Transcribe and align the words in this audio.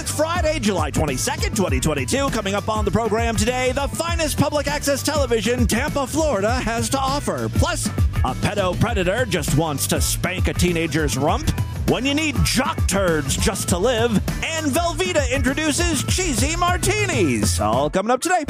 It's 0.00 0.12
Friday, 0.12 0.60
July 0.60 0.92
22nd, 0.92 1.56
2022. 1.56 2.28
Coming 2.30 2.54
up 2.54 2.68
on 2.68 2.84
the 2.84 2.90
program 2.90 3.34
today, 3.34 3.72
the 3.72 3.88
finest 3.88 4.38
public 4.38 4.68
access 4.68 5.02
television 5.02 5.66
Tampa, 5.66 6.06
Florida 6.06 6.54
has 6.54 6.88
to 6.90 6.98
offer. 6.98 7.48
Plus, 7.48 7.88
a 7.88 8.32
pedo 8.36 8.78
predator 8.78 9.26
just 9.26 9.58
wants 9.58 9.88
to 9.88 10.00
spank 10.00 10.46
a 10.46 10.54
teenager's 10.54 11.18
rump. 11.18 11.50
When 11.88 12.06
you 12.06 12.14
need 12.14 12.36
jock 12.44 12.78
turds 12.86 13.36
just 13.36 13.68
to 13.70 13.78
live, 13.78 14.12
and 14.44 14.66
Velveeta 14.66 15.32
introduces 15.32 16.04
cheesy 16.04 16.54
martinis. 16.54 17.58
All 17.58 17.90
coming 17.90 18.12
up 18.12 18.20
today. 18.20 18.44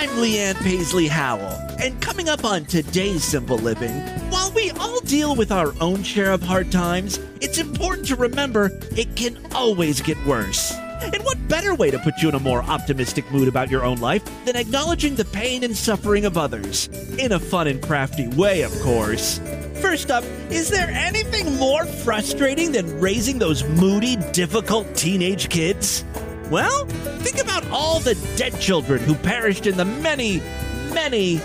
I'm 0.00 0.08
Leanne 0.16 0.54
Paisley 0.62 1.08
Howell, 1.08 1.60
and 1.78 2.00
coming 2.00 2.30
up 2.30 2.42
on 2.42 2.64
today's 2.64 3.22
Simple 3.22 3.58
Living, 3.58 3.92
while 4.30 4.50
we 4.52 4.70
all 4.70 5.00
deal 5.00 5.36
with 5.36 5.52
our 5.52 5.74
own 5.78 6.02
share 6.02 6.32
of 6.32 6.40
hard 6.42 6.72
times, 6.72 7.20
it's 7.42 7.58
important 7.58 8.06
to 8.06 8.16
remember 8.16 8.70
it 8.96 9.14
can 9.14 9.36
always 9.54 10.00
get 10.00 10.16
worse. 10.24 10.72
And 11.02 11.22
what 11.22 11.46
better 11.48 11.74
way 11.74 11.90
to 11.90 11.98
put 11.98 12.14
you 12.22 12.30
in 12.30 12.34
a 12.34 12.40
more 12.40 12.62
optimistic 12.62 13.30
mood 13.30 13.46
about 13.46 13.70
your 13.70 13.84
own 13.84 13.98
life 13.98 14.24
than 14.46 14.56
acknowledging 14.56 15.16
the 15.16 15.26
pain 15.26 15.64
and 15.64 15.76
suffering 15.76 16.24
of 16.24 16.38
others? 16.38 16.88
In 17.18 17.32
a 17.32 17.38
fun 17.38 17.66
and 17.66 17.82
crafty 17.82 18.26
way, 18.26 18.62
of 18.62 18.72
course. 18.80 19.38
First 19.82 20.10
up, 20.10 20.24
is 20.48 20.70
there 20.70 20.88
anything 20.88 21.56
more 21.56 21.84
frustrating 21.84 22.72
than 22.72 23.00
raising 23.00 23.38
those 23.38 23.64
moody, 23.64 24.16
difficult 24.32 24.96
teenage 24.96 25.50
kids? 25.50 26.06
Well, 26.50 26.84
think 27.20 27.40
about 27.40 27.64
all 27.70 28.00
the 28.00 28.16
dead 28.36 28.58
children 28.60 29.00
who 29.00 29.14
perished 29.14 29.68
in 29.68 29.76
the 29.76 29.84
many, 29.84 30.40
many, 30.92 31.40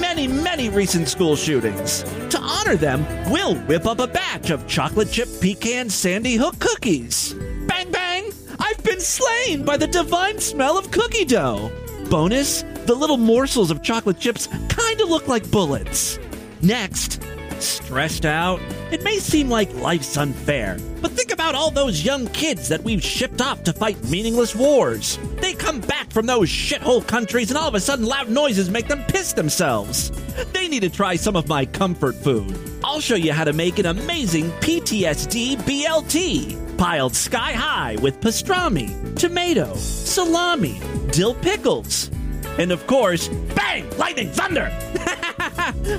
many, 0.00 0.26
many 0.26 0.68
recent 0.68 1.08
school 1.08 1.36
shootings. 1.36 2.02
To 2.30 2.40
honor 2.40 2.74
them, 2.74 3.06
we'll 3.30 3.54
whip 3.54 3.86
up 3.86 4.00
a 4.00 4.08
batch 4.08 4.50
of 4.50 4.66
chocolate 4.66 5.12
chip 5.12 5.28
pecan 5.40 5.88
sandy 5.88 6.34
hook 6.34 6.58
cookies. 6.58 7.34
Bang, 7.68 7.92
bang! 7.92 8.32
I've 8.58 8.82
been 8.82 9.00
slain 9.00 9.64
by 9.64 9.76
the 9.76 9.86
divine 9.86 10.40
smell 10.40 10.76
of 10.76 10.90
cookie 10.90 11.24
dough. 11.24 11.70
Bonus, 12.10 12.62
the 12.86 12.94
little 12.94 13.16
morsels 13.16 13.70
of 13.70 13.80
chocolate 13.80 14.18
chips 14.18 14.48
kind 14.68 15.00
of 15.00 15.08
look 15.08 15.28
like 15.28 15.48
bullets. 15.52 16.18
Next, 16.62 17.22
stressed 17.62 18.26
out? 18.26 18.60
It 18.90 19.02
may 19.02 19.18
seem 19.18 19.48
like 19.48 19.72
life's 19.74 20.16
unfair, 20.16 20.78
but 21.00 21.12
think 21.12 21.32
about 21.32 21.54
all 21.54 21.70
those 21.70 22.04
young 22.04 22.26
kids 22.28 22.68
that 22.68 22.82
we've 22.82 23.02
shipped 23.02 23.40
off 23.40 23.64
to 23.64 23.72
fight 23.72 24.02
meaningless 24.04 24.54
wars. 24.54 25.18
They 25.36 25.54
come 25.54 25.80
back 25.80 26.10
from 26.10 26.26
those 26.26 26.48
shithole 26.48 27.06
countries 27.06 27.50
and 27.50 27.58
all 27.58 27.68
of 27.68 27.74
a 27.74 27.80
sudden 27.80 28.06
loud 28.06 28.28
noises 28.28 28.70
make 28.70 28.88
them 28.88 29.04
piss 29.04 29.32
themselves. 29.32 30.10
They 30.52 30.68
need 30.68 30.80
to 30.80 30.90
try 30.90 31.16
some 31.16 31.36
of 31.36 31.48
my 31.48 31.66
comfort 31.66 32.14
food. 32.14 32.58
I'll 32.82 33.00
show 33.00 33.14
you 33.14 33.32
how 33.32 33.44
to 33.44 33.52
make 33.52 33.78
an 33.78 33.86
amazing 33.86 34.50
PTSD 34.60 35.56
BLT, 35.58 36.78
piled 36.78 37.14
sky 37.14 37.52
high 37.52 37.96
with 38.02 38.20
pastrami, 38.20 39.16
tomato, 39.16 39.74
salami, 39.74 40.80
dill 41.10 41.34
pickles, 41.34 42.10
and 42.58 42.72
of 42.72 42.86
course, 42.86 43.28
bang! 43.54 43.88
Lightning, 43.96 44.28
thunder! 44.28 44.70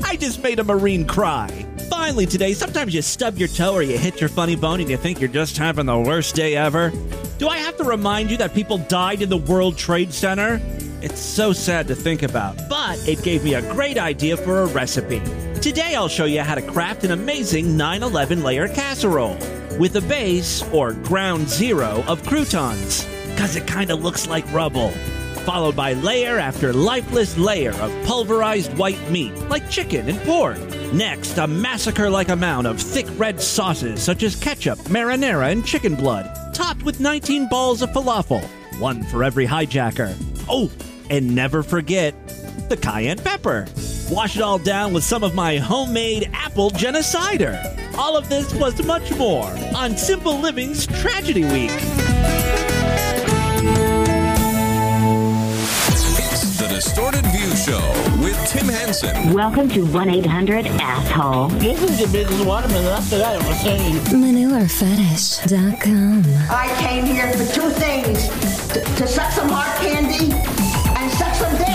I 0.04 0.16
just 0.16 0.44
made 0.44 0.60
a 0.60 0.64
Marine 0.64 1.06
cry. 1.06 1.48
Finally, 1.90 2.26
today, 2.26 2.54
sometimes 2.54 2.94
you 2.94 3.02
stub 3.02 3.38
your 3.38 3.48
toe 3.48 3.74
or 3.74 3.84
you 3.84 3.98
hit 3.98 4.20
your 4.20 4.30
funny 4.30 4.56
bone 4.56 4.80
and 4.80 4.90
you 4.90 4.98
think 4.98 5.20
you're 5.20 5.30
just 5.30 5.58
having 5.58 5.86
the 5.86 5.98
worst 5.98 6.36
day 6.36 6.56
ever. 6.56 6.92
Do 7.38 7.48
I 7.48 7.58
have 7.58 7.78
to 7.78 7.84
remind 7.84 8.30
you 8.32 8.38
that 8.38 8.54
people 8.54 8.78
died 8.78 9.22
in 9.22 9.30
the 9.30 9.38
World 9.38 9.78
Trade 9.78 10.14
Center? 10.14 10.62
It's 11.02 11.20
so 11.20 11.52
sad 11.52 11.88
to 11.88 11.96
think 11.96 12.22
about, 12.22 12.58
but 12.70 12.98
it 13.08 13.24
gave 13.24 13.44
me 13.44 13.56
a 13.56 13.74
great 13.74 13.98
idea 13.98 14.38
for 14.38 14.62
a 14.62 14.68
recipe. 14.68 15.22
Today, 15.60 15.96
I'll 15.96 16.08
show 16.08 16.26
you 16.26 16.42
how 16.42 16.56
to 16.56 16.62
craft 16.62 17.04
an 17.04 17.12
amazing 17.12 17.76
9 17.76 18.04
11 18.04 18.44
layer 18.44 18.68
casserole 18.68 19.38
with 19.80 19.96
a 19.96 20.02
base, 20.02 20.62
or 20.72 20.94
ground 20.94 21.50
zero, 21.50 22.04
of 22.08 22.24
croutons, 22.26 23.06
because 23.32 23.56
it 23.56 23.66
kind 23.66 23.90
of 23.90 24.04
looks 24.04 24.28
like 24.28 24.52
rubble 24.54 24.94
followed 25.42 25.76
by 25.76 25.94
layer 25.94 26.38
after 26.38 26.74
lifeless 26.74 27.38
layer 27.38 27.74
of 27.82 27.92
pulverized 28.06 28.78
white 28.78 29.10
meat, 29.10 29.36
like 29.50 29.70
chicken 29.70 30.10
and 30.10 30.20
pork. 30.22 30.60
Next, 30.94 31.38
a 31.38 31.48
massacre 31.48 32.10
like 32.10 32.30
amount 32.30 32.68
of 32.68 32.80
thick 32.80 33.08
red 33.18 33.42
sauces 33.42 34.02
such 34.02 34.24
as 34.24 34.36
ketchup, 34.36 34.80
marinara, 34.90 35.52
and 35.52 35.66
chicken 35.66 35.96
blood, 35.96 36.54
topped 36.54 36.84
with 36.84 37.00
19 37.00 37.48
balls 37.48 37.82
of 37.82 37.90
falafel, 37.92 38.44
one 38.80 39.04
for 39.04 39.24
every 39.24 39.48
hijacker. 39.48 40.16
Oh, 40.50 40.72
and 41.10 41.34
never 41.36 41.64
forget 41.64 42.16
the 42.70 42.78
cayenne 42.78 43.20
pepper. 43.20 43.68
Wash 44.10 44.36
it 44.36 44.42
all 44.42 44.58
down 44.58 44.94
with 44.94 45.04
some 45.04 45.24
of 45.24 45.36
my 45.36 45.58
homemade 45.58 46.30
apple 46.34 46.70
genocider. 46.72 47.58
All 47.98 48.18
of 48.18 48.30
this 48.30 48.52
plus 48.54 48.84
much 48.84 49.12
more 49.18 49.48
on 49.76 49.98
Simple 49.98 50.38
Living's 50.40 50.88
Tragedy 50.88 51.46
Week. 51.46 52.71
Distorted 56.92 57.24
View 57.28 57.56
Show 57.56 57.80
with 58.22 58.36
Tim 58.50 58.68
Henson. 58.68 59.34
Welcome 59.34 59.70
to 59.70 59.86
1 59.86 60.10
800 60.10 60.66
Asshole. 60.66 61.48
This 61.58 61.82
is 61.82 62.00
the 62.00 62.08
business 62.12 62.46
waterman. 62.46 62.84
After 62.84 63.18
that, 63.18 63.42
I'm 63.42 63.54
saying. 63.54 63.96
ManureFetish.com. 64.08 66.24
I 66.50 66.68
came 66.82 67.06
here 67.06 67.32
for 67.32 67.46
two 67.54 67.70
things 67.70 68.28
to, 68.74 68.82
to 68.84 69.08
suck 69.08 69.32
some 69.32 69.48
hard 69.48 69.74
candy 69.80 70.34
and 71.00 71.10
suck 71.14 71.34
some 71.34 71.58
dick. 71.58 71.68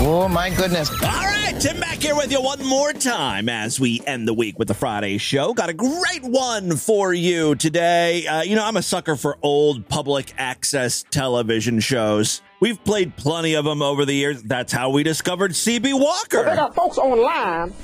Oh 0.00 0.26
my 0.28 0.50
goodness. 0.50 0.90
All 0.90 0.98
right, 0.98 1.54
Tim 1.60 1.78
back 1.78 2.02
here 2.02 2.16
with 2.16 2.32
you 2.32 2.42
one 2.42 2.66
more 2.66 2.92
time 2.92 3.48
as 3.48 3.78
we 3.78 4.02
end 4.08 4.26
the 4.26 4.34
week 4.34 4.58
with 4.58 4.66
the 4.66 4.74
Friday 4.74 5.18
show. 5.18 5.54
Got 5.54 5.68
a 5.68 5.72
great 5.72 6.24
one 6.24 6.76
for 6.76 7.14
you 7.14 7.54
today. 7.54 8.26
Uh, 8.26 8.42
you 8.42 8.56
know, 8.56 8.64
I'm 8.64 8.76
a 8.76 8.82
sucker 8.82 9.14
for 9.14 9.38
old 9.40 9.88
public 9.88 10.34
access 10.36 11.04
television 11.12 11.78
shows. 11.78 12.42
We've 12.64 12.82
played 12.82 13.14
plenty 13.16 13.52
of 13.56 13.66
them 13.66 13.82
over 13.82 14.06
the 14.06 14.14
years. 14.14 14.42
That's 14.42 14.72
how 14.72 14.88
we 14.88 15.02
discovered 15.02 15.50
CB 15.50 15.82
They 15.82 15.92
Walker. 15.92 16.44
got 16.44 16.74
folks 16.74 16.96
online, 16.96 17.74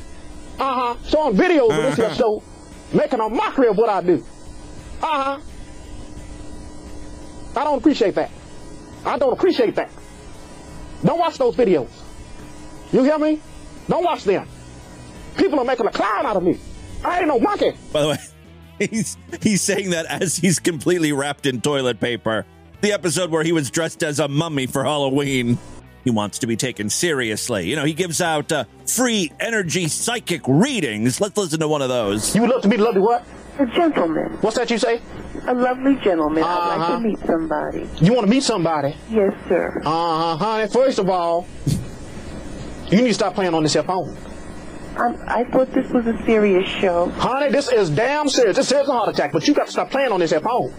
uh 0.59 0.95
huh, 0.95 0.97
showing 1.07 1.37
videos 1.37 1.69
of 1.71 1.83
this 1.85 1.97
here 1.97 2.15
show, 2.15 2.43
making 2.91 3.21
a 3.21 3.29
mockery 3.29 3.69
of 3.69 3.77
what 3.77 3.91
I 3.91 4.01
do. 4.01 4.25
Uh 5.03 5.37
huh. 5.37 5.41
I 7.61 7.65
don't 7.65 7.77
appreciate 7.77 8.15
that. 8.15 8.31
I 9.05 9.19
don't 9.19 9.35
appreciate 9.35 9.75
that. 9.75 9.91
Don't 11.05 11.19
watch 11.19 11.37
those 11.37 11.55
videos. 11.57 11.91
You 12.91 13.05
hear 13.05 13.19
me? 13.19 13.39
Don't 13.87 14.03
watch 14.03 14.25
them. 14.25 14.49
People 15.37 15.61
are 15.61 15.65
making 15.67 15.89
a 15.89 15.93
clown 15.93 16.25
out 16.25 16.39
of 16.39 16.43
me. 16.43 16.59
I 17.05 17.19
ain't 17.19 17.29
no 17.29 17.39
monkey. 17.39 17.73
By 17.93 18.01
the 18.01 18.09
way, 18.09 18.17
he's 18.89 19.19
he's 19.43 19.61
saying 19.61 19.91
that 19.91 20.07
as 20.07 20.39
he's 20.39 20.59
completely 20.59 21.13
wrapped 21.13 21.45
in 21.45 21.61
toilet 21.61 22.01
paper. 22.01 22.47
The 22.81 22.93
episode 22.93 23.31
where 23.31 23.43
he 23.45 23.53
was 23.53 23.71
dressed 23.71 24.03
as 24.03 24.21
a 24.21 24.29
mummy 24.29 24.67
for 24.67 24.85
Halloween. 24.85 25.59
He 26.03 26.11
wants 26.11 26.39
to 26.39 26.47
be 26.47 26.57
taken 26.57 26.89
seriously. 26.89 27.69
You 27.69 27.77
know, 27.77 27.85
he 27.85 27.93
gives 27.93 28.23
out 28.23 28.51
uh, 28.53 28.65
free 28.87 29.31
energy 29.39 29.87
psychic 29.87 30.41
readings. 30.49 31.21
Let's 31.21 31.37
listen 31.37 31.61
to 31.61 31.69
one 31.69 31.83
of 31.83 31.91
those. 31.91 32.35
You 32.35 32.41
would 32.41 32.51
love 32.51 32.63
to 32.63 32.69
meet 32.69 32.81
a 32.81 32.85
lovely 32.85 33.03
what? 33.03 33.27
A 33.59 33.67
gentleman, 33.67 34.31
What's 34.41 34.57
that 34.57 34.71
you 34.71 34.79
say? 34.79 35.03
a 35.47 35.53
lovely 35.53 35.97
gentleman. 35.97 36.43
I'd 36.43 36.47
Uh-huh. 36.49 36.79
like 36.95 37.03
to 37.03 37.09
meet 37.09 37.19
somebody. 37.27 37.89
You 38.01 38.15
want 38.15 38.25
to 38.27 38.31
meet 38.31 38.43
somebody? 38.43 38.95
Yes, 39.11 39.35
sir. 39.49 39.83
Uh 39.85 40.37
huh, 40.37 40.37
honey. 40.39 40.69
First 40.71 40.99
of 40.99 41.11
all, 41.11 41.47
you 42.91 42.97
need 43.03 43.09
to 43.09 43.15
stop 43.15 43.35
playing 43.35 43.53
on 43.53 43.63
this 43.63 43.75
here 43.75 43.83
phone. 43.83 44.17
I'm, 44.97 45.17
I 45.29 45.45
thought 45.45 45.71
this 45.75 45.91
was 45.91 46.07
a 46.07 46.17
serious 46.25 46.67
show. 46.67 47.11
Honey, 47.11 47.51
this 47.51 47.71
is 47.71 47.91
damn 47.91 48.29
serious. 48.31 48.57
This 48.57 48.67
is 48.67 48.73
a 48.73 48.85
heart 48.85 49.11
attack, 49.11 49.33
but 49.33 49.47
you 49.47 49.53
got 49.53 49.67
to 49.67 49.73
stop 49.73 49.91
playing 49.91 50.13
on 50.13 50.21
this 50.21 50.31
here 50.31 50.41
phone. 50.41 50.73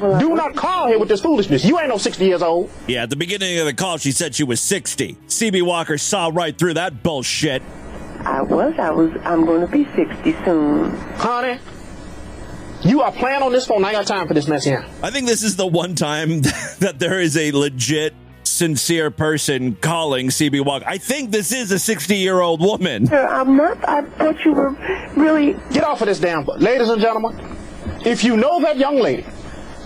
Well, 0.00 0.14
I 0.14 0.20
Do 0.20 0.34
not 0.34 0.54
call 0.54 0.88
here 0.88 0.98
with 0.98 1.08
this 1.08 1.20
foolishness. 1.22 1.64
You 1.64 1.78
ain't 1.78 1.88
no 1.88 1.96
60 1.98 2.24
years 2.24 2.42
old. 2.42 2.70
Yeah, 2.86 3.04
at 3.04 3.10
the 3.10 3.16
beginning 3.16 3.58
of 3.58 3.66
the 3.66 3.74
call, 3.74 3.96
she 3.98 4.12
said 4.12 4.34
she 4.34 4.44
was 4.44 4.60
60. 4.60 5.16
CB 5.26 5.62
Walker 5.62 5.96
saw 5.98 6.30
right 6.32 6.56
through 6.56 6.74
that 6.74 7.02
bullshit. 7.02 7.62
I 8.24 8.42
was. 8.42 8.74
I 8.78 8.90
was. 8.90 9.12
I'm 9.24 9.44
going 9.46 9.60
to 9.60 9.66
be 9.68 9.84
60 9.94 10.32
soon. 10.44 10.90
Honey, 11.16 11.58
you 12.82 13.00
are 13.02 13.12
playing 13.12 13.42
on 13.42 13.52
this 13.52 13.66
phone. 13.66 13.84
I 13.84 13.92
got 13.92 14.06
time 14.06 14.26
for 14.28 14.34
this 14.34 14.48
mess 14.48 14.64
here. 14.64 14.84
I 15.02 15.10
think 15.10 15.26
this 15.26 15.42
is 15.42 15.56
the 15.56 15.66
one 15.66 15.94
time 15.94 16.40
that 16.80 16.96
there 16.98 17.20
is 17.20 17.36
a 17.36 17.52
legit, 17.52 18.14
sincere 18.42 19.10
person 19.10 19.76
calling 19.76 20.28
CB 20.28 20.64
Walker. 20.64 20.84
I 20.86 20.98
think 20.98 21.30
this 21.30 21.52
is 21.52 21.70
a 21.72 21.78
60 21.78 22.16
year 22.16 22.40
old 22.40 22.60
woman. 22.60 23.06
Sir, 23.06 23.26
I'm 23.26 23.56
not. 23.56 23.88
I 23.88 24.02
thought 24.02 24.44
you 24.44 24.52
were 24.52 24.70
really. 25.16 25.54
Get 25.72 25.84
off 25.84 26.00
of 26.00 26.08
this 26.08 26.18
damn 26.20 26.44
book. 26.44 26.60
Ladies 26.60 26.88
and 26.88 27.00
gentlemen, 27.00 27.56
if 28.04 28.24
you 28.24 28.36
know 28.36 28.60
that 28.60 28.76
young 28.76 28.96
lady, 28.96 29.24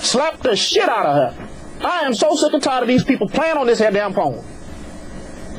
slap 0.00 0.40
the 0.40 0.56
shit 0.56 0.88
out 0.88 1.06
of 1.06 1.34
her. 1.34 1.48
I 1.86 2.00
am 2.00 2.14
so 2.14 2.34
sick 2.34 2.52
and 2.52 2.62
tired 2.62 2.82
of 2.82 2.88
these 2.88 3.04
people 3.04 3.28
playing 3.28 3.56
on 3.56 3.66
this 3.66 3.78
here 3.78 3.90
damn 3.90 4.12
phone. 4.12 4.44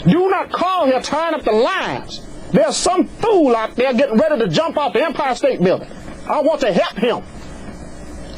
Do 0.06 0.30
not 0.30 0.52
call 0.52 0.86
here 0.86 1.02
tying 1.02 1.34
up 1.34 1.44
the 1.44 1.52
lines. 1.52 2.26
There's 2.52 2.76
some 2.76 3.08
fool 3.08 3.56
out 3.56 3.76
there 3.76 3.94
getting 3.94 4.18
ready 4.18 4.40
to 4.40 4.48
jump 4.48 4.78
off 4.78 4.94
the 4.94 5.04
Empire 5.04 5.36
State 5.36 5.62
Building. 5.62 5.90
I 6.28 6.42
want 6.42 6.62
to 6.62 6.74
help 6.74 6.98
him. 6.98 7.24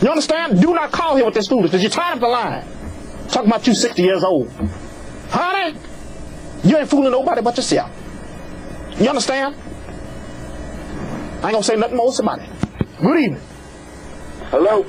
You 0.02 0.10
understand? 0.10 0.62
Do 0.62 0.74
not 0.74 0.92
call 0.92 1.16
here 1.16 1.26
with 1.26 1.34
this 1.34 1.48
foolishness. 1.48 1.72
Because 1.72 1.84
you're 1.84 1.92
tying 1.92 2.14
up 2.16 2.20
the 2.20 2.28
line. 2.28 2.66
Talking 3.30 3.50
about 3.50 3.66
you 3.66 3.74
60 3.74 4.02
years 4.02 4.24
old. 4.24 4.52
Honey, 5.30 5.78
you 6.64 6.78
ain't 6.78 6.90
fooling 6.90 7.12
nobody 7.12 7.42
but 7.42 7.58
yourself. 7.58 7.92
You 9.00 9.10
understand? 9.10 9.56
I 11.42 11.48
ain't 11.48 11.54
gonna 11.54 11.64
say 11.64 11.76
nothing 11.76 11.98
more 11.98 12.12
to 12.12 12.16
somebody. 12.16 12.44
Good 13.02 13.20
evening. 13.20 13.42
Hello? 14.52 14.86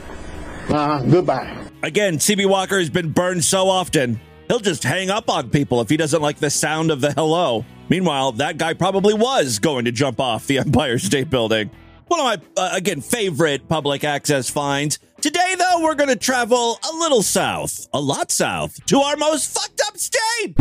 Uh, 0.68 1.02
goodbye. 1.02 1.56
Again, 1.82 2.18
CB 2.18 2.46
Walker 2.48 2.78
has 2.78 2.90
been 2.90 3.10
burned 3.10 3.44
so 3.44 3.68
often, 3.68 4.20
he'll 4.48 4.60
just 4.60 4.82
hang 4.82 5.10
up 5.10 5.28
on 5.28 5.50
people 5.50 5.80
if 5.80 5.88
he 5.88 5.96
doesn't 5.96 6.22
like 6.22 6.38
the 6.38 6.50
sound 6.50 6.90
of 6.90 7.00
the 7.00 7.12
hello. 7.12 7.64
Meanwhile, 7.88 8.32
that 8.32 8.56
guy 8.56 8.74
probably 8.74 9.14
was 9.14 9.58
going 9.58 9.84
to 9.84 9.92
jump 9.92 10.20
off 10.20 10.46
the 10.46 10.58
Empire 10.64 10.98
State 10.98 11.30
Building. 11.30 11.70
One 12.08 12.20
of 12.20 12.26
my, 12.56 12.62
uh, 12.62 12.70
again, 12.74 13.00
favorite 13.00 13.68
public 13.68 14.04
access 14.04 14.50
finds. 14.50 14.98
Today, 15.20 15.54
though, 15.56 15.82
we're 15.82 15.94
going 15.94 16.10
to 16.10 16.16
travel 16.16 16.78
a 16.90 16.92
little 16.96 17.22
south, 17.22 17.88
a 17.94 18.00
lot 18.00 18.30
south, 18.30 18.84
to 18.86 18.98
our 18.98 19.16
most 19.16 19.50
fucked 19.52 19.80
up 19.86 19.96
state. 19.96 20.54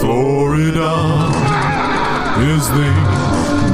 Florida 0.00 0.94
is 2.40 2.68
the 2.70 2.90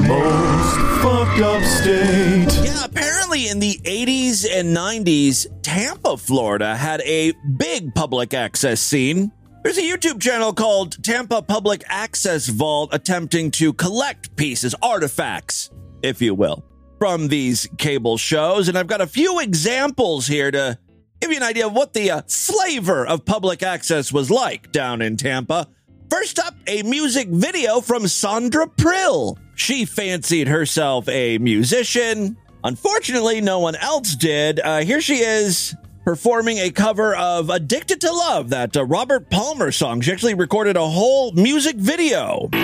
most 0.08 0.76
fucked 1.00 1.40
up 1.40 1.62
state. 1.62 2.63
Apparently 2.94 3.49
in 3.49 3.58
the 3.58 3.81
80s 3.82 4.46
and 4.49 4.75
90s, 4.76 5.49
Tampa, 5.62 6.17
Florida 6.17 6.76
had 6.76 7.00
a 7.00 7.32
big 7.56 7.93
public 7.93 8.32
access 8.32 8.81
scene. 8.81 9.32
There's 9.64 9.79
a 9.79 9.82
YouTube 9.82 10.20
channel 10.20 10.52
called 10.52 11.02
Tampa 11.02 11.43
Public 11.43 11.82
Access 11.88 12.46
Vault 12.46 12.91
attempting 12.93 13.50
to 13.52 13.73
collect 13.73 14.37
pieces, 14.37 14.76
artifacts, 14.81 15.73
if 16.02 16.23
you 16.23 16.37
will, 16.37 16.64
from 17.00 17.26
these 17.26 17.67
cable 17.79 18.17
shows. 18.17 18.69
And 18.69 18.79
I've 18.79 18.87
got 18.87 19.00
a 19.00 19.08
few 19.08 19.41
examples 19.41 20.29
here 20.29 20.52
to 20.52 20.79
give 21.20 21.32
you 21.32 21.38
an 21.38 21.43
idea 21.43 21.67
of 21.67 21.73
what 21.73 21.94
the 21.94 22.12
uh, 22.12 22.23
flavor 22.29 23.05
of 23.05 23.25
public 23.25 23.64
access 23.64 24.12
was 24.12 24.31
like 24.31 24.70
down 24.70 25.02
in 25.02 25.17
Tampa. 25.17 25.67
First 26.11 26.38
up, 26.38 26.55
a 26.69 26.85
music 26.85 27.26
video 27.29 27.81
from 27.81 28.06
Sandra 28.06 28.69
Prill. 28.69 29.37
She 29.56 29.85
fancied 29.85 30.46
herself 30.46 31.08
a 31.08 31.38
musician. 31.38 32.37
Unfortunately, 32.64 33.43
no 33.43 33.58
one 33.58 33.76
else 33.76 34.14
did. 34.14 34.58
Uh, 34.58 34.81
here 34.81 35.02
she 35.02 35.16
is 35.16 35.76
performing 36.02 36.56
a 36.56 36.70
cover 36.70 37.14
of 37.14 37.50
Addicted 37.50 38.00
to 38.00 38.11
Love, 38.11 38.49
that 38.50 38.75
uh, 38.75 38.87
Robert 38.87 39.28
Palmer 39.28 39.70
song. 39.70 40.00
She 40.00 40.11
actually 40.11 40.32
recorded 40.32 40.75
a 40.76 40.87
whole 40.87 41.32
music 41.32 41.76
video. 41.76 42.49
We 42.50 42.58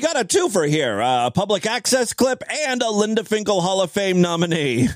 got 0.00 0.18
a 0.18 0.24
twofer 0.24 0.68
here 0.68 0.98
a 1.00 1.30
public 1.32 1.64
access 1.64 2.12
clip 2.12 2.42
and 2.50 2.82
a 2.82 2.90
Linda 2.90 3.22
Finkel 3.22 3.60
Hall 3.60 3.82
of 3.82 3.92
Fame 3.92 4.20
nominee. 4.20 4.88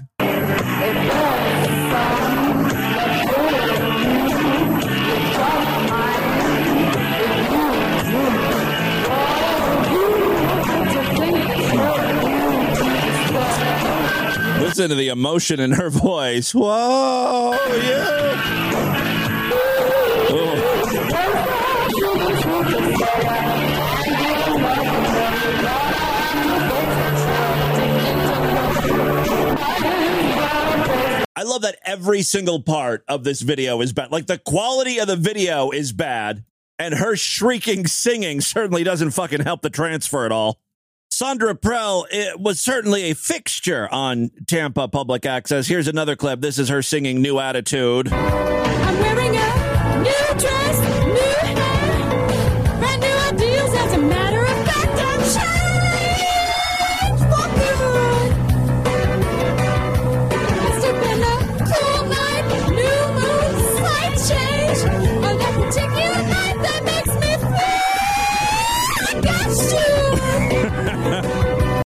Listen 14.80 14.96
to 14.96 14.96
the 14.96 15.08
emotion 15.08 15.60
in 15.60 15.72
her 15.72 15.90
voice. 15.90 16.54
Whoa, 16.54 17.52
yeah. 17.52 18.30
I 31.36 31.42
love 31.42 31.60
that 31.60 31.76
every 31.84 32.22
single 32.22 32.62
part 32.62 33.04
of 33.06 33.22
this 33.22 33.42
video 33.42 33.82
is 33.82 33.92
bad. 33.92 34.10
Like 34.10 34.28
the 34.28 34.38
quality 34.38 34.98
of 34.98 35.08
the 35.08 35.16
video 35.16 35.72
is 35.72 35.92
bad, 35.92 36.42
and 36.78 36.94
her 36.94 37.16
shrieking 37.16 37.86
singing 37.86 38.40
certainly 38.40 38.82
doesn't 38.82 39.10
fucking 39.10 39.42
help 39.42 39.60
the 39.60 39.68
transfer 39.68 40.24
at 40.24 40.32
all. 40.32 40.58
Sandra 41.10 41.54
Prell 41.54 42.06
it 42.10 42.40
was 42.40 42.60
certainly 42.60 43.10
a 43.10 43.14
fixture 43.14 43.88
on 43.90 44.30
Tampa 44.46 44.88
Public 44.88 45.26
Access. 45.26 45.66
Here's 45.66 45.88
another 45.88 46.16
clip. 46.16 46.40
This 46.40 46.58
is 46.58 46.68
her 46.68 46.82
singing 46.82 47.20
New 47.20 47.38
Attitude. 47.38 48.10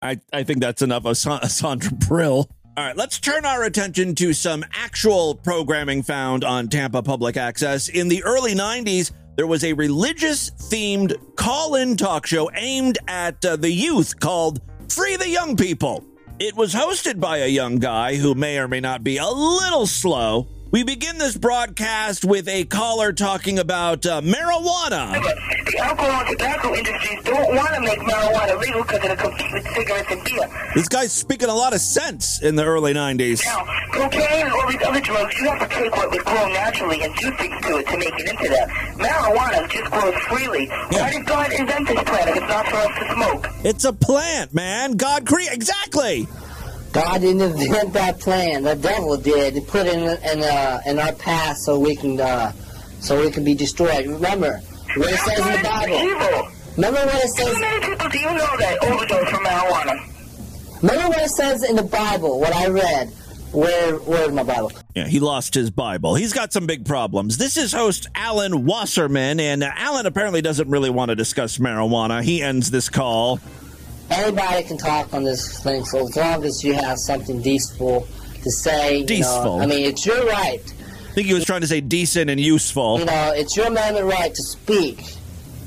I, 0.06 0.20
I 0.32 0.44
think 0.44 0.60
that's 0.60 0.82
enough 0.82 1.06
of 1.06 1.18
Sa- 1.18 1.40
Sandra 1.48 1.92
Brill. 1.92 2.50
All 2.78 2.86
right, 2.86 2.96
let's 2.96 3.20
turn 3.20 3.46
our 3.46 3.64
attention 3.64 4.16
to 4.16 4.34
some 4.34 4.66
actual 4.74 5.36
programming 5.36 6.04
found 6.04 6.44
on 6.44 6.68
Tampa 6.68 7.02
Public 7.02 7.38
Access. 7.38 7.88
In 7.88 8.10
the 8.10 8.22
early 8.24 8.54
90s, 8.54 9.12
there 9.38 9.48
was 9.48 9.64
a 9.64 9.74
religious 9.74 10.52
themed 10.52 11.16
call 11.36 11.76
in 11.76 11.96
talk 11.96 12.26
show 12.26 12.52
aimed 12.54 12.98
at 13.08 13.44
uh, 13.46 13.56
the 13.56 13.72
youth 13.72 14.20
called 14.20 14.62
Free 14.90 15.16
the 15.16 15.30
Young 15.30 15.56
People. 15.56 16.04
It 16.38 16.54
was 16.56 16.74
hosted 16.74 17.20
by 17.20 17.38
a 17.38 17.48
young 17.48 17.80
guy 17.80 18.18
who 18.18 18.36
may 18.36 18.58
or 18.60 18.68
may 18.68 18.82
not 18.82 19.04
be 19.04 19.18
a 19.18 19.28
little 19.28 19.88
slow. 19.88 20.48
We 20.72 20.84
begin 20.84 21.18
this 21.18 21.38
broadcast 21.38 22.26
with 22.26 22.50
a 22.50 22.66
caller 22.66 23.14
talking 23.14 23.60
about 23.60 24.06
uh, 24.06 24.20
marijuana. 24.22 25.14
The 25.14 25.78
alcohol 25.80 26.22
and 26.26 26.38
tobacco 26.38 26.74
industries 26.76 27.24
don't 27.24 27.56
want 27.56 27.74
to 27.76 27.82
make 27.82 28.00
marijuana 28.00 28.60
legal 28.60 28.82
because 28.82 29.04
it'll 29.06 29.16
compete 29.16 29.54
with 29.54 29.68
cigarettes 29.74 30.12
and 30.12 30.24
beer. 30.26 30.72
This 30.76 30.90
guy's 30.90 31.14
speaking 31.14 31.48
a 31.48 31.54
lot 31.54 31.74
of 31.74 31.80
sense 31.80 32.42
in 32.42 32.56
the 32.56 32.66
early 32.66 32.94
90s. 32.94 33.46
Now, 33.46 33.64
cocaine 33.94 34.46
and 34.48 34.52
all 34.52 34.70
these 34.70 34.82
other 34.84 35.00
drugs, 35.00 35.40
you 35.40 35.50
have 35.50 35.60
to 35.70 35.74
take 35.74 35.96
what 35.96 36.10
was 36.12 36.24
grown 36.24 36.52
naturally 36.52 37.02
and 37.04 37.16
do 37.16 37.32
things 37.38 37.56
to 37.62 37.78
it 37.78 37.88
to 37.88 37.98
make 37.98 38.20
it 38.20 38.28
into 38.28 38.50
that. 38.50 38.68
Marijuana 38.98 39.70
just 39.70 39.90
grows 39.92 40.16
freely. 40.24 40.68
Why 40.90 41.12
did 41.12 41.26
God 41.26 41.54
invent 41.54 41.88
this 41.88 42.04
plant 42.04 42.30
if 42.32 42.36
it's 42.38 42.48
not 42.50 42.68
for 42.68 42.76
us 42.78 43.00
to 43.00 43.14
smoke? 43.14 43.48
It's 43.64 43.86
a 43.86 43.94
plant, 43.94 44.54
man. 44.54 44.94
God 44.98 45.26
created 45.26 45.54
exactly. 45.54 46.28
God 46.96 47.20
didn't 47.20 47.42
invent 47.42 47.92
that 47.92 48.22
plan. 48.22 48.64
The 48.64 48.76
devil 48.76 49.18
did. 49.18 49.56
He 49.56 49.60
put 49.60 49.86
it 49.86 49.96
in 49.96 50.04
in, 50.04 50.44
uh, 50.44 50.82
in 50.86 50.98
our 50.98 51.12
past 51.12 51.66
so 51.66 51.78
we 51.78 51.94
can 51.94 52.22
uh, 52.22 52.54
so 53.02 53.20
we 53.20 53.30
can 53.30 53.44
be 53.44 53.54
destroyed. 53.54 54.08
Remember 54.08 54.62
what 54.96 55.12
it 55.12 55.20
says 55.20 55.40
in 55.46 55.52
the 55.52 55.64
Bible. 55.68 56.52
Remember 56.78 57.00
what 57.06 57.16
it 57.16 57.30
says. 57.32 57.48
How 57.48 57.52
says. 57.52 57.60
many 57.60 57.86
people 57.86 58.10
do 58.10 58.20
you 58.20 58.28
know 58.28 58.58
that 58.58 58.78
overdose 58.84 59.30
from 59.30 59.44
marijuana? 59.44 60.82
Remember 60.82 61.10
what 61.10 61.22
it 61.22 61.32
says 61.32 61.70
in 61.70 61.76
the 61.76 61.84
Bible. 61.84 62.40
What 62.40 62.56
I 62.56 62.68
read. 62.68 63.10
Where 63.52 63.96
where's 63.98 64.32
my 64.32 64.44
Bible? 64.44 64.72
Yeah, 64.96 65.08
he 65.08 65.20
lost 65.20 65.54
his 65.54 65.72
Bible. 65.72 66.16
He's 66.16 66.32
got 66.32 66.54
some 66.54 66.66
big 66.66 66.86
problems. 66.86 67.38
This 67.38 67.58
is 67.58 67.74
host 67.74 68.08
Alan 68.16 68.66
Wasserman, 68.66 69.42
and 69.42 69.64
uh, 69.64 69.72
Alan 69.76 70.06
apparently 70.06 70.42
doesn't 70.42 70.70
really 70.70 70.90
want 70.90 71.10
to 71.10 71.16
discuss 71.16 71.58
marijuana. 71.58 72.24
He 72.24 72.42
ends 72.42 72.72
this 72.72 72.88
call. 72.88 73.42
Anybody 74.10 74.64
can 74.64 74.78
talk 74.78 75.14
on 75.14 75.24
this 75.24 75.62
thing 75.64 75.84
so 75.86 76.08
as 76.08 76.16
long 76.16 76.44
as 76.44 76.64
you 76.64 76.74
have 76.74 76.98
something 77.00 77.42
decent 77.42 78.06
to 78.44 78.52
say. 78.52 79.00
you 79.00 79.06
know. 79.06 79.26
Decentful. 79.26 79.62
I 79.64 79.66
mean, 79.66 79.86
it's 79.86 80.06
your 80.06 80.26
right. 80.28 80.62
I 80.62 81.14
think 81.16 81.28
he 81.28 81.34
was 81.34 81.46
trying 81.46 81.62
to 81.62 81.68
say 81.68 81.82
decent 81.82 82.30
and 82.30 82.40
useful. 82.40 83.00
You 83.00 83.06
know, 83.06 83.32
it's 83.34 83.56
your 83.56 83.68
amendment 83.68 84.06
right 84.06 84.34
to 84.34 84.44
speak 84.44 85.00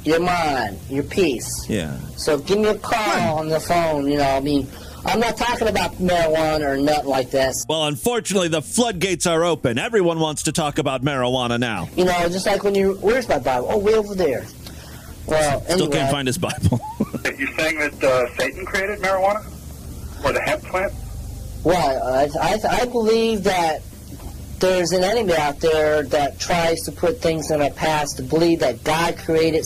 your 0.05 0.21
mind, 0.21 0.79
your 0.89 1.03
piece. 1.05 1.69
Yeah. 1.69 1.99
So 2.17 2.39
give 2.39 2.59
me 2.59 2.69
a 2.69 2.79
call 2.79 3.39
on 3.39 3.49
the 3.49 3.61
phone. 3.61 4.09
You 4.09 4.19
know, 4.19 4.25
I 4.29 4.41
mean, 4.41 4.67
I'm 5.05 5.21
not 5.21 5.37
talking 5.37 5.69
about 5.69 5.93
marijuana 5.95 6.67
or 6.67 6.77
nothing 6.77 7.09
like 7.09 7.31
this. 7.31 7.65
Well, 7.69 7.87
unfortunately, 7.87 8.49
the 8.49 8.63
floodgates 8.63 9.27
are 9.27 9.45
open. 9.45 9.79
Everyone 9.79 10.19
wants 10.21 10.45
to 10.45 10.53
talk 10.53 10.79
about 10.79 11.03
marijuana 11.03 11.59
now. 11.59 11.89
You 11.97 12.05
know, 12.05 12.29
just 12.29 12.47
like 12.47 12.65
when 12.65 12.75
you, 12.75 12.95
where's 13.01 13.29
my 13.29 13.39
Bible? 13.39 13.69
Oh, 13.71 13.79
way 13.79 13.95
over 13.95 14.15
there. 14.15 14.45
Well, 15.29 15.61
Still 15.63 15.75
anyway, 15.75 15.93
can't 15.93 16.11
find 16.11 16.27
his 16.27 16.39
Bible. 16.39 16.81
You're 17.25 17.53
saying 17.57 17.79
that 17.79 18.03
uh, 18.03 18.35
Satan 18.37 18.65
created 18.65 18.99
marijuana? 19.01 19.45
Or 20.25 20.33
the 20.33 20.41
hemp 20.41 20.63
plant? 20.65 20.93
well, 21.65 22.07
I, 22.07 22.29
I, 22.41 22.59
I 22.83 22.85
believe 22.87 23.45
that 23.45 23.83
there's 24.59 24.93
an 24.93 25.05
enemy 25.05 25.35
out 25.37 25.61
there 25.61 26.03
that 26.05 26.39
tries 26.41 26.81
to 26.83 26.93
put 26.93 27.21
things 27.21 27.51
in 27.51 27.61
our 27.63 27.71
past 27.71 28.17
to 28.17 28.23
believe 28.23 28.61
that 28.61 28.83
God 28.85 29.17
created. 29.19 29.65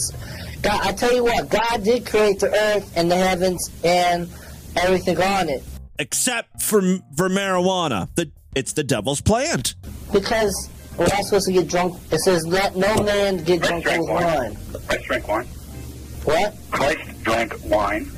God, 0.62 0.80
I 0.86 0.92
tell 0.92 1.14
you 1.14 1.24
what, 1.24 1.48
God 1.48 1.82
did 1.84 2.04
create 2.06 2.40
the 2.40 2.52
earth 2.54 2.92
and 2.96 3.10
the 3.10 3.16
heavens 3.16 3.70
and 3.84 4.28
everything 4.76 5.20
on 5.20 5.48
it. 5.48 5.62
Except 5.98 6.60
for 6.60 6.80
for 7.16 7.28
marijuana. 7.28 8.08
The, 8.14 8.30
it's 8.54 8.72
the 8.74 8.84
devil's 8.84 9.20
plant. 9.20 9.74
Because 10.12 10.68
we're 10.98 11.06
not 11.06 11.24
supposed 11.24 11.46
to 11.46 11.52
get 11.52 11.68
drunk. 11.68 11.98
It 12.12 12.18
says, 12.20 12.46
let 12.46 12.76
no 12.76 12.94
man 13.02 13.38
get 13.44 13.62
drunk 13.62 13.84
with 13.86 14.08
wine. 14.08 14.56
Christ 14.86 15.04
drank 15.06 15.28
wine. 15.28 15.46
What? 16.24 16.54
Christ 16.70 17.22
drank 17.22 17.54
wine. 17.64 18.10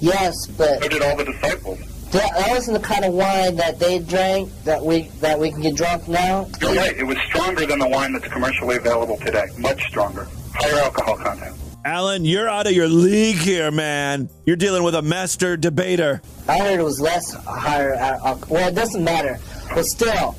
Yes, 0.00 0.46
but 0.48 0.82
So 0.82 0.88
did 0.88 1.02
all 1.02 1.16
the 1.16 1.24
disciples. 1.24 1.78
that, 2.10 2.30
that 2.36 2.50
wasn't 2.50 2.80
the 2.80 2.86
kind 2.86 3.04
of 3.04 3.14
wine 3.14 3.56
that 3.56 3.78
they 3.78 3.98
drank 4.00 4.50
that 4.64 4.82
we 4.84 5.02
that 5.20 5.38
we 5.38 5.50
can 5.50 5.62
get 5.62 5.76
drunk 5.76 6.06
now. 6.08 6.46
You're 6.60 6.74
right. 6.74 6.96
It 6.96 7.04
was 7.04 7.16
stronger 7.26 7.64
than 7.64 7.78
the 7.78 7.88
wine 7.88 8.12
that's 8.12 8.28
commercially 8.28 8.76
available 8.76 9.16
today. 9.18 9.46
Much 9.58 9.82
stronger. 9.88 10.26
higher 10.54 10.80
alcohol 10.82 11.16
content. 11.16 11.56
Alan, 11.86 12.24
you're 12.24 12.48
out 12.48 12.66
of 12.66 12.72
your 12.72 12.88
league 12.88 13.36
here, 13.36 13.70
man. 13.70 14.28
You're 14.46 14.56
dealing 14.56 14.82
with 14.84 14.94
a 14.94 15.02
master 15.02 15.56
debater. 15.56 16.22
I 16.48 16.58
heard 16.58 16.80
it 16.80 16.82
was 16.82 16.98
less 17.00 17.32
higher. 17.34 17.94
Uh, 17.94 18.38
well, 18.48 18.68
it 18.68 18.74
doesn't 18.74 19.04
matter, 19.04 19.38
but 19.74 19.84
still. 19.84 20.34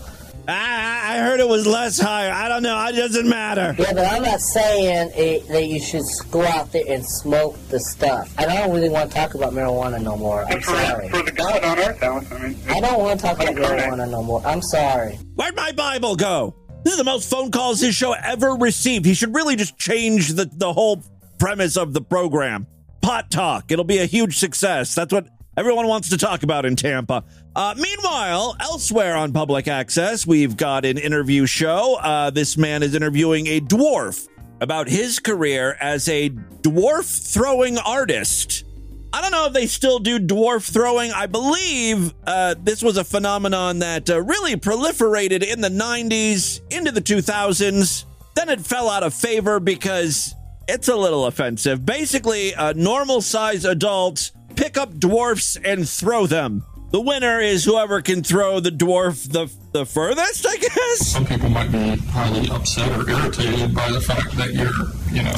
I, 0.47 1.15
I 1.15 1.17
heard 1.19 1.39
it 1.39 1.47
was 1.47 1.65
less 1.65 1.99
higher. 1.99 2.31
I 2.31 2.47
don't 2.47 2.63
know. 2.63 2.85
It 2.87 2.93
doesn't 2.93 3.27
matter. 3.27 3.75
Yeah, 3.77 3.93
but 3.93 4.05
I'm 4.05 4.23
not 4.23 4.39
saying 4.39 5.11
it, 5.15 5.47
that 5.47 5.65
you 5.67 5.79
should 5.79 6.03
go 6.31 6.43
out 6.43 6.71
there 6.71 6.83
and 6.87 7.05
smoke 7.05 7.57
the 7.69 7.79
stuff. 7.79 8.33
I 8.37 8.45
don't 8.45 8.73
really 8.73 8.89
want 8.89 9.11
to 9.11 9.15
talk 9.17 9.33
about 9.33 9.53
marijuana 9.53 10.01
no 10.01 10.15
more. 10.17 10.45
I'm 10.45 10.61
sorry. 10.61 11.09
For 11.09 11.23
the 11.23 11.31
God 11.31 11.63
on 11.63 11.79
earth, 11.79 12.03
Alan. 12.03 12.27
I 12.31 12.47
mean, 12.47 12.57
I 12.69 12.79
don't 12.79 12.99
want 12.99 13.19
to 13.19 13.25
talk 13.25 13.37
about 13.37 13.55
marijuana 13.55 14.09
no 14.09 14.23
more. 14.23 14.45
I'm 14.45 14.61
sorry. 14.61 15.15
Where'd 15.35 15.55
my 15.55 15.71
Bible 15.71 16.15
go? 16.15 16.55
This 16.83 16.93
is 16.93 16.99
the 16.99 17.03
most 17.03 17.29
phone 17.29 17.49
calls 17.49 17.81
his 17.81 17.95
show 17.95 18.13
ever 18.13 18.51
received. 18.51 19.05
He 19.05 19.15
should 19.15 19.33
really 19.33 19.55
just 19.55 19.77
change 19.77 20.33
the, 20.33 20.49
the 20.51 20.71
whole 20.71 21.03
premise 21.39 21.77
of 21.77 21.93
the 21.93 22.01
program. 22.01 22.67
Pot 23.01 23.31
talk. 23.31 23.71
It'll 23.71 23.83
be 23.83 23.97
a 23.97 24.05
huge 24.05 24.37
success. 24.37 24.93
That's 24.93 25.11
what 25.11 25.27
everyone 25.57 25.87
wants 25.87 26.09
to 26.09 26.17
talk 26.17 26.43
about 26.43 26.65
in 26.65 26.75
Tampa. 26.75 27.23
Uh, 27.55 27.73
meanwhile, 27.77 28.53
elsewhere 28.59 29.15
on 29.15 29.31
public 29.31 29.69
access, 29.69 30.27
we've 30.27 30.57
got 30.57 30.83
an 30.83 30.97
interview 30.97 31.45
show. 31.45 31.95
Uh, 31.95 32.29
this 32.29 32.57
man 32.57 32.83
is 32.83 32.93
interviewing 32.93 33.47
a 33.47 33.61
dwarf 33.61 34.27
about 34.59 34.89
his 34.89 35.19
career 35.19 35.77
as 35.79 36.09
a 36.09 36.29
dwarf 36.29 37.33
throwing 37.33 37.77
artist. 37.77 38.65
I 39.13 39.21
don't 39.21 39.31
know 39.31 39.45
if 39.45 39.53
they 39.53 39.67
still 39.67 39.99
do 39.99 40.19
dwarf 40.19 40.69
throwing. 40.69 41.13
I 41.13 41.27
believe 41.27 42.13
uh, 42.27 42.55
this 42.61 42.83
was 42.83 42.97
a 42.97 43.05
phenomenon 43.05 43.79
that 43.79 44.09
uh, 44.09 44.21
really 44.21 44.57
proliferated 44.57 45.41
in 45.41 45.61
the 45.61 45.69
90s, 45.69 46.59
into 46.71 46.91
the 46.91 47.01
2000s. 47.01 48.03
Then 48.35 48.49
it 48.49 48.59
fell 48.59 48.89
out 48.89 49.03
of 49.03 49.13
favor 49.13 49.61
because 49.61 50.35
it's 50.67 50.89
a 50.89 50.95
little 50.95 51.25
offensive. 51.25 51.85
Basically, 51.85 52.53
normal 52.75 53.21
size 53.21 53.63
adults 53.63 54.33
pick 54.57 54.77
up 54.77 54.99
dwarfs 54.99 55.55
and 55.55 55.87
throw 55.87 56.27
them. 56.27 56.65
The 56.95 57.01
winner 57.01 57.41
is 57.41 57.65
whoever 57.65 58.01
can 58.01 58.23
throw 58.23 58.61
the 58.61 58.69
dwarf 58.69 59.29
the 59.29 59.51
the 59.73 59.85
furthest, 59.85 60.45
I 60.47 60.55
guess. 60.55 61.05
Some 61.09 61.25
people 61.25 61.49
might 61.49 61.69
be 61.69 61.97
highly 62.07 62.49
upset 62.49 62.89
or 62.97 63.09
irritated 63.09 63.75
by 63.75 63.91
the 63.91 63.99
fact 63.99 64.31
that 64.37 64.53
you're, 64.53 64.71
you 65.11 65.21
know, 65.21 65.33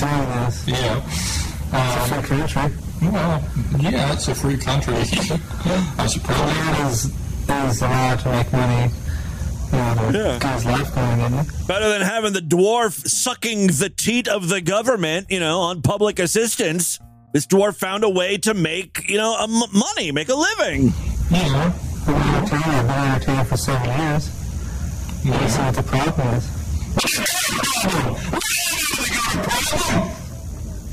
yeah. 0.68 1.02
Um, 1.74 1.82
It's 1.98 2.12
a 2.12 2.22
free 2.22 2.38
country. 2.38 2.78
well, 3.12 3.44
yeah, 3.80 4.14
it's 4.14 4.28
a 4.28 4.36
free 4.36 4.58
country. 4.58 4.94
I 5.98 6.06
suppose. 6.06 6.38
Man 6.38 6.92
is, 6.92 7.06
is 7.06 7.82
allowed 7.82 8.20
to 8.20 8.32
make 8.34 8.54
money. 8.54 8.92
You 10.14 10.20
Yeah. 10.20 10.38
get 10.40 10.64
life 10.64 10.94
going, 10.94 11.20
isn't 11.22 11.40
it? 11.40 11.68
Better 11.68 11.90
than 11.90 12.02
having 12.04 12.34
the 12.34 12.42
dwarf 12.42 13.04
sucking 13.08 13.66
the 13.66 13.90
teat 13.90 14.28
of 14.28 14.48
the 14.50 14.62
government, 14.62 15.32
you 15.32 15.40
know, 15.40 15.62
on 15.62 15.82
public 15.82 16.20
assistance. 16.20 17.00
This 17.34 17.48
dwarf 17.48 17.78
found 17.78 18.04
a 18.04 18.10
way 18.10 18.38
to 18.38 18.54
make, 18.54 19.10
you 19.10 19.18
know, 19.18 19.34
a 19.38 19.44
m- 19.46 19.72
money, 19.74 20.12
make 20.12 20.30
a 20.30 20.36
living. 20.36 20.94
Yeah. 21.30 21.74
I've 21.74 22.06
been 22.06 22.16
entertaining. 22.16 22.80
I've 22.80 22.88
been 22.88 22.98
entertaining 23.14 23.46
for 23.46 23.58
seven 23.58 23.88
years. 24.00 25.26
You 25.26 25.32
yeah. 25.32 25.48
see 25.48 25.62
what 25.62 25.76
the 25.76 25.84
problem 25.84 26.28
is. 26.36 26.48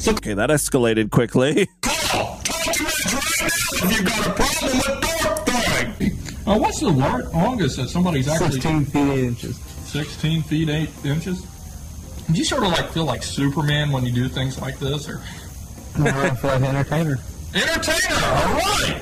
Okay, 0.07 0.35
that 0.35 0.51
escalated 0.51 1.11
quickly. 1.11 1.67
Call, 1.81 2.41
talk 2.43 2.63
to 2.75 2.85
us 2.85 3.15
right 3.15 3.41
now 3.41 3.89
if 3.89 3.97
you've 3.97 4.05
got 4.07 4.27
a 4.27 4.31
problem 4.33 4.77
with 4.77 5.01
door 5.01 5.37
throwing. 5.47 6.57
Uh, 6.57 6.59
what's 6.59 6.81
the 6.81 6.89
lar- 6.91 7.23
longest 7.31 7.77
that 7.79 7.89
somebody's 7.89 8.29
actually 8.29 8.61
16 8.61 8.85
feet 8.87 9.13
8 9.13 9.25
inches. 9.25 9.57
16 9.57 10.43
feet 10.43 10.69
8 10.69 10.91
inches? 11.05 11.43
Do 12.27 12.33
you 12.35 12.45
sort 12.45 12.65
of 12.65 12.71
like 12.73 12.89
feel 12.91 13.05
like 13.05 13.23
Superman 13.23 13.93
when 13.93 14.05
you 14.05 14.13
do 14.13 14.29
things 14.29 14.61
like 14.61 14.79
this? 14.79 15.09
Or 15.09 15.21
No, 15.99 16.11
I 16.11 16.31
feel 16.31 16.51
like 16.51 16.61
an 16.61 16.65
entertainer. 16.65 17.19
Entertainer, 17.55 18.15
all 18.17 18.55
right. 18.55 19.01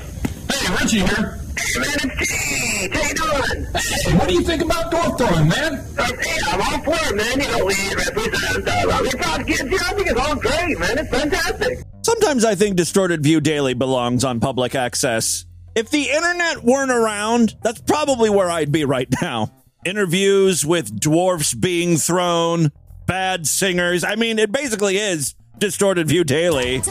Hey, 0.63 0.73
Richie 0.81 0.99
here. 0.99 1.39
Hey, 1.57 1.79
man, 1.79 2.11
it's 2.19 2.29
Steve. 2.29 2.93
How 2.93 3.01
you 3.01 3.13
doing? 3.15 3.67
Hey, 3.75 4.17
what 4.17 4.27
do 4.29 4.33
you 4.33 4.41
think 4.43 4.61
about 4.61 4.91
door 4.91 5.17
throwing, 5.17 5.49
man? 5.49 5.73
Um, 5.73 6.19
hey, 6.19 6.39
I'm 6.47 6.61
all 6.61 6.79
for 6.83 7.09
it, 7.09 7.15
man. 7.17 7.41
You 7.41 7.47
know, 7.51 7.65
we 7.65 7.75
represent 7.93 8.67
uh, 8.67 8.99
we 9.01 9.09
proud 9.09 9.45
kids. 9.45 9.61
I 9.61 9.93
think 9.93 10.07
it's 10.07 10.19
all 10.21 10.35
great, 10.35 10.79
man. 10.79 10.97
It's 10.99 11.09
fantastic. 11.09 11.79
Sometimes 12.03 12.45
I 12.45 12.55
think 12.55 12.77
Distorted 12.77 13.21
View 13.23 13.41
Daily 13.41 13.73
belongs 13.73 14.23
on 14.23 14.39
public 14.39 14.73
access. 14.73 15.45
If 15.75 15.89
the 15.89 16.09
internet 16.09 16.63
weren't 16.63 16.91
around, 16.91 17.55
that's 17.61 17.81
probably 17.81 18.29
where 18.29 18.49
I'd 18.49 18.71
be 18.71 18.85
right 18.85 19.13
now. 19.21 19.51
Interviews 19.83 20.65
with 20.65 20.97
dwarfs 20.97 21.53
being 21.53 21.97
thrown, 21.97 22.71
bad 23.05 23.47
singers. 23.47 24.05
I 24.05 24.15
mean, 24.15 24.39
it 24.39 24.49
basically 24.49 24.95
is 24.97 25.35
Distorted 25.57 26.07
View 26.07 26.23
Daily. 26.23 26.81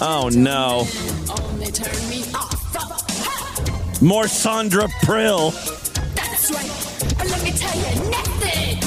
Oh 0.00 0.30
no. 0.30 0.86
More 4.00 4.28
Sandra 4.28 4.86
Prill. 5.02 5.50
That's 6.14 6.52
right. 6.52 6.70
But 7.18 7.28
let 7.28 7.42
me 7.42 7.50
tell 7.50 7.76
you, 7.76 8.10
nasty, 8.10 8.78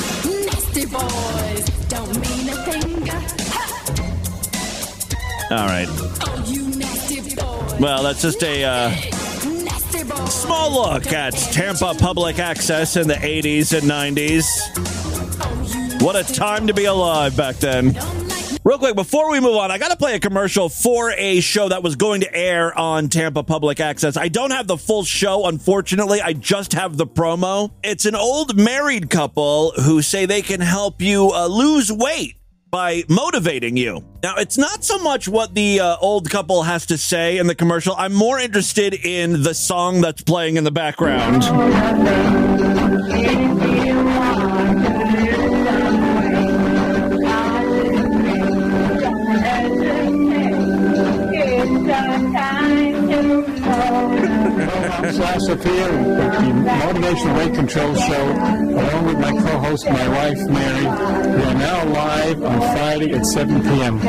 nasty 0.46 0.86
boys 0.86 1.66
don't 1.90 2.16
mean 2.16 2.48
a 2.50 2.56
thing. 2.64 3.08
Ha! 3.08 3.66
All 5.52 5.68
right. 5.68 5.88
Oh, 5.90 6.44
you 6.48 6.70
nasty 6.78 7.36
boys. 7.36 7.80
Well, 7.80 8.04
that's 8.04 8.22
just 8.22 8.42
a 8.44 8.64
uh, 8.64 8.92
small 10.28 10.72
look 10.72 11.12
at 11.12 11.34
Tampa 11.34 11.94
public 11.96 12.40
access 12.40 12.96
in 12.96 13.10
the 13.10 13.16
80s 13.16 13.78
and 13.78 13.90
90s. 13.92 14.48
What 16.02 16.16
a 16.16 16.24
time 16.34 16.68
to 16.68 16.74
be 16.74 16.86
alive 16.86 17.36
back 17.36 17.58
then. 17.58 17.98
Real 18.64 18.78
quick, 18.78 18.96
before 18.96 19.32
we 19.32 19.40
move 19.40 19.56
on, 19.56 19.72
I 19.72 19.80
got 19.80 19.90
to 19.90 19.98
play 19.98 20.14
a 20.14 20.20
commercial 20.20 20.70
for 20.70 21.12
a 21.18 21.40
show 21.40 21.70
that 21.70 21.82
was 21.82 21.96
going 21.96 22.22
to 22.22 22.32
air 22.32 22.78
on 22.78 23.10
Tampa 23.10 23.42
Public 23.42 23.80
Access. 23.80 24.18
I 24.18 24.28
don't 24.28 24.52
have 24.52 24.68
the 24.68 24.78
full 24.78 25.04
show, 25.04 25.48
unfortunately. 25.48 26.22
I 26.22 26.34
just 26.34 26.74
have 26.74 26.96
the 26.96 27.08
promo. 27.08 27.72
It's 27.84 28.06
an 28.06 28.14
old 28.14 28.56
married 28.56 29.10
couple 29.10 29.72
who 29.72 30.04
say 30.04 30.28
they 30.28 30.44
can 30.44 30.62
help 30.62 31.02
you 31.02 31.32
uh, 31.32 31.48
lose 31.48 31.92
weight 31.92 32.36
by 32.70 33.04
motivating 33.10 33.78
you. 33.78 34.06
Now, 34.22 34.36
it's 34.36 34.60
not 34.60 34.84
so 34.84 35.00
much 35.00 35.28
what 35.28 35.56
the 35.56 35.80
uh, 35.80 35.98
old 36.00 36.30
couple 36.30 36.62
has 36.62 36.86
to 36.86 37.00
say 37.00 37.40
in 37.40 37.48
the 37.48 37.56
commercial. 37.56 37.96
I'm 37.98 38.14
more 38.14 38.40
interested 38.40 38.94
in 38.94 39.42
the 39.42 39.56
song 39.56 40.02
that's 40.02 40.22
playing 40.22 40.58
in 40.58 40.66
the 40.66 40.72
background. 40.72 41.42
Sal 55.12 55.40
Sophia 55.42 55.92
with 55.92 56.18
the 56.18 56.72
Motivational 56.72 57.36
Weight 57.38 57.54
Control 57.54 57.94
Show, 57.96 58.32
along 58.32 59.06
with 59.06 59.20
my 59.20 59.32
co-host, 59.32 59.86
my 59.86 60.08
wife, 60.08 60.40
Mary. 60.48 60.86
We 60.86 61.44
are 61.44 61.54
now 61.54 61.84
live 61.86 62.42
on 62.44 62.60
Friday 62.60 63.12
at 63.14 63.26
7 63.26 63.62
p.m. 63.62 63.98
You 63.98 64.04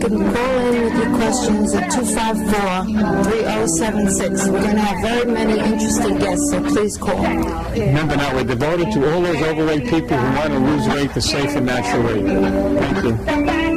can 0.00 0.32
call 0.34 0.58
in 0.72 0.84
with 0.84 0.96
your 0.96 1.14
questions 1.16 1.74
at 1.74 1.90
254-3076. 1.92 4.48
We're 4.50 4.62
going 4.62 4.74
to 4.74 4.80
have 4.80 5.00
very 5.00 5.26
many 5.30 5.60
interesting 5.60 6.18
guests, 6.18 6.50
so 6.50 6.60
please 6.64 6.96
call. 6.96 7.22
Remember 7.22 8.16
now, 8.16 8.34
we're 8.34 8.42
devoted 8.44 8.90
to 8.92 9.12
all 9.12 9.22
those 9.22 9.40
overweight 9.42 9.86
people 9.88 10.16
who 10.16 10.36
want 10.36 10.52
to 10.52 10.58
lose 10.58 10.88
weight 10.88 11.14
the 11.14 11.20
safe 11.20 11.54
and 11.54 11.66
natural 11.66 12.02
way. 12.02 12.20
Thank 12.22 13.04
you. 13.04 13.67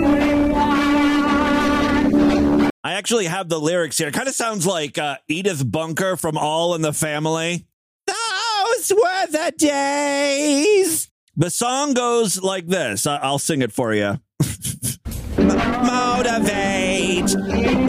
I 2.91 2.95
actually 2.95 3.23
have 3.27 3.47
the 3.47 3.57
lyrics 3.57 3.97
here. 3.97 4.09
It 4.09 4.13
kind 4.13 4.27
of 4.27 4.33
sounds 4.35 4.65
like 4.67 4.97
uh, 4.97 5.15
Edith 5.29 5.63
Bunker 5.71 6.17
from 6.17 6.37
All 6.37 6.75
in 6.75 6.81
the 6.81 6.91
Family. 6.91 7.65
Those 8.05 8.91
were 8.91 9.27
the 9.27 9.53
days. 9.57 11.09
The 11.37 11.49
song 11.49 11.93
goes 11.93 12.41
like 12.41 12.67
this. 12.67 13.07
I- 13.07 13.15
I'll 13.19 13.39
sing 13.39 13.61
it 13.61 13.71
for 13.71 13.93
you. 13.93 14.19
Motivate 15.37 17.33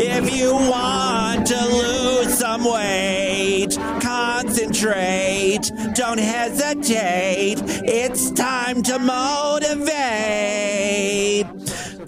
if 0.01 0.33
you 0.33 0.53
want 0.55 1.49
to 1.49 1.57
lose 1.67 2.39
some 2.39 2.65
weight. 2.65 3.77
Concentrate, 4.01 5.69
don't 5.95 6.21
hesitate. 6.21 7.59
It's 7.85 8.31
time 8.31 8.85
to 8.85 9.01
motivate. 9.01 9.93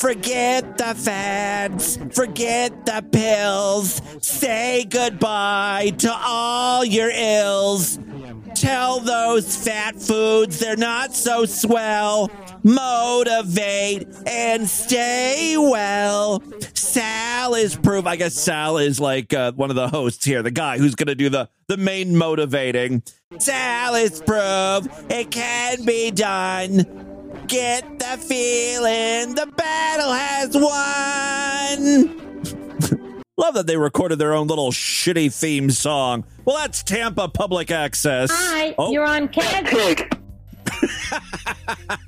Forget 0.05 0.77
the 0.77 0.95
fads, 0.95 1.97
forget 2.13 2.85
the 2.85 3.03
pills. 3.11 4.03
Say 4.21 4.85
goodbye 4.85 5.95
to 5.97 6.15
all 6.15 6.85
your 6.85 7.11
ills. 7.11 7.99
Tell 8.55 9.01
those 9.01 9.57
fat 9.57 9.97
foods 9.97 10.59
they're 10.59 10.77
not 10.77 11.15
so 11.15 11.47
swell. 11.47 12.31
Motivate 12.63 14.07
and 14.27 14.69
stay 14.69 15.57
well. 15.57 16.43
Sal 16.75 17.55
is 17.55 17.75
proof. 17.75 18.05
I 18.05 18.17
guess 18.17 18.35
Sal 18.35 18.77
is 18.77 19.01
like 19.01 19.33
uh, 19.33 19.53
one 19.53 19.71
of 19.71 19.77
the 19.77 19.89
hosts 19.89 20.27
here, 20.27 20.43
the 20.43 20.51
guy 20.51 20.77
who's 20.77 20.95
going 20.95 21.07
to 21.07 21.15
do 21.15 21.31
the, 21.31 21.49
the 21.67 21.79
main 21.79 22.15
motivating. 22.15 23.03
Sal 23.39 23.95
is 23.95 24.21
proof 24.21 24.87
it 25.11 25.31
can 25.31 25.87
be 25.87 26.11
done. 26.11 27.14
Get 27.47 27.99
the 27.99 28.17
feeling 28.19 29.35
the 29.35 29.47
battle 29.57 30.13
has 30.13 30.55
won. 30.55 32.21
Love 33.37 33.55
that 33.55 33.67
they 33.67 33.77
recorded 33.77 34.19
their 34.19 34.33
own 34.33 34.47
little 34.47 34.71
shitty 34.71 35.35
theme 35.35 35.71
song. 35.71 36.25
Well, 36.45 36.57
that's 36.57 36.83
Tampa 36.85 37.29
Public 37.29 37.71
Access. 37.71 38.31
Hi, 38.33 38.75
Oh, 38.79 38.93
you're 38.93 39.05
on 39.07 39.29
Keg. 39.33 40.17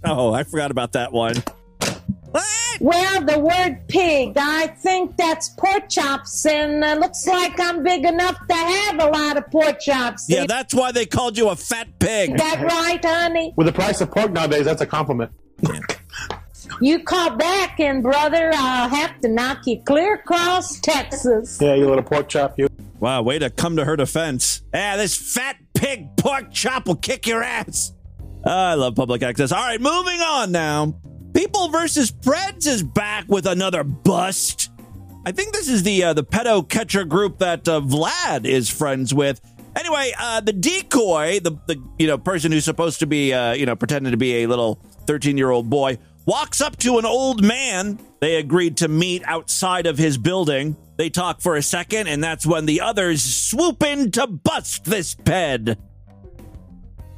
oh, 0.04 0.32
I 0.32 0.44
forgot 0.44 0.70
about 0.70 0.92
that 0.92 1.12
one. 1.12 1.34
Well, 2.80 3.24
the 3.24 3.38
word 3.38 3.88
pig, 3.88 4.34
I 4.36 4.66
think 4.66 5.16
that's 5.16 5.48
pork 5.50 5.88
chops, 5.88 6.44
and 6.46 6.84
uh, 6.84 6.94
looks 6.94 7.26
like 7.26 7.58
I'm 7.58 7.82
big 7.82 8.04
enough 8.04 8.38
to 8.46 8.54
have 8.54 9.00
a 9.00 9.06
lot 9.06 9.36
of 9.36 9.50
pork 9.50 9.80
chops. 9.80 10.26
Yeah, 10.28 10.44
that's 10.46 10.74
why 10.74 10.92
they 10.92 11.06
called 11.06 11.38
you 11.38 11.48
a 11.48 11.56
fat 11.56 11.88
pig. 11.98 12.30
Is 12.32 12.36
that 12.36 12.62
right, 12.62 13.04
honey? 13.04 13.54
With 13.56 13.66
the 13.66 13.72
price 13.72 14.00
of 14.00 14.10
pork 14.10 14.32
nowadays, 14.32 14.64
that's 14.64 14.82
a 14.82 14.86
compliment. 14.86 15.30
You 16.80 17.02
call 17.02 17.36
back, 17.36 17.80
and 17.80 18.02
brother, 18.02 18.50
I'll 18.54 18.88
have 18.88 19.20
to 19.20 19.28
knock 19.28 19.66
you 19.66 19.80
clear 19.82 20.14
across 20.14 20.78
Texas. 20.80 21.58
Yeah, 21.60 21.74
you 21.74 21.88
little 21.88 22.02
pork 22.02 22.28
chop, 22.28 22.58
you. 22.58 22.68
Wow, 23.00 23.22
way 23.22 23.38
to 23.38 23.50
come 23.50 23.76
to 23.76 23.84
her 23.84 23.96
defense. 23.96 24.62
Ah, 24.74 24.94
this 24.96 25.16
fat 25.16 25.56
pig 25.74 26.16
pork 26.16 26.52
chop 26.52 26.86
will 26.86 26.96
kick 26.96 27.26
your 27.26 27.42
ass. 27.42 27.92
I 28.44 28.74
love 28.74 28.94
public 28.94 29.22
access. 29.22 29.52
All 29.52 29.58
right, 29.58 29.80
moving 29.80 30.20
on 30.20 30.52
now. 30.52 31.00
People 31.36 31.68
versus 31.68 32.10
Preds 32.10 32.66
is 32.66 32.82
back 32.82 33.26
with 33.28 33.46
another 33.46 33.84
bust. 33.84 34.70
I 35.26 35.32
think 35.32 35.52
this 35.52 35.68
is 35.68 35.82
the 35.82 36.02
uh, 36.02 36.12
the 36.14 36.24
pedo 36.24 36.66
catcher 36.66 37.04
group 37.04 37.40
that 37.40 37.68
uh, 37.68 37.82
Vlad 37.82 38.46
is 38.46 38.70
friends 38.70 39.12
with. 39.12 39.42
Anyway, 39.76 40.14
uh, 40.18 40.40
the 40.40 40.54
decoy, 40.54 41.40
the 41.40 41.50
the 41.66 41.76
you 41.98 42.06
know 42.06 42.16
person 42.16 42.52
who's 42.52 42.64
supposed 42.64 43.00
to 43.00 43.06
be 43.06 43.34
uh, 43.34 43.52
you 43.52 43.66
know 43.66 43.76
pretending 43.76 44.12
to 44.12 44.16
be 44.16 44.44
a 44.44 44.46
little 44.46 44.76
thirteen 45.06 45.36
year 45.36 45.50
old 45.50 45.68
boy, 45.68 45.98
walks 46.24 46.62
up 46.62 46.78
to 46.78 46.96
an 46.96 47.04
old 47.04 47.44
man. 47.44 47.98
They 48.20 48.36
agreed 48.36 48.78
to 48.78 48.88
meet 48.88 49.22
outside 49.26 49.86
of 49.86 49.98
his 49.98 50.16
building. 50.16 50.74
They 50.96 51.10
talk 51.10 51.42
for 51.42 51.54
a 51.56 51.62
second, 51.62 52.06
and 52.06 52.24
that's 52.24 52.46
when 52.46 52.64
the 52.64 52.80
others 52.80 53.22
swoop 53.22 53.82
in 53.82 54.10
to 54.12 54.26
bust 54.26 54.86
this 54.86 55.14
ped. 55.14 55.76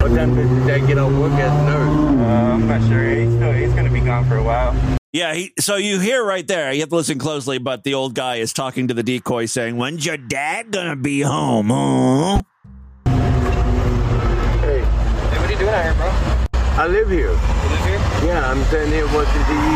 What 0.01 0.15
time 0.15 0.35
did 0.37 0.49
they 0.65 0.87
get 0.87 0.97
off 0.97 1.13
work 1.13 1.33
as 1.33 1.53
a 1.53 1.65
nurse? 1.65 2.21
Uh, 2.21 2.55
I'm 2.55 2.69
not 2.69 2.89
sure. 2.89 3.11
He's 3.11 3.35
still 3.35 3.53
he's 3.53 3.73
gonna 3.73 3.91
be 3.91 4.01
gone 4.01 4.25
for 4.29 4.37
a 4.37 4.43
while. 4.45 4.77
Yeah, 5.13 5.35
he, 5.35 5.53
so 5.59 5.75
you 5.75 5.99
hear 5.99 6.23
right 6.23 6.47
there, 6.47 6.73
you 6.73 6.81
have 6.81 6.91
to 6.91 6.95
listen 6.95 7.19
closely, 7.19 7.59
but 7.59 7.83
the 7.83 7.95
old 7.95 8.15
guy 8.15 8.37
is 8.37 8.53
talking 8.53 8.87
to 8.89 8.95
the 8.95 9.03
decoy 9.03 9.47
saying, 9.47 9.77
When's 9.77 10.07
your 10.07 10.17
dad 10.17 10.71
gonna 10.71 10.95
be 10.95 11.23
home, 11.23 11.71
huh? 11.71 12.43
Hey, 14.61 14.81
hey, 14.81 14.83
what 14.83 15.49
are 15.49 15.51
you 15.51 15.59
doing 15.59 15.75
out 15.75 15.83
here, 15.83 15.95
bro? 15.95 16.61
I 16.79 16.87
live 16.87 17.11
here. 17.11 17.33
You 17.33 17.35
live 17.35 17.85
here? 17.85 18.29
Yeah, 18.29 18.51
I'm 18.51 18.63
sitting 18.65 18.93
here 18.93 19.07
watching 19.07 19.43
TV. 19.51 19.67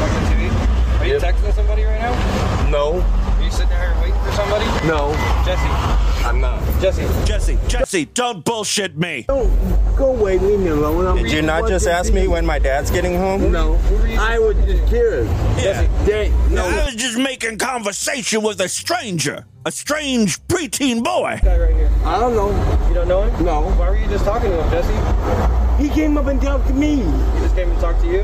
Watching 0.00 0.36
TV? 0.36 1.00
Are 1.00 1.06
you 1.06 1.16
texting 1.16 1.54
somebody 1.54 1.84
right 1.84 1.98
now? 1.98 2.68
No. 2.68 3.00
Are 3.00 3.42
you 3.42 3.50
sitting 3.50 3.72
out 3.72 3.94
here 3.94 4.02
waiting 4.02 4.20
for 4.20 4.32
somebody? 4.32 4.66
No. 4.86 5.14
Jesse. 5.46 6.11
I'm 6.32 6.40
not. 6.40 6.62
Jesse. 6.80 7.02
Jesse, 7.26 7.58
Jesse, 7.68 8.06
don't 8.06 8.42
bullshit 8.42 8.96
me. 8.96 9.26
Don't 9.28 9.50
Go 9.98 10.16
away, 10.16 10.38
leave 10.38 10.60
me 10.60 10.68
alone. 10.68 11.06
I'm 11.06 11.22
Did 11.22 11.30
you 11.30 11.42
not 11.42 11.68
just 11.68 11.84
watching 11.84 11.98
ask 11.98 12.12
me 12.14 12.26
when 12.26 12.46
my 12.46 12.58
dad's 12.58 12.90
getting 12.90 13.14
home? 13.18 13.52
No. 13.52 13.74
I 14.18 14.38
was 14.38 14.56
just 14.64 14.88
curious. 14.88 15.28
Yeah. 15.62 15.86
They, 16.06 16.30
no. 16.48 16.64
I 16.64 16.86
was 16.86 16.94
just 16.94 17.18
making 17.18 17.58
conversation 17.58 18.40
with 18.40 18.62
a 18.62 18.68
stranger, 18.70 19.44
a 19.66 19.70
strange 19.70 20.40
preteen 20.46 21.04
boy. 21.04 21.38
guy 21.42 21.58
right 21.58 21.74
here. 21.74 21.90
I 22.02 22.18
don't 22.18 22.34
know. 22.34 22.48
You 22.88 22.94
don't 22.94 23.08
know 23.08 23.24
him? 23.24 23.44
No. 23.44 23.70
Why 23.72 23.90
were 23.90 23.98
you 23.98 24.08
just 24.08 24.24
talking 24.24 24.48
to 24.48 24.62
him, 24.62 24.70
Jesse? 24.70 25.82
He 25.82 25.90
came 25.90 26.16
up 26.16 26.28
and 26.28 26.40
talked 26.40 26.66
to 26.68 26.72
me. 26.72 26.96
He 26.96 27.40
just 27.40 27.54
came 27.54 27.70
and 27.70 27.78
talked 27.78 28.00
to 28.00 28.06
you? 28.10 28.22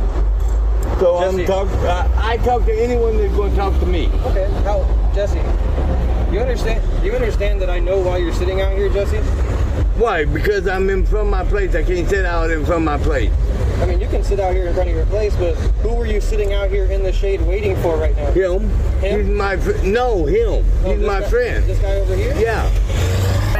So 0.98 1.18
I'm 1.18 1.36
Jesse. 1.36 1.46
talk. 1.46 1.68
Uh, 1.84 2.08
I 2.16 2.38
talk 2.38 2.64
to 2.64 2.72
anyone 2.72 3.18
that's 3.18 3.34
going 3.34 3.50
to 3.50 3.56
talk 3.58 3.78
to 3.80 3.86
me. 3.86 4.06
Okay. 4.24 4.50
How, 4.64 4.82
Jesse? 5.14 5.40
You 6.30 6.40
understand? 6.40 7.04
You 7.04 7.12
understand 7.14 7.62
that 7.62 7.70
I 7.70 7.78
know 7.78 7.98
why 7.98 8.18
you're 8.18 8.34
sitting 8.34 8.60
out 8.60 8.72
here, 8.76 8.90
Jesse? 8.90 9.57
Why? 9.96 10.24
Because 10.24 10.66
I'm 10.68 10.88
in 10.90 11.04
front 11.04 11.26
of 11.26 11.30
my 11.30 11.44
place. 11.44 11.74
I 11.74 11.82
can't 11.82 12.08
sit 12.08 12.24
out 12.24 12.50
in 12.50 12.64
front 12.64 12.82
of 12.82 12.84
my 12.84 12.98
place. 12.98 13.30
I 13.80 13.86
mean, 13.86 14.00
you 14.00 14.08
can 14.08 14.22
sit 14.24 14.40
out 14.40 14.54
here 14.54 14.66
in 14.66 14.74
front 14.74 14.88
of 14.90 14.96
your 14.96 15.06
place, 15.06 15.34
but 15.36 15.54
who 15.82 15.94
were 15.94 16.06
you 16.06 16.20
sitting 16.20 16.52
out 16.52 16.68
here 16.70 16.86
in 16.86 17.02
the 17.02 17.12
shade 17.12 17.40
waiting 17.42 17.76
for 17.76 17.96
right 17.96 18.16
now? 18.16 18.30
Him. 18.32 18.68
Him? 19.00 19.26
He's 19.26 19.36
my 19.36 19.56
fr- 19.56 19.82
no. 19.84 20.24
Him. 20.26 20.64
Oh, 20.84 20.94
He's 20.96 21.06
my 21.06 21.20
guy- 21.20 21.28
friend. 21.28 21.64
This 21.64 21.78
guy 21.78 21.94
over 21.96 22.14
here? 22.16 22.34
Yeah. 22.36 22.68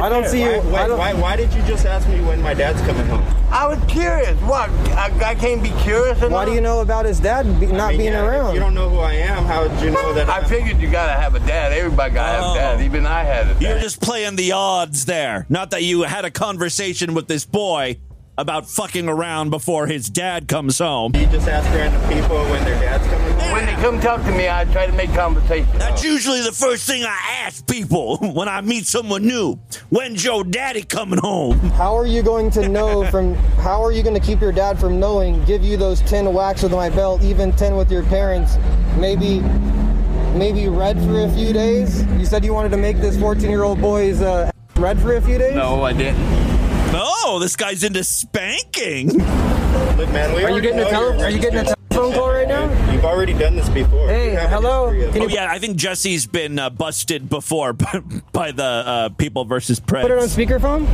I 0.01 0.07
don't 0.07 0.27
see 0.27 0.43
you. 0.43 0.59
Why- 0.61 0.87
don't, 0.87 0.97
why- 0.97 1.13
why 1.13 1.35
did 1.35 1.53
you 1.53 1.61
just 1.63 1.85
ask 1.85 2.07
me 2.07 2.21
when 2.21 2.41
my 2.41 2.53
dad's 2.53 2.81
coming 2.81 3.05
home? 3.07 3.23
I 3.51 3.65
was 3.65 3.79
curious. 3.87 4.39
What? 4.41 4.69
I, 4.91 5.11
I 5.25 5.35
can't 5.35 5.63
be 5.63 5.71
curious 5.81 6.19
enough? 6.19 6.31
Why 6.31 6.45
do 6.45 6.53
you 6.53 6.61
know 6.61 6.81
about 6.81 7.05
his 7.05 7.19
dad 7.19 7.59
be, 7.59 7.65
not 7.65 7.97
being 7.97 8.13
around? 8.13 8.53
you 8.53 8.59
don't 8.59 8.75
know 8.75 8.89
who 8.89 8.99
I 8.99 9.13
am. 9.13 9.43
How 9.45 9.67
would 9.67 9.81
you 9.81 9.89
know 9.89 10.13
that? 10.13 10.29
I 10.29 10.43
figured 10.43 10.79
you 10.79 10.89
gotta 10.89 11.19
have 11.19 11.33
a 11.33 11.39
dad. 11.39 11.73
Everybody 11.73 12.13
gotta 12.13 12.43
have 12.43 12.51
a 12.55 12.59
dad. 12.59 12.79
Oh. 12.79 12.83
Even 12.83 13.07
I 13.07 13.23
had 13.23 13.47
a 13.47 13.53
dad. 13.55 13.61
You're 13.61 13.79
just 13.79 14.01
playing 14.01 14.35
the 14.35 14.51
odds 14.51 15.05
there. 15.05 15.47
Not 15.49 15.71
that 15.71 15.81
you 15.81 16.03
had 16.09 16.25
a 16.25 16.31
conversation 16.31 17.13
with 17.13 17.27
this 17.27 17.45
boy 17.45 17.99
about 18.35 18.67
fucking 18.67 19.07
around 19.07 19.51
before 19.51 19.85
his 19.85 20.09
dad 20.09 20.47
comes 20.47 20.79
home. 20.79 21.11
You 21.15 21.27
just 21.27 21.47
ask 21.47 21.69
random 21.75 22.01
people 22.09 22.37
when 22.45 22.63
their 22.63 22.79
dad's 22.79 23.05
coming 23.05 23.31
home? 23.33 23.51
When 23.51 23.65
they 23.67 23.73
come 23.73 23.99
talk 23.99 24.21
to 24.23 24.31
me, 24.31 24.49
I 24.49 24.65
try 24.65 24.87
to 24.87 24.93
make 24.93 25.13
conversation. 25.13 25.69
That's 25.77 26.03
usually 26.03 26.41
the 26.41 26.51
first 26.51 26.87
thing 26.87 27.03
I 27.03 27.41
ask 27.43 27.67
people 27.67 28.17
when 28.33 28.49
I 28.49 28.61
meet 28.61 28.87
someone 28.87 29.27
new. 29.27 29.59
When's 29.89 30.23
your 30.23 30.43
daddy 30.43 30.81
coming 30.81 31.19
home? 31.19 31.59
How 31.71 31.95
are 31.95 32.07
you 32.07 32.23
going 32.23 32.49
to 32.51 32.67
know 32.67 33.05
from? 33.11 33.35
How 33.61 33.83
are 33.83 33.91
you 33.91 34.01
going 34.01 34.19
to 34.19 34.25
keep 34.25 34.41
your 34.41 34.51
dad 34.53 34.79
from 34.79 34.99
knowing? 34.99 35.43
Give 35.45 35.63
you 35.63 35.77
those 35.77 36.01
ten 36.01 36.33
whacks 36.33 36.63
with 36.63 36.71
my 36.71 36.89
belt, 36.89 37.21
even 37.21 37.51
ten 37.51 37.75
with 37.75 37.91
your 37.91 38.03
parents. 38.03 38.57
Maybe, 38.97 39.41
maybe 40.35 40.69
red 40.69 40.97
for 41.03 41.21
a 41.21 41.31
few 41.33 41.53
days. 41.53 42.03
You 42.17 42.25
said 42.25 42.43
you 42.43 42.53
wanted 42.53 42.69
to 42.69 42.77
make 42.77 42.97
this 42.97 43.19
fourteen-year-old 43.19 43.79
boy's 43.79 44.21
uh, 44.21 44.49
red 44.79 44.99
for 44.99 45.15
a 45.15 45.21
few 45.21 45.37
days. 45.37 45.55
No, 45.55 45.83
I 45.83 45.93
didn't. 45.93 46.17
Oh, 46.91 47.37
this 47.39 47.55
guy's 47.55 47.83
into 47.83 48.03
spanking. 48.03 49.09
Look, 49.97 50.09
man, 50.11 50.33
we 50.35 50.43
Are 50.43 50.51
you 50.51 50.61
getting 50.61 50.79
a 50.79 50.83
know 50.83 50.89
tele- 50.89 51.19
you're 51.19 51.29
you 51.29 51.39
getting 51.39 51.59
a 51.59 51.63
telephone 51.63 52.13
call 52.13 52.29
right 52.31 52.47
now? 52.47 52.91
You've 52.91 53.05
already 53.05 53.33
done 53.33 53.55
this 53.55 53.69
before. 53.69 54.07
Hey, 54.07 54.31
You 54.31 54.37
have 54.37 54.51
a 54.51 54.55
hello? 54.55 54.89
history 54.89 55.03
of- 55.07 55.13
Can 55.13 55.21
Oh 55.23 55.27
yeah, 55.27 55.51
I 55.51 55.59
think 55.59 55.77
Jesse's 55.77 56.25
been 56.25 56.57
uh, 56.57 56.69
busted 56.69 57.29
before 57.29 57.73
by 58.31 58.51
the 58.51 58.63
uh, 58.63 59.09
People 59.09 59.45
versus 59.45 59.79
Preds. 59.79 60.01
Put 60.03 60.11
it 60.11 60.17
on 60.19 60.23
speakerphone. 60.27 60.85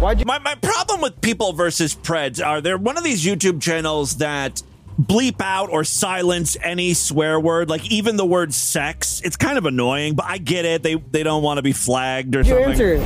Why'd 0.00 0.20
you? 0.20 0.26
My 0.26 0.38
my 0.38 0.54
problem 0.56 1.00
with 1.00 1.20
People 1.20 1.52
versus 1.52 1.94
Preds 1.94 2.44
are 2.44 2.60
they're 2.60 2.78
one 2.78 2.96
of 2.96 3.04
these 3.04 3.24
YouTube 3.24 3.60
channels 3.62 4.16
that 4.18 4.62
bleep 5.00 5.40
out 5.40 5.70
or 5.70 5.84
silence 5.84 6.56
any 6.62 6.94
swear 6.94 7.38
word, 7.38 7.68
like 7.68 7.90
even 7.90 8.16
the 8.16 8.26
word 8.26 8.52
sex. 8.54 9.20
It's 9.24 9.36
kind 9.36 9.58
of 9.58 9.66
annoying, 9.66 10.14
but 10.14 10.26
I 10.26 10.38
get 10.38 10.64
it. 10.64 10.82
They 10.82 10.94
they 10.94 11.22
don't 11.22 11.42
want 11.42 11.58
to 11.58 11.62
be 11.62 11.72
flagged 11.72 12.34
or 12.34 12.40
You 12.40 12.44
something. 12.44 12.64
answer. 12.70 12.98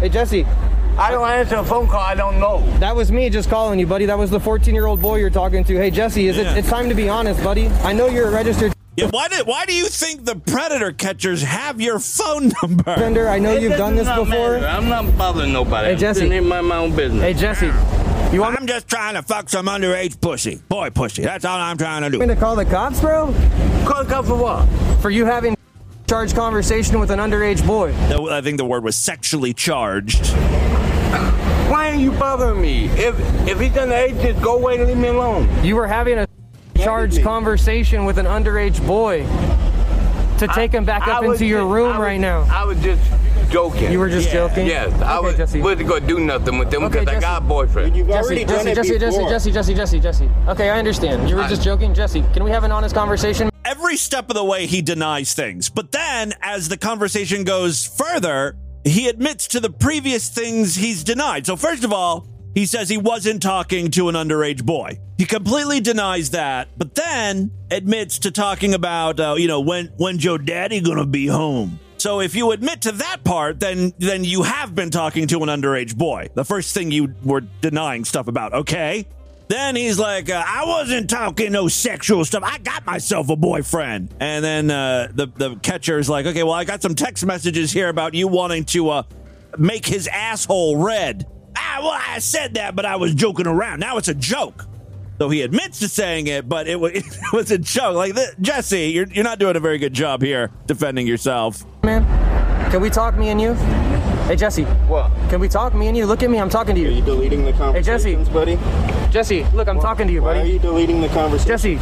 Hey 0.00 0.08
Jesse. 0.08 0.44
I 0.96 1.10
don't 1.10 1.28
answer 1.28 1.56
a 1.56 1.64
phone 1.64 1.88
call. 1.88 1.98
I 2.00 2.14
don't 2.14 2.38
know. 2.38 2.60
That 2.78 2.94
was 2.94 3.10
me 3.10 3.28
just 3.28 3.50
calling 3.50 3.80
you, 3.80 3.86
buddy. 3.86 4.06
That 4.06 4.16
was 4.16 4.30
the 4.30 4.38
14-year-old 4.38 5.02
boy 5.02 5.16
you're 5.16 5.28
talking 5.28 5.64
to. 5.64 5.74
Hey 5.76 5.90
Jesse, 5.90 6.28
is 6.28 6.36
Yeah. 6.36 6.52
it? 6.52 6.58
It's 6.58 6.68
time 6.68 6.88
to 6.88 6.94
be 6.94 7.08
honest, 7.08 7.42
buddy. 7.42 7.66
I 7.82 7.92
know 7.92 8.06
you're 8.06 8.28
a 8.28 8.30
registered 8.30 8.72
Yeah, 8.96 9.08
why 9.10 9.26
did 9.28 9.44
why 9.46 9.64
do 9.66 9.74
you 9.74 9.86
think 9.86 10.24
the 10.24 10.36
predator 10.36 10.92
catchers 10.92 11.42
have 11.42 11.80
your 11.80 11.98
phone 11.98 12.52
number? 12.62 12.84
offender. 12.92 13.28
I 13.28 13.40
know 13.40 13.54
It 13.56 13.62
you've 13.62 13.76
done 13.76 13.96
this 13.96 14.06
before. 14.08 14.26
matter. 14.60 14.66
I'm 14.68 14.88
not 14.88 15.16
bothering 15.18 15.52
nobody. 15.52 15.86
Hey, 15.88 15.92
I'm 15.94 15.98
Jesse. 15.98 16.20
sitting 16.20 16.38
in 16.38 16.46
my, 16.46 16.60
my 16.60 16.76
own 16.76 16.94
business. 16.94 17.22
Hey 17.22 17.34
Jesse, 17.34 17.72
you 18.32 18.40
want 18.40 18.58
I'm 18.58 18.66
just 18.66 18.88
trying 18.88 19.14
to 19.14 19.22
fuck 19.22 19.48
some 19.48 19.66
underage 19.66 20.20
pussy, 20.20 20.60
boy 20.68 20.90
pussy. 20.90 21.22
That's 21.22 21.44
all 21.44 21.58
I'm 21.58 21.78
trying 21.78 22.02
to 22.02 22.10
me 22.18 22.26
do. 22.26 22.34
to 22.34 22.36
call 22.40 22.56
the 22.56 22.64
cops, 22.64 23.00
bro? 23.00 23.26
Call 23.86 24.04
the 24.04 24.10
cops 24.10 24.28
for 24.28 24.36
what? 24.36 24.66
For 25.00 25.10
you 25.10 25.24
having 25.24 25.56
charged 26.08 26.34
conversation 26.34 26.98
with 27.00 27.10
an 27.10 27.18
underage 27.20 27.64
boy. 27.66 27.94
I 28.30 28.40
think 28.40 28.58
the 28.58 28.64
word 28.64 28.82
was 28.84 28.96
sexually 28.96 29.52
charged. 29.54 30.26
Why 31.70 31.90
are 31.90 31.94
you 31.94 32.10
bothering 32.12 32.60
me? 32.60 32.86
If 32.90 33.18
if 33.48 33.60
he's 33.60 33.72
underage, 33.72 34.20
just 34.20 34.42
go 34.42 34.56
away 34.56 34.78
and 34.78 34.86
leave 34.86 34.96
me 34.98 35.08
alone. 35.08 35.48
You 35.64 35.76
were 35.76 35.86
having 35.86 36.18
a 36.18 36.26
charged 36.76 37.22
conversation 37.22 38.04
with 38.04 38.18
an 38.18 38.26
underage 38.26 38.84
boy 38.86 39.24
to 40.38 40.48
take 40.54 40.72
him 40.72 40.84
back 40.84 41.06
up 41.06 41.22
was 41.22 41.40
into 41.40 41.46
your 41.46 41.62
just- 41.62 41.72
room 41.72 41.86
I 41.92 41.98
was- 41.98 42.04
right 42.04 42.20
now. 42.20 42.46
I 42.52 42.64
was 42.64 42.78
just 42.82 43.00
joking. 43.54 43.92
You 43.92 44.00
were 44.00 44.08
just 44.08 44.30
joking? 44.30 44.66
Yes, 44.66 44.92
I 45.00 45.18
Okay, 45.18 45.26
was, 45.28 45.36
Jesse. 45.36 45.60
wasn't 45.60 45.88
gonna 45.88 46.06
do 46.06 46.18
nothing 46.18 46.58
with 46.58 46.70
them 46.72 46.82
Okay, 46.84 47.00
because 47.00 47.08
I 47.08 47.12
Jesse. 47.14 47.20
got 47.20 47.42
a 47.42 47.44
boyfriend. 47.44 47.94
Jesse, 47.94 48.44
Jesse, 48.44 48.74
Jesse, 48.74 48.98
Jesse, 48.98 49.24
Jesse, 49.28 49.50
Jesse, 49.52 49.74
Jesse, 49.74 50.00
Jesse. 50.00 50.28
Okay, 50.48 50.70
I 50.70 50.78
understand. 50.78 51.30
You 51.30 51.36
were 51.36 51.42
I- 51.42 51.48
just 51.48 51.62
joking, 51.62 51.94
Jesse. 51.94 52.24
Can 52.34 52.42
we 52.42 52.50
have 52.50 52.64
an 52.64 52.72
honest 52.72 52.94
conversation? 52.94 53.50
every 53.66 53.96
step 53.96 54.28
of 54.28 54.34
the 54.36 54.44
way 54.44 54.66
he 54.66 54.82
denies 54.82 55.32
things. 55.32 55.70
But 55.70 55.90
then 55.90 56.34
as 56.42 56.68
the 56.68 56.76
conversation 56.76 57.44
goes 57.44 57.86
further, 57.86 58.56
he 58.84 59.08
admits 59.08 59.48
to 59.48 59.58
the 59.60 59.70
previous 59.70 60.28
things 60.28 60.74
he's 60.74 61.02
denied. 61.02 61.46
So 61.46 61.56
first 61.56 61.82
of 61.82 61.90
all, 61.92 62.26
he 62.54 62.66
says 62.66 62.90
he 62.90 62.98
wasn't 62.98 63.42
talking 63.42 63.90
to 63.92 64.08
an 64.10 64.16
underage 64.16 64.62
boy. 64.64 64.98
He 65.16 65.24
completely 65.24 65.80
denies 65.80 66.30
that, 66.30 66.68
but 66.76 66.94
then 66.94 67.50
admits 67.70 68.18
to 68.20 68.30
talking 68.30 68.74
about, 68.74 69.18
uh, 69.18 69.34
you 69.38 69.48
know, 69.48 69.60
when 69.60 69.86
when's 69.96 70.22
your 70.22 70.38
daddy 70.38 70.80
gonna 70.80 71.06
be 71.06 71.26
home? 71.26 71.80
So 72.04 72.20
if 72.20 72.34
you 72.34 72.50
admit 72.50 72.82
to 72.82 72.92
that 72.92 73.24
part, 73.24 73.60
then 73.60 73.94
then 73.96 74.24
you 74.24 74.42
have 74.42 74.74
been 74.74 74.90
talking 74.90 75.26
to 75.28 75.42
an 75.42 75.48
underage 75.48 75.96
boy. 75.96 76.28
The 76.34 76.44
first 76.44 76.74
thing 76.74 76.90
you 76.90 77.14
were 77.24 77.40
denying 77.40 78.04
stuff 78.04 78.28
about, 78.28 78.52
okay? 78.52 79.06
Then 79.48 79.74
he's 79.74 79.98
like, 79.98 80.28
uh, 80.28 80.44
I 80.46 80.66
wasn't 80.66 81.08
talking 81.08 81.50
no 81.52 81.66
sexual 81.66 82.22
stuff. 82.26 82.42
I 82.44 82.58
got 82.58 82.84
myself 82.84 83.30
a 83.30 83.36
boyfriend. 83.36 84.14
And 84.20 84.44
then 84.44 84.70
uh, 84.70 85.12
the 85.14 85.28
the 85.28 85.56
catcher 85.62 85.98
is 85.98 86.10
like, 86.10 86.26
okay, 86.26 86.42
well, 86.42 86.52
I 86.52 86.64
got 86.64 86.82
some 86.82 86.94
text 86.94 87.24
messages 87.24 87.72
here 87.72 87.88
about 87.88 88.12
you 88.12 88.28
wanting 88.28 88.66
to 88.66 88.90
uh, 88.90 89.02
make 89.56 89.86
his 89.86 90.06
asshole 90.06 90.76
red. 90.76 91.26
Ah, 91.56 91.78
well, 91.80 91.98
I 92.06 92.18
said 92.18 92.52
that, 92.56 92.76
but 92.76 92.84
I 92.84 92.96
was 92.96 93.14
joking 93.14 93.46
around. 93.46 93.80
Now 93.80 93.96
it's 93.96 94.08
a 94.08 94.14
joke. 94.14 94.66
So 95.18 95.30
he 95.30 95.40
admits 95.40 95.78
to 95.78 95.88
saying 95.88 96.26
it, 96.26 96.48
but 96.48 96.66
it 96.66 96.78
was, 96.78 96.92
it 96.96 97.32
was 97.32 97.50
a 97.50 97.56
joke. 97.56 97.96
Like 97.96 98.14
this, 98.14 98.34
Jesse, 98.42 98.90
you're 98.90 99.06
you're 99.06 99.24
not 99.24 99.38
doing 99.38 99.56
a 99.56 99.60
very 99.60 99.78
good 99.78 99.94
job 99.94 100.20
here 100.20 100.50
defending 100.66 101.06
yourself. 101.06 101.64
Man, 101.84 102.02
can 102.70 102.80
we 102.80 102.88
talk, 102.88 103.14
me 103.16 103.28
and 103.28 103.38
you? 103.38 103.52
Hey, 104.24 104.36
Jesse. 104.36 104.64
What? 104.88 105.10
Can 105.28 105.38
we 105.38 105.48
talk, 105.48 105.74
me 105.74 105.88
and 105.88 105.94
you? 105.96 106.06
Look 106.06 106.22
at 106.22 106.30
me, 106.30 106.38
I'm 106.40 106.48
talking 106.48 106.74
to 106.74 106.80
you. 106.80 106.88
Are 106.88 106.90
you 106.90 107.02
deleting 107.02 107.44
the 107.44 107.52
Hey, 107.52 107.82
Jesse. 107.82 108.16
buddy? 108.32 108.58
Jesse, 109.10 109.44
look, 109.52 109.68
I'm 109.68 109.78
talking 109.78 110.06
to 110.06 110.12
you, 110.12 110.22
Why 110.22 110.34
buddy. 110.34 110.40
are 110.48 110.52
you 110.54 110.58
deleting 110.58 111.02
the 111.02 111.08
conversation? 111.08 111.48
Jesse, 111.48 111.76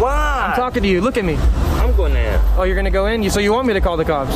Why? 0.00 0.48
I'm 0.50 0.56
talking 0.56 0.82
to 0.82 0.88
you. 0.88 1.02
Look 1.02 1.18
at 1.18 1.24
me. 1.26 1.36
I'm 1.82 1.94
going 1.94 2.16
in. 2.16 2.40
Oh, 2.56 2.62
you're 2.62 2.76
gonna 2.76 2.90
go 2.90 3.06
in? 3.06 3.22
You 3.22 3.28
so 3.28 3.40
you 3.40 3.52
want 3.52 3.66
me 3.66 3.74
to 3.74 3.80
call 3.82 3.98
the 3.98 4.04
cops? 4.06 4.32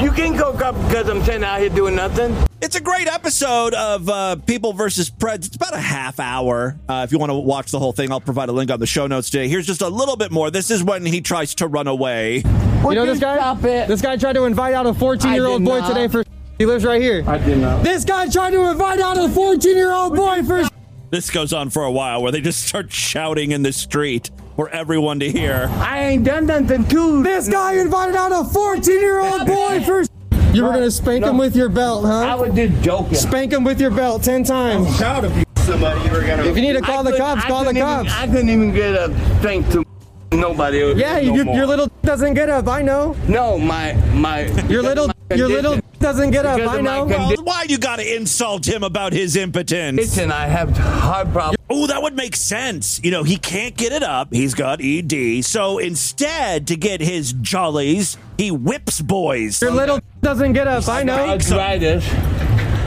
You 0.00 0.12
can 0.12 0.36
go 0.36 0.52
up 0.52 0.76
because 0.86 1.08
I'm 1.08 1.24
sitting 1.24 1.42
out 1.42 1.58
here 1.58 1.68
doing 1.68 1.96
nothing. 1.96 2.36
It's 2.64 2.76
a 2.76 2.80
great 2.80 3.08
episode 3.08 3.74
of 3.74 4.08
uh, 4.08 4.36
People 4.36 4.72
versus 4.72 5.10
Preds. 5.10 5.46
It's 5.48 5.56
about 5.56 5.74
a 5.74 5.80
half 5.80 6.20
hour. 6.20 6.78
Uh, 6.88 7.02
if 7.04 7.10
you 7.10 7.18
want 7.18 7.30
to 7.30 7.34
watch 7.34 7.72
the 7.72 7.78
whole 7.80 7.90
thing, 7.90 8.12
I'll 8.12 8.20
provide 8.20 8.48
a 8.50 8.52
link 8.52 8.70
on 8.70 8.78
the 8.78 8.86
show 8.86 9.08
notes 9.08 9.30
today. 9.30 9.48
Here's 9.48 9.66
just 9.66 9.82
a 9.82 9.88
little 9.88 10.14
bit 10.14 10.30
more. 10.30 10.48
This 10.48 10.70
is 10.70 10.80
when 10.80 11.04
he 11.04 11.20
tries 11.20 11.56
to 11.56 11.66
run 11.66 11.88
away. 11.88 12.36
you 12.36 12.94
know 12.94 13.04
this 13.04 13.18
guy? 13.18 13.34
Stop 13.36 13.64
it. 13.64 13.88
This 13.88 14.00
guy 14.00 14.16
tried 14.16 14.34
to 14.34 14.44
invite 14.44 14.74
out 14.74 14.86
a 14.86 14.94
14 14.94 15.32
year 15.32 15.46
old 15.46 15.64
boy 15.64 15.80
not. 15.80 15.88
today 15.88 16.06
for. 16.06 16.22
He 16.56 16.64
lives 16.64 16.84
right 16.84 17.02
here. 17.02 17.24
I 17.26 17.38
did 17.38 17.58
not. 17.58 17.82
This 17.82 18.04
guy 18.04 18.28
tried 18.28 18.52
to 18.52 18.70
invite 18.70 19.00
out 19.00 19.18
a 19.18 19.28
14 19.28 19.76
year 19.76 19.92
old 19.92 20.14
boy 20.14 20.44
for. 20.44 20.62
This 21.10 21.30
goes 21.30 21.52
on 21.52 21.68
for 21.68 21.82
a 21.82 21.90
while 21.90 22.22
where 22.22 22.30
they 22.30 22.40
just 22.40 22.64
start 22.68 22.92
shouting 22.92 23.50
in 23.50 23.64
the 23.64 23.72
street 23.72 24.30
for 24.54 24.68
everyone 24.68 25.18
to 25.18 25.32
hear. 25.32 25.66
I 25.72 26.04
ain't 26.04 26.22
done 26.22 26.46
nothing 26.46 26.86
too. 26.86 27.24
This 27.24 27.48
guy 27.48 27.80
invited 27.80 28.14
out 28.14 28.30
a 28.30 28.48
14 28.48 29.00
year 29.00 29.18
old 29.18 29.46
boy 29.48 29.82
for. 29.82 30.04
You 30.52 30.64
were 30.64 30.72
gonna 30.72 30.90
spank 30.90 31.24
him 31.24 31.38
with 31.38 31.56
your 31.56 31.68
belt, 31.68 32.04
huh? 32.04 32.12
I 32.20 32.34
would 32.34 32.54
do 32.54 32.68
joking. 32.80 33.14
Spank 33.14 33.52
him 33.52 33.64
with 33.64 33.80
your 33.80 33.90
belt 33.90 34.22
10 34.22 34.44
times. 34.44 34.96
proud 34.98 35.24
of 35.24 35.36
you. 35.36 35.44
Somebody 35.58 36.00
you 36.04 36.10
were 36.12 36.20
gonna. 36.20 36.42
If 36.44 36.56
you 36.56 36.62
need 36.62 36.72
to 36.74 36.80
call 36.80 37.06
I 37.06 37.10
the 37.10 37.16
cops, 37.16 37.44
I 37.44 37.48
call 37.48 37.60
the 37.60 37.66
couldn't 37.72 37.76
even- 37.82 38.06
cops. 38.06 38.12
I 38.20 38.26
couldn't 38.26 38.48
even 38.50 38.72
get 38.74 38.94
a 38.94 39.08
thank 39.40 39.70
to 39.70 39.84
nobody. 40.32 40.78
Yeah, 40.96 41.14
no 41.14 41.34
you, 41.34 41.52
your 41.54 41.66
little 41.66 41.88
doesn't 42.02 42.34
get 42.34 42.48
up. 42.50 42.68
I 42.68 42.82
know. 42.82 43.14
No, 43.28 43.58
my 43.58 43.94
my. 44.12 44.40
Your 44.68 44.82
little 44.82 45.10
your 45.34 45.48
little 45.48 45.78
doesn't 46.02 46.30
get 46.32 46.44
up. 46.44 46.60
I 46.60 46.80
know. 46.80 47.06
condi- 47.06 47.44
why 47.44 47.64
you 47.68 47.78
got 47.78 47.96
to 47.96 48.16
insult 48.16 48.66
him 48.66 48.82
about 48.82 49.12
his 49.12 49.36
impotence? 49.36 49.96
Listen, 49.96 50.30
I 50.30 50.46
have 50.46 50.76
heart 50.76 51.32
problems. 51.32 51.56
Oh, 51.70 51.86
that 51.86 52.02
would 52.02 52.14
make 52.14 52.36
sense. 52.36 53.00
You 53.02 53.10
know, 53.10 53.22
he 53.22 53.36
can't 53.38 53.76
get 53.76 53.92
it 53.92 54.02
up. 54.02 54.32
He's 54.32 54.52
got 54.54 54.80
ED. 54.82 55.42
So 55.44 55.78
instead, 55.78 56.66
to 56.66 56.76
get 56.76 57.00
his 57.00 57.32
jollies, 57.32 58.18
he 58.36 58.50
whips 58.50 59.00
boys. 59.00 59.62
Your 59.62 59.70
little 59.70 60.00
doesn't 60.20 60.52
get 60.52 60.68
up. 60.68 60.86
I 60.88 61.02
know. 61.02 61.14
Arthritis. 61.30 62.06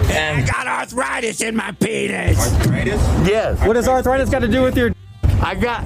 I 0.07 0.45
got 0.45 0.67
arthritis 0.67 1.41
in 1.41 1.55
my 1.55 1.71
penis. 1.71 2.37
Arthritis? 2.37 3.01
Yes. 3.27 3.65
What 3.65 3.73
does 3.73 3.87
arthritis 3.87 4.29
got 4.29 4.39
to 4.39 4.47
do 4.47 4.61
with 4.61 4.77
your? 4.77 4.91
I 5.41 5.55
got. 5.55 5.83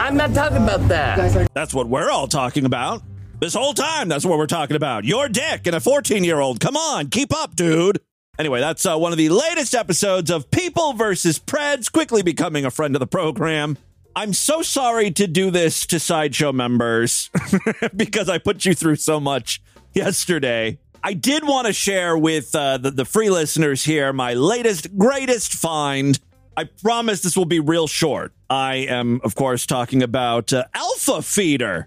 I'm 0.00 0.16
not 0.16 0.34
talking 0.34 0.56
about 0.56 0.88
that. 0.88 1.48
That's 1.54 1.72
what 1.74 1.88
we're 1.88 2.10
all 2.10 2.26
talking 2.26 2.64
about. 2.64 3.02
This 3.40 3.54
whole 3.54 3.72
time, 3.72 4.08
that's 4.08 4.26
what 4.26 4.36
we're 4.36 4.46
talking 4.46 4.76
about. 4.76 5.06
Your 5.06 5.26
dick 5.26 5.66
and 5.66 5.74
a 5.74 5.80
14 5.80 6.24
year 6.24 6.40
old. 6.40 6.60
Come 6.60 6.76
on, 6.76 7.08
keep 7.08 7.34
up, 7.34 7.56
dude. 7.56 7.98
Anyway, 8.38 8.60
that's 8.60 8.84
uh, 8.84 8.98
one 8.98 9.12
of 9.12 9.18
the 9.18 9.30
latest 9.30 9.74
episodes 9.74 10.30
of 10.30 10.50
People 10.50 10.92
versus 10.92 11.38
Preds, 11.38 11.90
quickly 11.90 12.22
becoming 12.22 12.66
a 12.66 12.70
friend 12.70 12.94
of 12.94 13.00
the 13.00 13.06
program. 13.06 13.78
I'm 14.14 14.34
so 14.34 14.60
sorry 14.60 15.10
to 15.12 15.26
do 15.26 15.50
this 15.50 15.86
to 15.86 15.98
Sideshow 15.98 16.52
members 16.52 17.30
because 17.96 18.28
I 18.28 18.36
put 18.36 18.66
you 18.66 18.74
through 18.74 18.96
so 18.96 19.18
much 19.18 19.62
yesterday. 19.94 20.78
I 21.02 21.14
did 21.14 21.42
want 21.46 21.66
to 21.66 21.72
share 21.72 22.18
with 22.18 22.54
uh, 22.54 22.76
the, 22.76 22.90
the 22.90 23.04
free 23.06 23.30
listeners 23.30 23.84
here 23.84 24.12
my 24.12 24.34
latest, 24.34 24.98
greatest 24.98 25.54
find. 25.54 26.18
I 26.58 26.64
promise 26.64 27.22
this 27.22 27.38
will 27.38 27.46
be 27.46 27.60
real 27.60 27.86
short. 27.86 28.34
I 28.50 28.76
am, 28.76 29.22
of 29.24 29.34
course, 29.34 29.64
talking 29.64 30.02
about 30.02 30.52
uh, 30.52 30.64
Alpha 30.74 31.22
Feeder. 31.22 31.86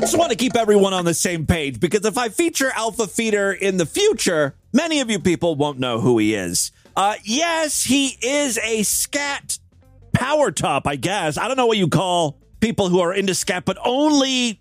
I 0.00 0.02
just 0.02 0.16
want 0.16 0.30
to 0.30 0.36
keep 0.36 0.56
everyone 0.56 0.94
on 0.94 1.04
the 1.04 1.12
same 1.12 1.44
page 1.44 1.78
because 1.78 2.06
if 2.06 2.16
I 2.16 2.30
feature 2.30 2.70
Alpha 2.74 3.06
Feeder 3.06 3.52
in 3.52 3.76
the 3.76 3.84
future, 3.84 4.54
many 4.72 5.00
of 5.00 5.10
you 5.10 5.18
people 5.18 5.56
won't 5.56 5.78
know 5.78 6.00
who 6.00 6.16
he 6.16 6.34
is. 6.34 6.72
Uh, 6.96 7.16
yes, 7.22 7.84
he 7.84 8.16
is 8.22 8.56
a 8.64 8.82
scat 8.82 9.58
power 10.14 10.52
top, 10.52 10.86
I 10.86 10.96
guess. 10.96 11.36
I 11.36 11.48
don't 11.48 11.58
know 11.58 11.66
what 11.66 11.76
you 11.76 11.86
call 11.86 12.38
people 12.60 12.88
who 12.88 13.00
are 13.00 13.12
into 13.12 13.34
scat, 13.34 13.66
but 13.66 13.76
only 13.84 14.58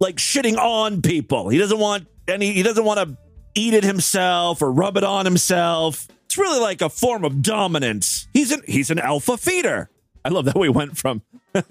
like 0.00 0.16
shitting 0.16 0.58
on 0.58 1.00
people. 1.00 1.48
He 1.48 1.56
doesn't 1.56 1.78
want 1.78 2.06
any, 2.28 2.52
he 2.52 2.62
doesn't 2.62 2.84
want 2.84 3.08
to 3.08 3.16
eat 3.54 3.72
it 3.72 3.84
himself 3.84 4.60
or 4.60 4.70
rub 4.70 4.98
it 4.98 5.04
on 5.04 5.24
himself. 5.24 6.06
It's 6.26 6.36
really 6.36 6.60
like 6.60 6.82
a 6.82 6.90
form 6.90 7.24
of 7.24 7.40
dominance. 7.40 8.28
He's 8.34 8.52
an, 8.52 8.60
he's 8.66 8.90
an 8.90 8.98
alpha 8.98 9.38
feeder. 9.38 9.88
I 10.26 10.28
love 10.28 10.44
that 10.44 10.58
we 10.58 10.68
went 10.68 10.98
from 10.98 11.22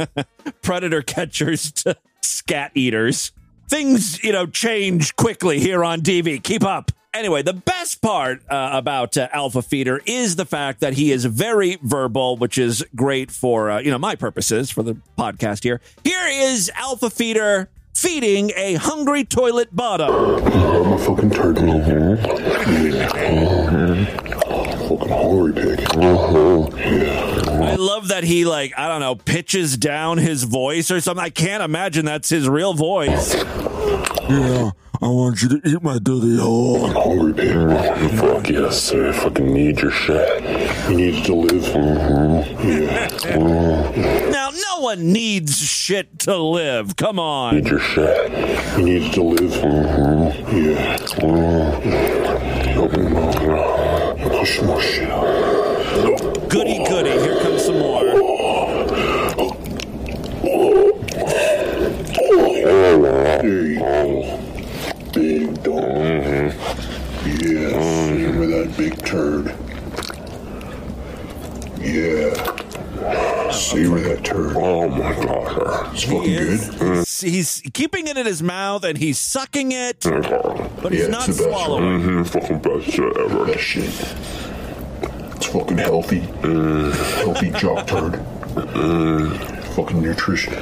predator 0.63 1.03
catchers 1.03 1.71
to 1.73 1.95
scat 2.23 2.71
eaters. 2.75 3.31
Things, 3.69 4.23
you 4.23 4.31
know, 4.31 4.45
change 4.45 5.15
quickly 5.15 5.59
here 5.59 5.83
on 5.83 6.01
DV. 6.01 6.43
Keep 6.43 6.63
up. 6.63 6.91
Anyway, 7.13 7.43
the 7.43 7.53
best 7.53 8.01
part 8.01 8.41
uh, 8.49 8.71
about 8.73 9.15
uh, 9.17 9.27
Alpha 9.31 9.61
Feeder 9.61 10.01
is 10.07 10.35
the 10.35 10.45
fact 10.45 10.79
that 10.79 10.93
he 10.93 11.11
is 11.11 11.25
very 11.25 11.77
verbal, 11.83 12.37
which 12.37 12.57
is 12.57 12.83
great 12.95 13.29
for, 13.29 13.69
uh, 13.69 13.79
you 13.79 13.91
know, 13.91 13.99
my 13.99 14.15
purposes 14.15 14.71
for 14.71 14.81
the 14.81 14.97
podcast 15.17 15.63
here. 15.63 15.79
Here 16.03 16.27
is 16.27 16.71
Alpha 16.75 17.11
Feeder 17.11 17.69
feeding 17.93 18.51
a 18.55 18.73
hungry 18.75 19.23
toilet 19.23 19.75
bottom. 19.75 20.09
I'm 20.11 20.93
a 20.93 20.97
fucking 20.97 21.29
turd. 21.29 21.59
Fucking 24.89 25.07
hungry 25.09 25.53
pig. 25.53 25.79
I 25.95 27.75
love 27.75 28.09
that 28.09 28.23
he 28.23 28.45
like 28.45 28.73
I 28.77 28.87
don't 28.87 28.99
know 28.99 29.15
pitches 29.15 29.77
down 29.77 30.17
his 30.17 30.43
voice 30.43 30.91
or 30.91 30.99
something. 30.99 31.23
I 31.23 31.29
can't 31.29 31.63
imagine 31.63 32.05
that's 32.05 32.29
his 32.29 32.49
real 32.49 32.73
voice. 32.73 33.33
Yeah, 33.33 34.71
I 35.01 35.07
want 35.07 35.41
you 35.41 35.49
to 35.49 35.61
eat 35.67 35.81
my 35.81 35.99
dirty 35.99 36.37
hole. 36.37 36.85
I'm 36.85 36.95
hungry 36.95 37.33
pig. 37.33 37.55
Fuck 38.19 38.49
yes, 38.49 38.81
sir. 38.81 39.09
I 39.09 39.11
fucking 39.13 39.53
need 39.53 39.79
your 39.79 39.91
shit. 39.91 40.43
You 40.89 40.95
need 40.95 41.25
to 41.25 41.35
live. 41.35 41.63
Mm-hmm. 41.63 42.67
Yeah. 42.67 44.29
Now, 44.31 44.49
no 44.49 44.79
one 44.81 45.11
needs 45.11 45.59
shit 45.59 46.19
to 46.19 46.37
live. 46.37 46.95
Come 46.95 47.19
on. 47.19 47.55
Need 47.55 47.67
your 47.67 47.79
shit. 47.79 48.31
You 48.77 48.83
need 48.83 49.13
to 49.13 49.23
live. 49.23 49.51
Mm-hmm. 49.51 50.57
Yeah. 50.57 50.97
Goody 56.49 56.83
goody. 56.83 57.11
Here 57.11 57.39
comes 57.39 57.63
some 57.63 57.79
more. 57.79 58.03
There 58.03 58.15
mm-hmm. 63.41 63.67
you 63.71 63.79
go. 63.79 64.39
Big 65.13 65.63
dog. 65.63 65.83
Yes. 67.25 68.09
Remember 68.11 68.47
that 68.47 68.75
big 68.77 69.05
turd. 69.05 69.55
Yeah. 71.79 72.72
Savor 73.51 73.99
that 74.01 74.23
turd. 74.23 74.55
Oh 74.55 74.87
my 74.89 75.13
god. 75.25 75.93
It's 75.93 76.03
fucking 76.03 76.23
good. 76.23 76.59
Mm. 76.59 76.97
he's, 77.23 77.61
he's 77.61 77.71
keeping 77.73 78.07
it 78.07 78.17
in 78.17 78.25
his 78.25 78.41
mouth 78.43 78.83
and 78.83 78.97
he's 78.97 79.19
sucking 79.19 79.71
it, 79.71 79.99
but 80.01 80.91
he's 80.91 81.01
Yeah, 81.03 81.07
not 81.07 81.27
it's 81.29 81.37
the 81.37 81.43
best, 81.45 81.55
swallowing. 81.57 82.01
Mm-hmm. 82.01 82.23
Fucking 82.23 82.59
best 82.59 82.85
shit 82.91 83.17
ever. 83.17 83.45
Best 83.45 83.59
shit. 83.59 83.83
It's 85.35 85.47
fucking 85.47 85.77
healthy. 85.77 86.21
Mm. 86.21 86.93
Healthy 87.23 87.51
jock 87.51 87.87
turd. 87.87 88.13
Mm. 88.53 89.52
Fucking 89.75 90.01
nutrition. 90.03 90.53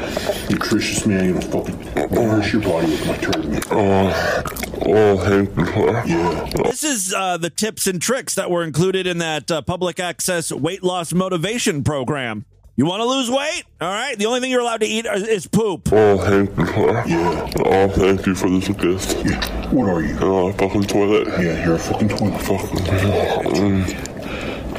Nutritious 0.50 1.06
man. 1.06 1.26
You 1.26 1.34
Gonna 1.34 1.46
fucking 1.48 2.12
nourish 2.12 2.54
your 2.54 2.62
body 2.62 2.88
with 2.88 3.08
my 3.08 3.18
turd, 3.18 3.46
man. 3.46 3.62
Oh, 3.70 4.44
oh, 4.86 5.18
thank 5.18 5.56
you. 5.58 5.92
Yeah. 6.16 6.50
This 6.64 6.84
is 6.84 7.14
uh, 7.14 7.38
the 7.38 7.50
tips 7.50 7.88
and 7.88 8.02
tricks 8.02 8.36
that 8.36 8.50
were 8.50 8.64
included 8.64 9.08
in 9.08 9.18
that 9.18 9.52
uh, 9.52 9.62
public 9.64 10.00
access 10.00 10.52
weight 10.52 10.82
loss 10.82 11.12
motivation 11.14 11.84
program. 11.84 12.46
You 12.78 12.86
want 12.86 13.02
to 13.02 13.06
lose 13.06 13.30
weight? 13.30 13.64
All 13.82 13.92
right. 13.92 14.18
The 14.18 14.26
only 14.28 14.40
thing 14.40 14.50
you're 14.50 14.62
allowed 14.62 14.80
to 14.80 14.88
eat 14.88 15.06
is, 15.06 15.28
is 15.28 15.46
poop. 15.48 15.90
Oh, 15.92 16.18
thank 16.18 16.58
you. 16.58 16.66
Yeah. 17.06 17.50
Oh, 17.58 17.90
thank 17.90 18.26
you 18.26 18.34
for 18.34 18.50
this 18.50 18.70
gift. 18.70 19.26
Yeah. 19.26 19.70
What 19.72 19.90
are 19.90 20.02
you? 20.02 20.18
Oh, 20.22 20.48
a 20.48 20.54
fucking 20.54 20.84
toilet. 20.84 21.28
Yeah, 21.28 21.66
you're 21.66 21.76
a 21.76 21.80
fucking 21.80 22.10
toilet. 22.10 22.42
Fucking. 22.42 22.78
Mm. 22.78 24.11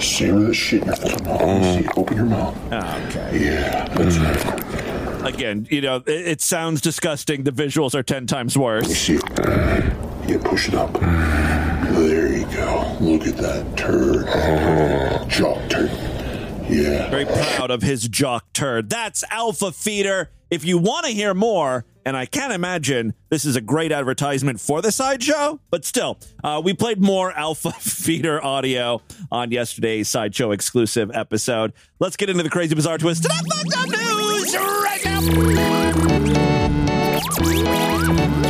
Savor 0.03 0.47
that 0.47 0.55
shit 0.55 0.83
in 0.83 0.89
your 0.89 0.97
fucking 0.97 1.25
mouth. 1.25 1.41
Let 1.41 1.61
me 1.61 1.83
see. 1.83 1.89
Open 1.97 2.17
your 2.17 2.27
mouth. 2.27 2.59
Ah, 2.73 3.07
okay. 3.07 3.45
Yeah. 3.45 3.89
That's 3.95 4.17
mm-hmm. 4.17 5.23
right. 5.23 5.35
Again, 5.35 5.69
you 5.71 5.81
know, 5.81 5.97
it, 5.97 6.09
it 6.09 6.41
sounds 6.41 6.81
disgusting. 6.81 7.45
The 7.45 7.53
visuals 7.53 7.95
are 7.95 8.03
10 8.03 8.27
times 8.27 8.59
worse. 8.59 8.89
See. 8.89 9.15
It. 9.15 9.23
Yeah, 10.27 10.39
push 10.43 10.69
it 10.69 10.75
up. 10.75 10.93
There 10.95 12.33
you 12.33 12.47
go. 12.47 12.97
Look 13.01 13.27
at 13.27 13.37
that 13.37 13.77
turd. 13.77 14.27
Uh-huh. 14.27 15.25
Jock 15.27 15.69
turd. 15.69 15.91
Yeah. 16.69 17.11
Very 17.11 17.27
proud 17.27 17.71
of 17.71 17.83
his 17.83 18.09
jock 18.09 18.53
turd. 18.53 18.91
That's 18.91 19.23
Alpha 19.31 19.73
Feeder. 19.73 20.31
If 20.51 20.65
you 20.65 20.79
want 20.79 21.07
to 21.07 21.13
hear 21.13 21.35
more, 21.35 21.85
and 22.05 22.17
I 22.17 22.27
can't 22.27 22.53
imagine 22.53 23.15
this 23.29 23.45
is 23.45 23.57
a 23.57 23.61
great 23.61 23.93
advertisement 23.93 24.61
for 24.61 24.83
the 24.83 24.93
sideshow, 24.93 25.61
but 25.71 25.85
still, 25.85 26.19
uh, 26.43 26.61
we 26.65 26.75
played 26.75 27.01
more 27.01 27.33
Alpha 27.33 27.73
Feeder 27.79 28.43
audio 28.45 29.03
on 29.31 29.51
yesterday's 29.51 30.09
sideshow 30.09 30.51
exclusive 30.53 31.11
episode. 31.15 31.73
Let's 31.99 32.17
get 32.17 32.31
into 32.31 32.43
the 32.43 32.51
crazy 32.51 32.75
bizarre 32.75 32.99
twist. 32.99 33.27
News 33.89 34.55
right 34.57 35.01
now. 38.35 38.42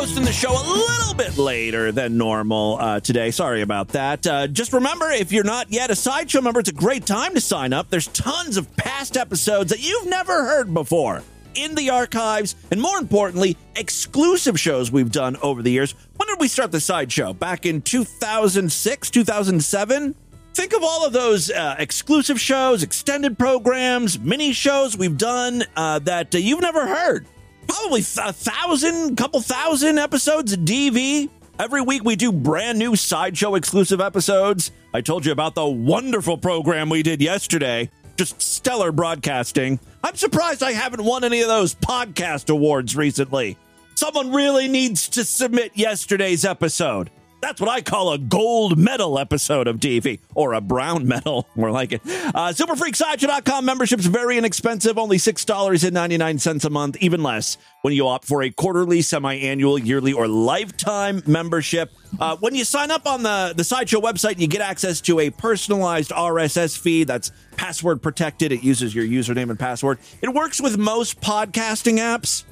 Posting 0.00 0.24
the 0.24 0.32
show 0.32 0.50
a 0.50 0.64
little 0.64 1.12
bit 1.12 1.36
later 1.36 1.92
than 1.92 2.16
normal 2.16 2.78
uh, 2.80 3.00
today. 3.00 3.30
Sorry 3.30 3.60
about 3.60 3.88
that. 3.88 4.26
Uh, 4.26 4.46
just 4.46 4.72
remember, 4.72 5.10
if 5.10 5.30
you're 5.30 5.44
not 5.44 5.70
yet 5.70 5.90
a 5.90 5.94
sideshow 5.94 6.40
member, 6.40 6.58
it's 6.58 6.70
a 6.70 6.72
great 6.72 7.04
time 7.04 7.34
to 7.34 7.40
sign 7.42 7.74
up. 7.74 7.90
There's 7.90 8.06
tons 8.06 8.56
of 8.56 8.74
past 8.78 9.18
episodes 9.18 9.68
that 9.68 9.86
you've 9.86 10.06
never 10.06 10.32
heard 10.32 10.72
before 10.72 11.22
in 11.54 11.74
the 11.74 11.90
archives, 11.90 12.54
and 12.70 12.80
more 12.80 12.96
importantly, 12.96 13.58
exclusive 13.76 14.58
shows 14.58 14.90
we've 14.90 15.12
done 15.12 15.36
over 15.42 15.60
the 15.60 15.70
years. 15.70 15.94
When 16.16 16.28
did 16.28 16.40
we 16.40 16.48
start 16.48 16.72
the 16.72 16.80
sideshow? 16.80 17.34
Back 17.34 17.66
in 17.66 17.82
2006, 17.82 19.10
2007? 19.10 20.14
Think 20.54 20.72
of 20.72 20.82
all 20.82 21.06
of 21.06 21.12
those 21.12 21.50
uh, 21.50 21.76
exclusive 21.78 22.40
shows, 22.40 22.82
extended 22.82 23.38
programs, 23.38 24.18
mini 24.18 24.52
shows 24.52 24.96
we've 24.96 25.18
done 25.18 25.62
uh, 25.76 25.98
that 25.98 26.34
uh, 26.34 26.38
you've 26.38 26.62
never 26.62 26.86
heard. 26.86 27.26
Probably 27.70 28.00
a 28.00 28.32
thousand, 28.32 29.14
couple 29.16 29.40
thousand 29.40 29.98
episodes 29.98 30.52
of 30.52 30.60
DV. 30.60 31.30
Every 31.56 31.80
week 31.80 32.02
we 32.02 32.16
do 32.16 32.32
brand 32.32 32.80
new 32.80 32.96
sideshow 32.96 33.54
exclusive 33.54 34.00
episodes. 34.00 34.72
I 34.92 35.02
told 35.02 35.24
you 35.24 35.30
about 35.30 35.54
the 35.54 35.68
wonderful 35.68 36.36
program 36.36 36.90
we 36.90 37.04
did 37.04 37.22
yesterday. 37.22 37.88
Just 38.16 38.42
stellar 38.42 38.90
broadcasting. 38.90 39.78
I'm 40.02 40.16
surprised 40.16 40.64
I 40.64 40.72
haven't 40.72 41.04
won 41.04 41.22
any 41.22 41.42
of 41.42 41.48
those 41.48 41.76
podcast 41.76 42.50
awards 42.50 42.96
recently. 42.96 43.56
Someone 43.94 44.32
really 44.32 44.66
needs 44.66 45.08
to 45.10 45.24
submit 45.24 45.70
yesterday's 45.76 46.44
episode. 46.44 47.08
That's 47.40 47.60
what 47.60 47.70
I 47.70 47.80
call 47.80 48.12
a 48.12 48.18
gold 48.18 48.78
medal 48.78 49.18
episode 49.18 49.66
of 49.66 49.78
DV, 49.78 50.20
or 50.34 50.52
a 50.52 50.60
brown 50.60 51.06
medal, 51.06 51.48
more 51.54 51.70
like 51.70 51.92
it. 51.92 52.02
Uh, 52.04 52.52
SuperFreakSideshow.com 52.52 53.64
membership's 53.64 54.06
very 54.06 54.36
inexpensive, 54.38 54.98
only 54.98 55.16
$6.99 55.16 56.64
a 56.64 56.70
month, 56.70 56.96
even 57.00 57.22
less 57.22 57.56
when 57.82 57.94
you 57.94 58.06
opt 58.06 58.26
for 58.26 58.42
a 58.42 58.50
quarterly, 58.50 59.00
semi-annual, 59.00 59.78
yearly, 59.78 60.12
or 60.12 60.28
lifetime 60.28 61.22
membership. 61.26 61.90
Uh, 62.18 62.36
when 62.36 62.54
you 62.54 62.64
sign 62.64 62.90
up 62.90 63.06
on 63.06 63.22
the, 63.22 63.54
the 63.56 63.64
Sideshow 63.64 64.00
website, 64.00 64.38
you 64.38 64.46
get 64.46 64.60
access 64.60 65.00
to 65.00 65.20
a 65.20 65.30
personalized 65.30 66.10
RSS 66.10 66.78
feed 66.78 67.06
that's 67.06 67.32
password 67.56 68.02
protected. 68.02 68.52
It 68.52 68.62
uses 68.62 68.94
your 68.94 69.04
username 69.04 69.50
and 69.50 69.58
password. 69.58 69.98
It 70.20 70.28
works 70.34 70.60
with 70.60 70.76
most 70.76 71.20
podcasting 71.20 71.98
apps 71.98 72.44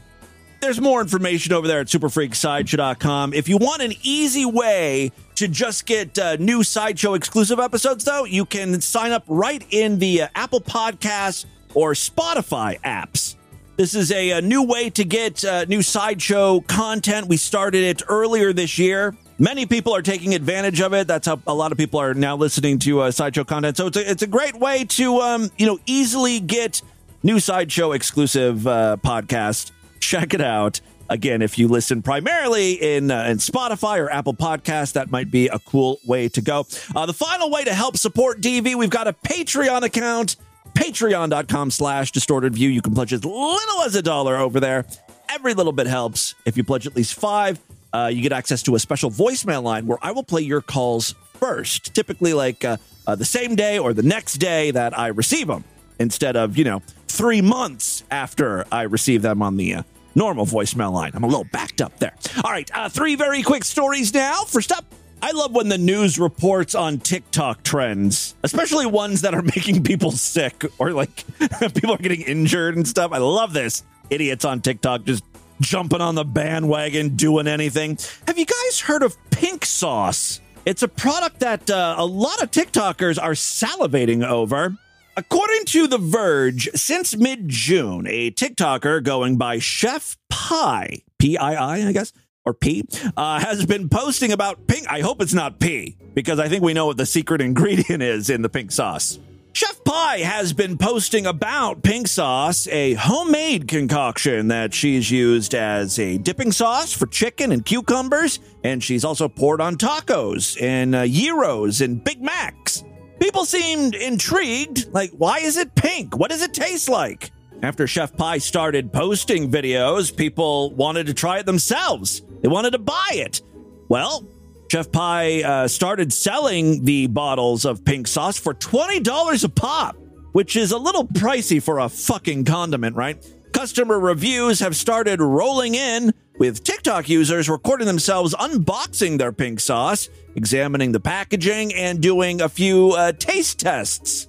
there's 0.60 0.80
more 0.80 1.00
information 1.00 1.52
over 1.52 1.66
there 1.66 1.80
at 1.80 1.86
superfreaksideshow.com. 1.86 3.32
If 3.32 3.48
you 3.48 3.58
want 3.58 3.82
an 3.82 3.92
easy 4.02 4.44
way 4.44 5.12
to 5.36 5.48
just 5.48 5.86
get 5.86 6.18
uh, 6.18 6.36
new 6.36 6.62
sideshow 6.62 7.14
exclusive 7.14 7.60
episodes, 7.60 8.04
though, 8.04 8.24
you 8.24 8.44
can 8.44 8.80
sign 8.80 9.12
up 9.12 9.24
right 9.28 9.64
in 9.70 9.98
the 9.98 10.22
uh, 10.22 10.28
Apple 10.34 10.60
Podcasts 10.60 11.46
or 11.74 11.92
Spotify 11.92 12.80
apps. 12.80 13.36
This 13.76 13.94
is 13.94 14.10
a, 14.10 14.30
a 14.30 14.40
new 14.40 14.64
way 14.64 14.90
to 14.90 15.04
get 15.04 15.44
uh, 15.44 15.64
new 15.66 15.82
sideshow 15.82 16.60
content. 16.62 17.28
We 17.28 17.36
started 17.36 17.84
it 17.84 18.02
earlier 18.08 18.52
this 18.52 18.76
year. 18.76 19.14
Many 19.38 19.66
people 19.66 19.94
are 19.94 20.02
taking 20.02 20.34
advantage 20.34 20.80
of 20.80 20.92
it. 20.94 21.06
That's 21.06 21.28
how 21.28 21.40
a 21.46 21.54
lot 21.54 21.70
of 21.70 21.78
people 21.78 22.00
are 22.00 22.12
now 22.12 22.34
listening 22.34 22.80
to 22.80 23.02
uh, 23.02 23.10
sideshow 23.12 23.44
content. 23.44 23.76
So 23.76 23.86
it's 23.86 23.96
a, 23.96 24.10
it's 24.10 24.22
a 24.22 24.26
great 24.26 24.56
way 24.56 24.84
to 24.84 25.20
um, 25.20 25.50
you 25.56 25.66
know 25.66 25.78
easily 25.86 26.40
get 26.40 26.82
new 27.22 27.38
sideshow 27.38 27.92
exclusive 27.92 28.66
uh, 28.66 28.96
podcast 29.04 29.70
check 30.00 30.34
it 30.34 30.40
out. 30.40 30.80
Again, 31.10 31.40
if 31.40 31.58
you 31.58 31.68
listen 31.68 32.02
primarily 32.02 32.72
in 32.74 33.10
uh, 33.10 33.24
in 33.24 33.38
Spotify 33.38 33.98
or 33.98 34.10
Apple 34.10 34.34
Podcasts, 34.34 34.92
that 34.92 35.10
might 35.10 35.30
be 35.30 35.48
a 35.48 35.58
cool 35.58 35.98
way 36.06 36.28
to 36.28 36.42
go. 36.42 36.66
Uh, 36.94 37.06
the 37.06 37.14
final 37.14 37.50
way 37.50 37.64
to 37.64 37.72
help 37.72 37.96
support 37.96 38.40
DV, 38.40 38.74
we've 38.74 38.90
got 38.90 39.08
a 39.08 39.14
Patreon 39.14 39.82
account, 39.82 40.36
patreon.com 40.74 41.70
slash 41.70 42.12
distorted 42.12 42.54
view. 42.54 42.68
You 42.68 42.82
can 42.82 42.94
pledge 42.94 43.14
as 43.14 43.24
little 43.24 43.82
as 43.84 43.94
a 43.94 44.02
dollar 44.02 44.36
over 44.36 44.60
there. 44.60 44.84
Every 45.30 45.54
little 45.54 45.72
bit 45.72 45.86
helps. 45.86 46.34
If 46.44 46.58
you 46.58 46.64
pledge 46.64 46.86
at 46.86 46.94
least 46.94 47.14
five, 47.14 47.58
uh, 47.92 48.10
you 48.12 48.20
get 48.20 48.32
access 48.32 48.62
to 48.64 48.74
a 48.74 48.78
special 48.78 49.10
voicemail 49.10 49.62
line 49.62 49.86
where 49.86 49.98
I 50.02 50.12
will 50.12 50.22
play 50.22 50.42
your 50.42 50.60
calls 50.60 51.14
first, 51.34 51.94
typically 51.94 52.34
like 52.34 52.64
uh, 52.64 52.76
uh, 53.06 53.14
the 53.14 53.24
same 53.24 53.54
day 53.56 53.78
or 53.78 53.94
the 53.94 54.02
next 54.02 54.34
day 54.34 54.70
that 54.70 54.98
I 54.98 55.08
receive 55.08 55.46
them, 55.46 55.64
instead 55.98 56.36
of, 56.36 56.56
you 56.56 56.64
know, 56.64 56.82
three 57.08 57.40
months 57.40 58.04
after 58.10 58.64
I 58.70 58.82
receive 58.82 59.22
them 59.22 59.42
on 59.42 59.56
the 59.56 59.74
uh, 59.74 59.82
normal 60.14 60.46
voicemail 60.46 60.92
line. 60.92 61.12
I'm 61.14 61.24
a 61.24 61.28
little 61.28 61.44
backed 61.44 61.80
up 61.80 61.98
there. 61.98 62.14
All 62.44 62.50
right, 62.50 62.70
uh, 62.74 62.88
three 62.88 63.14
very 63.14 63.42
quick 63.42 63.64
stories 63.64 64.12
now. 64.12 64.44
First 64.44 64.72
up, 64.72 64.84
I 65.20 65.32
love 65.32 65.52
when 65.52 65.68
the 65.68 65.78
news 65.78 66.18
reports 66.18 66.74
on 66.74 66.98
TikTok 66.98 67.62
trends, 67.64 68.36
especially 68.42 68.86
ones 68.86 69.22
that 69.22 69.34
are 69.34 69.42
making 69.56 69.82
people 69.82 70.12
sick 70.12 70.64
or 70.78 70.92
like 70.92 71.24
people 71.74 71.92
are 71.92 71.98
getting 71.98 72.22
injured 72.22 72.76
and 72.76 72.86
stuff. 72.86 73.12
I 73.12 73.18
love 73.18 73.52
this. 73.52 73.82
Idiots 74.10 74.44
on 74.44 74.60
TikTok 74.60 75.04
just 75.04 75.24
jumping 75.60 76.00
on 76.00 76.14
the 76.14 76.24
bandwagon, 76.24 77.16
doing 77.16 77.46
anything. 77.46 77.98
Have 78.26 78.38
you 78.38 78.46
guys 78.46 78.80
heard 78.80 79.02
of 79.02 79.16
pink 79.30 79.64
sauce? 79.64 80.40
It's 80.64 80.82
a 80.82 80.88
product 80.88 81.40
that 81.40 81.70
uh, 81.70 81.96
a 81.98 82.04
lot 82.04 82.42
of 82.42 82.50
TikTokers 82.50 83.20
are 83.20 83.32
salivating 83.32 84.26
over. 84.26 84.76
According 85.18 85.64
to 85.64 85.88
The 85.88 85.98
Verge, 85.98 86.68
since 86.76 87.16
mid 87.16 87.48
June, 87.48 88.06
a 88.06 88.30
TikToker 88.30 89.02
going 89.02 89.36
by 89.36 89.58
Chef 89.58 90.16
Pii, 90.30 91.02
P 91.18 91.36
I 91.36 91.54
I, 91.54 91.88
I 91.88 91.92
guess, 91.92 92.12
or 92.44 92.54
P, 92.54 92.84
uh, 93.16 93.40
has 93.40 93.66
been 93.66 93.88
posting 93.88 94.30
about 94.30 94.68
pink. 94.68 94.86
I 94.88 95.00
hope 95.00 95.20
it's 95.20 95.34
not 95.34 95.58
P, 95.58 95.96
because 96.14 96.38
I 96.38 96.48
think 96.48 96.62
we 96.62 96.72
know 96.72 96.86
what 96.86 96.98
the 96.98 97.04
secret 97.04 97.40
ingredient 97.48 98.00
is 98.00 98.30
in 98.30 98.42
the 98.42 98.48
pink 98.48 98.70
sauce. 98.70 99.18
Chef 99.54 99.82
Pii 99.82 100.22
has 100.22 100.52
been 100.52 100.78
posting 100.78 101.26
about 101.26 101.82
pink 101.82 102.06
sauce, 102.06 102.68
a 102.68 102.94
homemade 102.94 103.66
concoction 103.66 104.46
that 104.46 104.72
she's 104.72 105.10
used 105.10 105.52
as 105.52 105.98
a 105.98 106.18
dipping 106.18 106.52
sauce 106.52 106.92
for 106.92 107.06
chicken 107.06 107.50
and 107.50 107.64
cucumbers, 107.64 108.38
and 108.62 108.84
she's 108.84 109.04
also 109.04 109.28
poured 109.28 109.60
on 109.60 109.74
tacos 109.74 110.56
and 110.62 110.94
uh, 110.94 111.04
gyros 111.08 111.80
and 111.80 112.04
Big 112.04 112.22
Macs. 112.22 112.84
People 113.20 113.44
seemed 113.44 113.94
intrigued. 113.94 114.92
Like, 114.92 115.10
why 115.12 115.38
is 115.38 115.56
it 115.56 115.74
pink? 115.74 116.16
What 116.16 116.30
does 116.30 116.42
it 116.42 116.54
taste 116.54 116.88
like? 116.88 117.30
After 117.62 117.86
Chef 117.86 118.16
Pii 118.16 118.38
started 118.40 118.92
posting 118.92 119.50
videos, 119.50 120.16
people 120.16 120.74
wanted 120.74 121.06
to 121.06 121.14
try 121.14 121.38
it 121.38 121.46
themselves. 121.46 122.22
They 122.40 122.48
wanted 122.48 122.70
to 122.70 122.78
buy 122.78 123.10
it. 123.12 123.42
Well, 123.88 124.24
Chef 124.70 124.92
Pii 124.92 125.42
uh, 125.42 125.66
started 125.66 126.12
selling 126.12 126.84
the 126.84 127.08
bottles 127.08 127.64
of 127.64 127.84
pink 127.84 128.06
sauce 128.06 128.38
for 128.38 128.54
$20 128.54 129.44
a 129.44 129.48
pop, 129.48 129.96
which 130.32 130.54
is 130.56 130.70
a 130.70 130.78
little 130.78 131.06
pricey 131.06 131.60
for 131.60 131.80
a 131.80 131.88
fucking 131.88 132.44
condiment, 132.44 132.94
right? 132.94 133.24
Customer 133.52 133.98
reviews 133.98 134.60
have 134.60 134.76
started 134.76 135.20
rolling 135.20 135.74
in 135.74 136.12
with 136.38 136.62
TikTok 136.62 137.08
users 137.08 137.48
recording 137.48 137.86
themselves 137.86 138.34
unboxing 138.34 139.18
their 139.18 139.32
pink 139.32 139.60
sauce, 139.60 140.08
examining 140.36 140.92
the 140.92 141.00
packaging, 141.00 141.74
and 141.74 142.00
doing 142.00 142.40
a 142.40 142.48
few 142.48 142.92
uh, 142.92 143.12
taste 143.12 143.58
tests. 143.58 144.28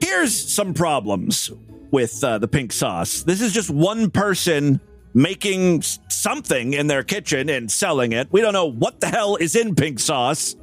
Here's 0.00 0.34
some 0.34 0.72
problems 0.72 1.50
with 1.90 2.22
uh, 2.22 2.38
the 2.38 2.48
pink 2.48 2.72
sauce. 2.72 3.22
This 3.24 3.40
is 3.40 3.52
just 3.52 3.70
one 3.70 4.10
person 4.10 4.80
making 5.14 5.82
something 6.08 6.74
in 6.74 6.86
their 6.86 7.02
kitchen 7.02 7.48
and 7.48 7.70
selling 7.70 8.12
it. 8.12 8.28
We 8.30 8.40
don't 8.40 8.52
know 8.52 8.70
what 8.70 9.00
the 9.00 9.08
hell 9.08 9.36
is 9.36 9.56
in 9.56 9.74
pink 9.74 9.98
sauce. 9.98 10.54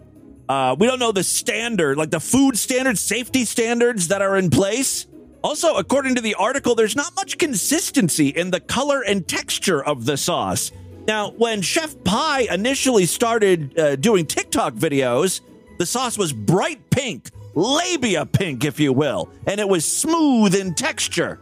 Uh, 0.48 0.76
we 0.80 0.88
don't 0.88 1.00
know 1.00 1.12
the 1.12 1.24
standard, 1.24 1.98
like 1.98 2.12
the 2.12 2.20
food 2.20 2.58
standards, 2.58 3.02
safety 3.02 3.44
standards 3.44 4.08
that 4.10 4.22
are 4.22 4.38
in 4.38 4.50
place. 4.50 5.08
Also, 5.44 5.76
according 5.76 6.16
to 6.16 6.22
the 6.22 6.36
article, 6.36 6.76
there's 6.76 6.96
not 6.96 7.16
much 7.16 7.38
consistency 7.38 8.30
in 8.30 8.52
the 8.52 8.60
color 8.60 9.02
and 9.02 9.28
texture 9.28 9.84
of 9.84 10.06
the 10.06 10.18
sauce. 10.18 10.72
Now, 11.08 11.32
when 11.32 11.62
Chef 11.62 11.96
Pii 12.04 12.48
initially 12.50 13.06
started 13.06 13.78
uh, 13.78 13.96
doing 13.96 14.26
TikTok 14.26 14.74
videos, 14.74 15.41
the 15.78 15.86
sauce 15.86 16.18
was 16.18 16.34
bright 16.34 16.89
pink, 16.89 17.30
labia 17.54 18.26
pink, 18.26 18.65
if 18.65 18.80
you 18.80 18.91
will, 18.91 19.30
and 19.46 19.60
it 19.60 19.70
was 19.70 19.86
smooth 19.86 20.56
in 20.56 20.74
texture. 20.74 21.39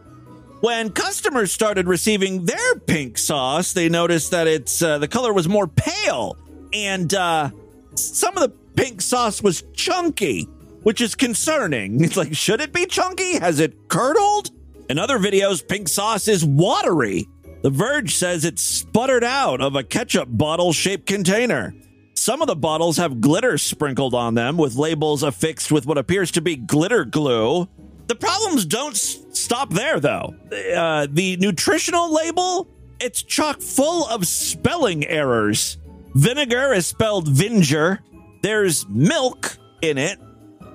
When 0.60 0.90
customers 0.90 1.52
started 1.52 1.86
receiving 1.86 2.44
their 2.44 2.74
pink 2.76 3.18
sauce, 3.18 3.72
they 3.72 3.88
noticed 3.88 4.30
that 4.32 4.46
it's 4.46 4.82
uh, 4.82 4.98
the 4.98 5.08
color 5.08 5.32
was 5.32 5.48
more 5.48 5.66
pale, 5.66 6.36
and 6.72 7.12
uh, 7.14 7.50
some 7.94 8.36
of 8.36 8.42
the 8.42 8.48
pink 8.76 9.00
sauce 9.00 9.42
was 9.42 9.62
chunky, 9.72 10.44
which 10.82 11.00
is 11.00 11.14
concerning. 11.14 12.00
It's 12.04 12.16
like, 12.16 12.34
should 12.34 12.60
it 12.60 12.72
be 12.72 12.86
chunky? 12.86 13.38
Has 13.38 13.60
it 13.60 13.88
curdled? 13.88 14.50
In 14.90 14.98
other 14.98 15.18
videos, 15.18 15.66
pink 15.66 15.88
sauce 15.88 16.28
is 16.28 16.44
watery. 16.44 17.26
The 17.64 17.70
Verge 17.70 18.14
says 18.14 18.44
it's 18.44 18.60
sputtered 18.60 19.24
out 19.24 19.62
of 19.62 19.74
a 19.74 19.82
ketchup 19.82 20.28
bottle 20.30 20.74
shaped 20.74 21.06
container. 21.06 21.74
Some 22.12 22.42
of 22.42 22.46
the 22.46 22.54
bottles 22.54 22.98
have 22.98 23.22
glitter 23.22 23.56
sprinkled 23.56 24.12
on 24.12 24.34
them 24.34 24.58
with 24.58 24.76
labels 24.76 25.22
affixed 25.22 25.72
with 25.72 25.86
what 25.86 25.96
appears 25.96 26.30
to 26.32 26.42
be 26.42 26.56
glitter 26.56 27.06
glue. 27.06 27.66
The 28.06 28.16
problems 28.16 28.66
don't 28.66 28.92
s- 28.92 29.18
stop 29.32 29.70
there, 29.70 29.98
though. 29.98 30.34
Uh, 30.76 31.06
the 31.10 31.38
nutritional 31.38 32.12
label, 32.12 32.68
it's 33.00 33.22
chock 33.22 33.62
full 33.62 34.06
of 34.08 34.26
spelling 34.26 35.06
errors. 35.06 35.78
Vinegar 36.14 36.74
is 36.74 36.86
spelled 36.86 37.28
vinger. 37.28 38.00
There's 38.42 38.86
milk 38.88 39.56
in 39.80 39.96
it, 39.96 40.18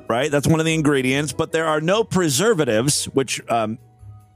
right? 0.10 0.32
That's 0.32 0.48
one 0.48 0.60
of 0.60 0.66
the 0.66 0.74
ingredients, 0.74 1.34
but 1.34 1.52
there 1.52 1.68
are 1.68 1.82
no 1.82 2.04
preservatives, 2.04 3.06
which 3.06 3.48
um, 3.48 3.78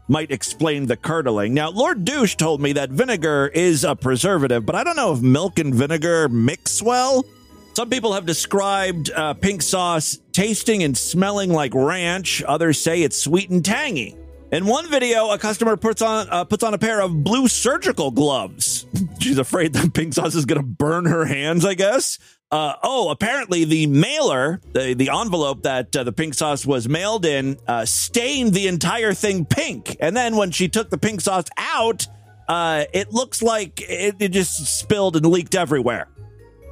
might 0.07 0.31
explain 0.31 0.85
the 0.85 0.97
curdling. 0.97 1.53
Now, 1.53 1.69
Lord 1.69 2.05
Douche 2.05 2.35
told 2.35 2.61
me 2.61 2.73
that 2.73 2.89
vinegar 2.89 3.47
is 3.53 3.83
a 3.83 3.95
preservative, 3.95 4.65
but 4.65 4.75
I 4.75 4.83
don't 4.83 4.95
know 4.95 5.13
if 5.13 5.21
milk 5.21 5.59
and 5.59 5.73
vinegar 5.73 6.29
mix 6.29 6.81
well. 6.81 7.25
Some 7.73 7.89
people 7.89 8.13
have 8.13 8.25
described 8.25 9.09
uh, 9.11 9.33
pink 9.33 9.61
sauce 9.63 10.19
tasting 10.31 10.83
and 10.83 10.95
smelling 10.95 11.51
like 11.51 11.73
ranch. 11.73 12.43
Others 12.43 12.79
say 12.79 13.01
it's 13.01 13.19
sweet 13.19 13.49
and 13.49 13.65
tangy. 13.65 14.15
In 14.51 14.67
one 14.67 14.87
video, 14.87 15.31
a 15.31 15.39
customer 15.39 15.75
puts 15.75 16.03
on 16.03 16.27
uh, 16.29 16.43
puts 16.43 16.63
on 16.63 16.75
a 16.75 16.77
pair 16.77 17.01
of 17.01 17.23
blue 17.23 17.47
surgical 17.47 18.11
gloves. 18.11 18.85
She's 19.19 19.39
afraid 19.39 19.73
that 19.73 19.95
pink 19.95 20.13
sauce 20.13 20.35
is 20.35 20.45
going 20.45 20.61
to 20.61 20.67
burn 20.67 21.05
her 21.05 21.25
hands. 21.25 21.65
I 21.65 21.73
guess. 21.73 22.19
Uh, 22.53 22.75
oh, 22.83 23.09
apparently 23.09 23.65
the 23.65 23.87
mailer, 23.87 24.61
the, 24.73 24.93
the 24.93 25.09
envelope 25.09 25.63
that 25.63 25.95
uh, 25.95 26.03
the 26.03 26.11
pink 26.11 26.35
sauce 26.35 26.67
was 26.67 26.87
mailed 26.87 27.25
in, 27.25 27.57
uh, 27.67 27.83
stained 27.83 28.53
the 28.53 28.67
entire 28.67 29.11
thing 29.11 29.43
pink. 29.43 29.97
And 29.99 30.15
then 30.15 30.35
when 30.35 30.51
she 30.51 30.69
took 30.69 30.91
the 30.91 30.99
pink 30.99 31.21
sauce 31.21 31.47
out, 31.57 32.05
uh, 32.47 32.83
it 32.93 33.11
looks 33.11 33.41
like 33.41 33.81
it, 33.81 34.17
it 34.19 34.29
just 34.29 34.67
spilled 34.67 35.15
and 35.15 35.25
leaked 35.25 35.55
everywhere. 35.55 36.07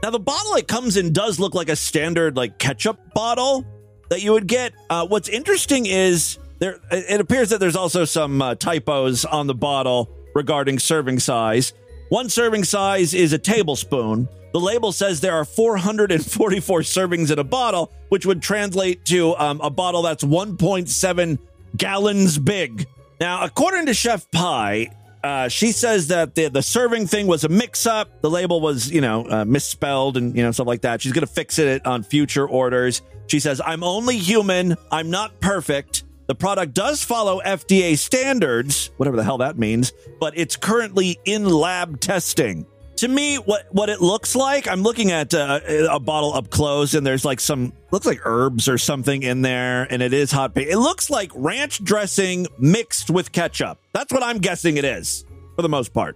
Now 0.03 0.11
the 0.11 0.19
bottle 0.19 0.53
it 0.53 0.67
comes 0.67 0.97
in 0.97 1.13
does 1.13 1.39
look 1.39 1.55
like 1.55 1.69
a 1.69 1.75
standard 1.75 2.37
like 2.37 2.59
ketchup 2.59 2.99
bottle 3.15 3.65
that 4.11 4.21
you 4.21 4.33
would 4.33 4.45
get. 4.45 4.73
Uh, 4.87 5.07
what's 5.07 5.29
interesting 5.29 5.87
is 5.87 6.37
there. 6.59 6.79
It 6.91 7.19
appears 7.19 7.49
that 7.49 7.59
there's 7.59 7.75
also 7.75 8.05
some 8.05 8.39
uh, 8.39 8.53
typos 8.53 9.25
on 9.25 9.47
the 9.47 9.55
bottle 9.55 10.11
regarding 10.35 10.77
serving 10.77 11.17
size. 11.17 11.73
One 12.09 12.29
serving 12.29 12.65
size 12.65 13.15
is 13.15 13.33
a 13.33 13.39
tablespoon. 13.39 14.29
The 14.53 14.59
label 14.59 14.91
says 14.91 15.21
there 15.21 15.35
are 15.35 15.45
444 15.45 16.81
servings 16.81 17.31
in 17.31 17.39
a 17.39 17.43
bottle, 17.43 17.91
which 18.09 18.25
would 18.25 18.41
translate 18.41 19.05
to 19.05 19.35
um, 19.37 19.61
a 19.61 19.69
bottle 19.69 20.01
that's 20.01 20.23
1.7 20.23 21.39
gallons 21.77 22.37
big. 22.37 22.87
Now, 23.19 23.43
according 23.43 23.85
to 23.85 23.93
Chef 23.93 24.29
Pii, 24.31 24.89
uh, 25.23 25.47
she 25.47 25.71
says 25.71 26.07
that 26.07 26.35
the, 26.35 26.49
the 26.49 26.61
serving 26.63 27.07
thing 27.07 27.27
was 27.27 27.43
a 27.43 27.49
mix 27.49 27.85
up. 27.85 28.21
The 28.21 28.29
label 28.29 28.59
was, 28.59 28.91
you 28.91 29.01
know, 29.01 29.25
uh, 29.25 29.45
misspelled 29.45 30.17
and, 30.17 30.35
you 30.35 30.43
know, 30.43 30.51
stuff 30.51 30.67
like 30.67 30.81
that. 30.81 31.01
She's 31.01 31.13
going 31.13 31.25
to 31.25 31.31
fix 31.31 31.59
it 31.59 31.85
on 31.85 32.03
future 32.03 32.47
orders. 32.47 33.01
She 33.27 33.39
says, 33.39 33.61
I'm 33.63 33.83
only 33.83 34.17
human. 34.17 34.75
I'm 34.91 35.09
not 35.09 35.39
perfect. 35.39 36.03
The 36.27 36.35
product 36.35 36.73
does 36.73 37.03
follow 37.03 37.41
FDA 37.41 37.97
standards, 37.97 38.89
whatever 38.97 39.17
the 39.17 39.23
hell 39.23 39.39
that 39.39 39.57
means, 39.57 39.93
but 40.19 40.37
it's 40.37 40.55
currently 40.55 41.19
in 41.25 41.45
lab 41.45 41.99
testing. 41.99 42.65
To 43.01 43.07
me, 43.07 43.37
what 43.37 43.65
what 43.71 43.89
it 43.89 43.99
looks 43.99 44.35
like, 44.35 44.67
I'm 44.67 44.83
looking 44.83 45.09
at 45.09 45.33
uh, 45.33 45.59
a 45.89 45.99
bottle 45.99 46.35
up 46.35 46.51
close, 46.51 46.93
and 46.93 47.03
there's 47.03 47.25
like 47.25 47.39
some 47.39 47.73
looks 47.89 48.05
like 48.05 48.19
herbs 48.25 48.69
or 48.69 48.77
something 48.77 49.23
in 49.23 49.41
there, 49.41 49.87
and 49.91 50.03
it 50.03 50.13
is 50.13 50.31
hot 50.31 50.53
pink. 50.53 50.69
It 50.69 50.77
looks 50.77 51.09
like 51.09 51.31
ranch 51.33 51.83
dressing 51.83 52.45
mixed 52.59 53.09
with 53.09 53.31
ketchup. 53.31 53.79
That's 53.91 54.13
what 54.13 54.21
I'm 54.21 54.37
guessing 54.37 54.77
it 54.77 54.85
is 54.85 55.25
for 55.55 55.63
the 55.63 55.69
most 55.69 55.95
part, 55.95 56.15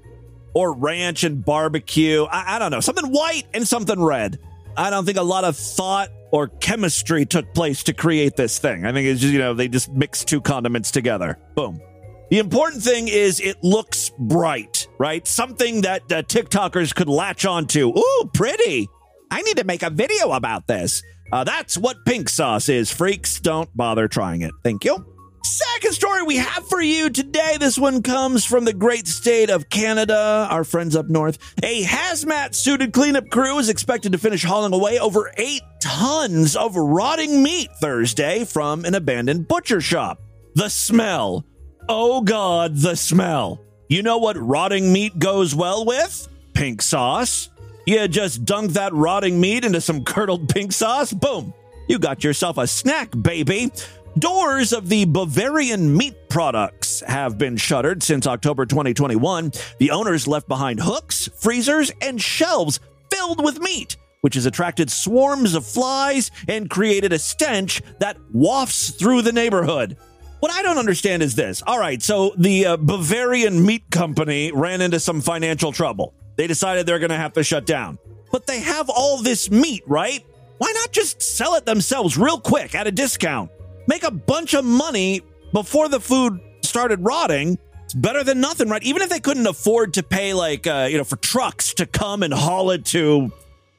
or 0.53 0.73
ranch 0.73 1.23
and 1.23 1.43
barbecue. 1.43 2.25
I, 2.25 2.57
I 2.57 2.59
don't 2.59 2.69
know, 2.69 2.81
something 2.81 3.09
white 3.11 3.47
and 3.55 3.67
something 3.67 3.99
red. 3.99 4.37
I 4.77 4.91
don't 4.91 5.05
think 5.05 5.17
a 5.17 5.23
lot 5.23 5.43
of 5.43 5.57
thought 5.57 6.09
or 6.29 6.49
chemistry 6.49 7.25
took 7.25 7.51
place 7.55 7.81
to 7.85 7.93
create 7.93 8.35
this 8.35 8.59
thing. 8.59 8.85
I 8.85 8.91
think 8.91 9.07
it's 9.07 9.21
just, 9.21 9.33
you 9.33 9.39
know, 9.39 9.55
they 9.55 9.69
just 9.69 9.91
mixed 9.91 10.27
two 10.27 10.39
condiments 10.39 10.91
together. 10.91 11.39
Boom. 11.55 11.81
The 12.31 12.39
important 12.39 12.81
thing 12.81 13.07
is 13.07 13.39
it 13.39 13.57
looks 13.63 14.11
bright, 14.17 14.87
right? 14.97 15.27
Something 15.27 15.81
that 15.81 16.01
uh, 16.11 16.23
TikTokers 16.23 16.95
could 16.95 17.07
latch 17.07 17.45
onto. 17.45 17.93
Ooh, 17.95 18.29
pretty. 18.33 18.87
I 19.29 19.41
need 19.43 19.57
to 19.57 19.63
make 19.63 19.83
a 19.83 19.89
video 19.89 20.31
about 20.31 20.67
this. 20.67 21.03
Uh, 21.31 21.43
that's 21.43 21.77
what 21.77 22.05
pink 22.05 22.29
sauce 22.29 22.69
is, 22.69 22.91
freaks. 22.91 23.39
Don't 23.39 23.69
bother 23.75 24.07
trying 24.07 24.41
it. 24.41 24.51
Thank 24.63 24.85
you. 24.85 25.05
Second 25.43 25.93
story 25.93 26.23
we 26.23 26.37
have 26.37 26.67
for 26.67 26.81
you 26.81 27.11
today. 27.11 27.57
This 27.59 27.77
one 27.77 28.01
comes 28.01 28.45
from 28.45 28.65
the 28.65 28.73
great 28.73 29.07
state 29.07 29.51
of 29.51 29.69
Canada, 29.69 30.47
our 30.49 30.63
friends 30.63 30.95
up 30.95 31.07
north. 31.07 31.37
A 31.61 31.83
hazmat 31.83 32.55
suited 32.55 32.93
cleanup 32.93 33.29
crew 33.29 33.59
is 33.59 33.69
expected 33.69 34.13
to 34.13 34.17
finish 34.17 34.43
hauling 34.43 34.73
away 34.73 34.97
over 34.97 35.31
eight 35.37 35.61
tons 35.79 36.55
of 36.55 36.75
rotting 36.75 37.43
meat 37.43 37.69
Thursday 37.79 38.43
from 38.43 38.85
an 38.85 38.95
abandoned 38.95 39.47
butcher 39.47 39.81
shop. 39.81 40.19
The 40.55 40.69
smell. 40.69 41.45
Oh 41.87 42.21
God, 42.21 42.77
the 42.77 42.95
smell. 42.95 43.61
You 43.89 44.01
know 44.01 44.17
what 44.17 44.37
rotting 44.37 44.91
meat 44.91 45.19
goes 45.19 45.53
well 45.53 45.85
with? 45.85 46.27
Pink 46.53 46.81
sauce. 46.81 47.49
You 47.85 48.07
just 48.07 48.43
dunk 48.43 48.71
that 48.71 48.91
rotting 48.93 49.39
meat 49.39 49.63
into 49.63 49.79
some 49.81 50.03
curdled 50.03 50.49
pink 50.49 50.71
sauce, 50.71 51.13
boom. 51.13 51.53
You 51.87 51.99
got 51.99 52.23
yourself 52.23 52.57
a 52.57 52.65
snack, 52.65 53.11
baby. 53.21 53.71
Doors 54.17 54.73
of 54.73 54.89
the 54.89 55.05
Bavarian 55.05 55.95
meat 55.95 56.15
products 56.27 57.01
have 57.01 57.37
been 57.37 57.57
shuttered 57.57 58.01
since 58.01 58.25
October 58.25 58.65
2021. 58.65 59.51
The 59.77 59.91
owners 59.91 60.27
left 60.27 60.47
behind 60.47 60.79
hooks, 60.79 61.29
freezers, 61.35 61.91
and 62.01 62.19
shelves 62.19 62.79
filled 63.11 63.43
with 63.43 63.59
meat, 63.59 63.97
which 64.21 64.33
has 64.33 64.47
attracted 64.47 64.89
swarms 64.89 65.53
of 65.53 65.67
flies 65.67 66.31
and 66.47 66.67
created 66.67 67.13
a 67.13 67.19
stench 67.19 67.83
that 67.99 68.17
wafts 68.33 68.89
through 68.89 69.21
the 69.21 69.31
neighborhood. 69.31 69.97
What 70.39 70.51
I 70.51 70.61
don't 70.61 70.77
understand 70.77 71.23
is 71.23 71.35
this. 71.35 71.63
All 71.65 71.79
right, 71.79 72.01
so 72.01 72.33
the 72.37 72.65
uh, 72.65 72.77
Bavarian 72.77 73.65
Meat 73.65 73.89
Company 73.89 74.51
ran 74.51 74.81
into 74.81 74.99
some 74.99 75.21
financial 75.21 75.71
trouble. 75.71 76.13
They 76.35 76.47
decided 76.47 76.85
they're 76.85 76.99
going 76.99 77.09
to 77.09 77.17
have 77.17 77.33
to 77.33 77.43
shut 77.43 77.65
down. 77.65 77.97
But 78.31 78.47
they 78.47 78.59
have 78.59 78.89
all 78.89 79.21
this 79.21 79.49
meat, 79.49 79.83
right? 79.87 80.23
Why 80.57 80.71
not 80.73 80.91
just 80.91 81.21
sell 81.21 81.55
it 81.55 81.65
themselves 81.65 82.17
real 82.17 82.39
quick 82.39 82.75
at 82.75 82.87
a 82.87 82.91
discount? 82.91 83.49
Make 83.87 84.03
a 84.03 84.11
bunch 84.11 84.53
of 84.53 84.65
money 84.65 85.21
before 85.53 85.89
the 85.89 85.99
food 85.99 86.39
started 86.63 86.99
rotting. 87.03 87.57
It's 87.83 87.93
better 87.93 88.23
than 88.23 88.41
nothing, 88.41 88.69
right? 88.69 88.83
Even 88.83 89.01
if 89.01 89.09
they 89.09 89.19
couldn't 89.19 89.47
afford 89.47 89.93
to 89.95 90.03
pay, 90.03 90.33
like, 90.33 90.67
uh, 90.67 90.87
you 90.89 90.97
know, 90.97 91.03
for 91.03 91.17
trucks 91.17 91.73
to 91.75 91.85
come 91.85 92.23
and 92.23 92.33
haul 92.33 92.71
it 92.71 92.85
to 92.87 93.31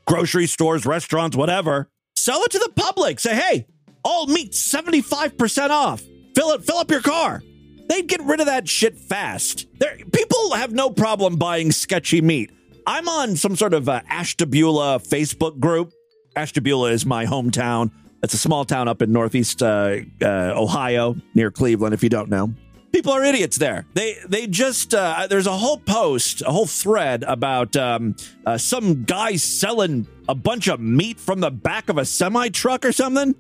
grocery 0.07 0.47
stores, 0.47 0.87
restaurants, 0.87 1.37
whatever, 1.37 1.89
sell 2.15 2.43
it 2.43 2.53
to 2.53 2.59
the 2.59 2.71
public. 2.77 3.21
Say, 3.21 3.35
hey, 3.35 3.67
all 4.05 4.27
meat 4.27 4.53
75% 4.53 5.71
off. 5.71 6.03
Fill 6.37 6.51
it, 6.51 6.65
fill 6.67 6.77
up 6.77 6.91
your 6.91 7.01
car. 7.01 7.43
They'd 7.89 8.07
get 8.07 8.23
rid 8.23 8.41
of 8.41 8.47
that 8.47 8.69
shit 8.69 8.99
fast. 8.99 9.67
There, 9.79 9.97
people 10.13 10.53
have 10.53 10.71
no 10.71 10.91
problem 10.91 11.37
buying 11.37 11.73
sketchy 11.73 12.21
meat. 12.21 12.51
I'm 12.87 13.09
on 13.09 13.37
some 13.37 13.57
sort 13.57 13.73
of 13.73 13.89
uh, 13.89 14.03
Ashtabula 14.11 15.01
Facebook 15.01 15.59
group. 15.59 15.95
Ashtabula 16.37 16.91
is 16.91 17.07
my 17.07 17.25
hometown. 17.25 17.91
It's 18.23 18.35
a 18.35 18.39
small 18.39 18.67
town 18.67 18.87
up 18.87 19.01
in 19.01 19.13
northeast 19.13 19.63
uh, 19.63 19.97
uh, 20.21 20.53
Ohio 20.55 21.17
near 21.35 21.51
Cleveland. 21.51 21.95
If 21.95 22.03
you 22.03 22.11
don't 22.11 22.29
know, 22.29 22.53
people 22.93 23.13
are 23.13 23.25
idiots 23.25 23.57
there. 23.57 23.87
They 23.95 24.19
they 24.29 24.47
just 24.47 24.93
uh, 24.93 25.29
there's 25.31 25.47
a 25.47 25.57
whole 25.57 25.79
post, 25.79 26.43
a 26.43 26.53
whole 26.53 26.67
thread 26.67 27.25
about 27.27 27.77
um, 27.77 28.15
uh, 28.45 28.59
some 28.59 29.05
guy 29.05 29.37
selling 29.37 30.07
a 30.29 30.35
bunch 30.35 30.69
of 30.69 30.81
meat 30.81 31.19
from 31.19 31.41
the 31.41 31.51
back 31.51 31.89
of 31.89 31.97
a 31.97 32.05
semi 32.05 32.51
truck 32.51 32.85
or 32.85 32.93
something. 32.93 33.35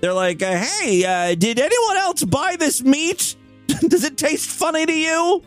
They're 0.00 0.14
like, 0.14 0.42
uh, 0.42 0.56
"Hey, 0.56 1.04
uh, 1.04 1.34
did 1.34 1.58
anyone 1.58 1.96
else 1.96 2.24
buy 2.24 2.56
this 2.58 2.82
meat? 2.82 3.36
Does 3.66 4.04
it 4.04 4.16
taste 4.16 4.48
funny 4.48 4.86
to 4.86 4.92
you?" 4.92 5.42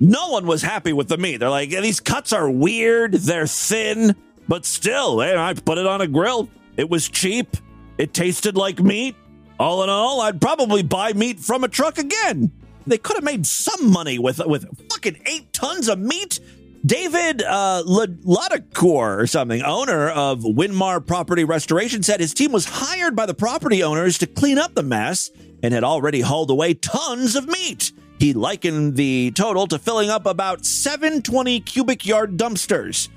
No 0.00 0.30
one 0.30 0.46
was 0.46 0.62
happy 0.62 0.92
with 0.92 1.08
the 1.08 1.16
meat. 1.16 1.38
They're 1.38 1.50
like, 1.50 1.70
"These 1.70 2.00
cuts 2.00 2.32
are 2.32 2.50
weird. 2.50 3.14
They're 3.14 3.46
thin, 3.46 4.16
but 4.48 4.64
still, 4.66 5.20
I 5.20 5.54
put 5.54 5.78
it 5.78 5.86
on 5.86 6.00
a 6.00 6.06
grill. 6.06 6.48
It 6.76 6.90
was 6.90 7.08
cheap. 7.08 7.56
It 7.98 8.12
tasted 8.12 8.56
like 8.56 8.80
meat. 8.80 9.14
All 9.60 9.84
in 9.84 9.90
all, 9.90 10.20
I'd 10.22 10.40
probably 10.40 10.82
buy 10.82 11.12
meat 11.12 11.38
from 11.38 11.62
a 11.62 11.68
truck 11.68 11.98
again. 11.98 12.50
They 12.86 12.98
could 12.98 13.16
have 13.16 13.24
made 13.24 13.46
some 13.46 13.90
money 13.92 14.18
with 14.18 14.44
with 14.44 14.66
fucking 14.90 15.22
eight 15.26 15.52
tons 15.52 15.88
of 15.88 16.00
meat. 16.00 16.40
David 16.84 17.42
uh, 17.42 17.84
Ladacour 17.86 19.18
or 19.18 19.26
something, 19.28 19.62
owner 19.62 20.08
of 20.10 20.40
Winmar 20.40 21.06
Property 21.06 21.44
Restoration, 21.44 22.02
said 22.02 22.18
his 22.18 22.34
team 22.34 22.50
was 22.50 22.64
hired 22.64 23.14
by 23.14 23.24
the 23.26 23.34
property 23.34 23.84
owners 23.84 24.18
to 24.18 24.26
clean 24.26 24.58
up 24.58 24.74
the 24.74 24.82
mess 24.82 25.30
and 25.62 25.72
had 25.72 25.84
already 25.84 26.20
hauled 26.20 26.50
away 26.50 26.74
tons 26.74 27.36
of 27.36 27.46
meat. 27.46 27.92
He 28.18 28.32
likened 28.32 28.96
the 28.96 29.30
total 29.32 29.68
to 29.68 29.78
filling 29.78 30.10
up 30.10 30.26
about 30.26 30.64
720 30.64 31.60
cubic 31.60 32.04
yard 32.04 32.36
dumpsters. 32.36 33.08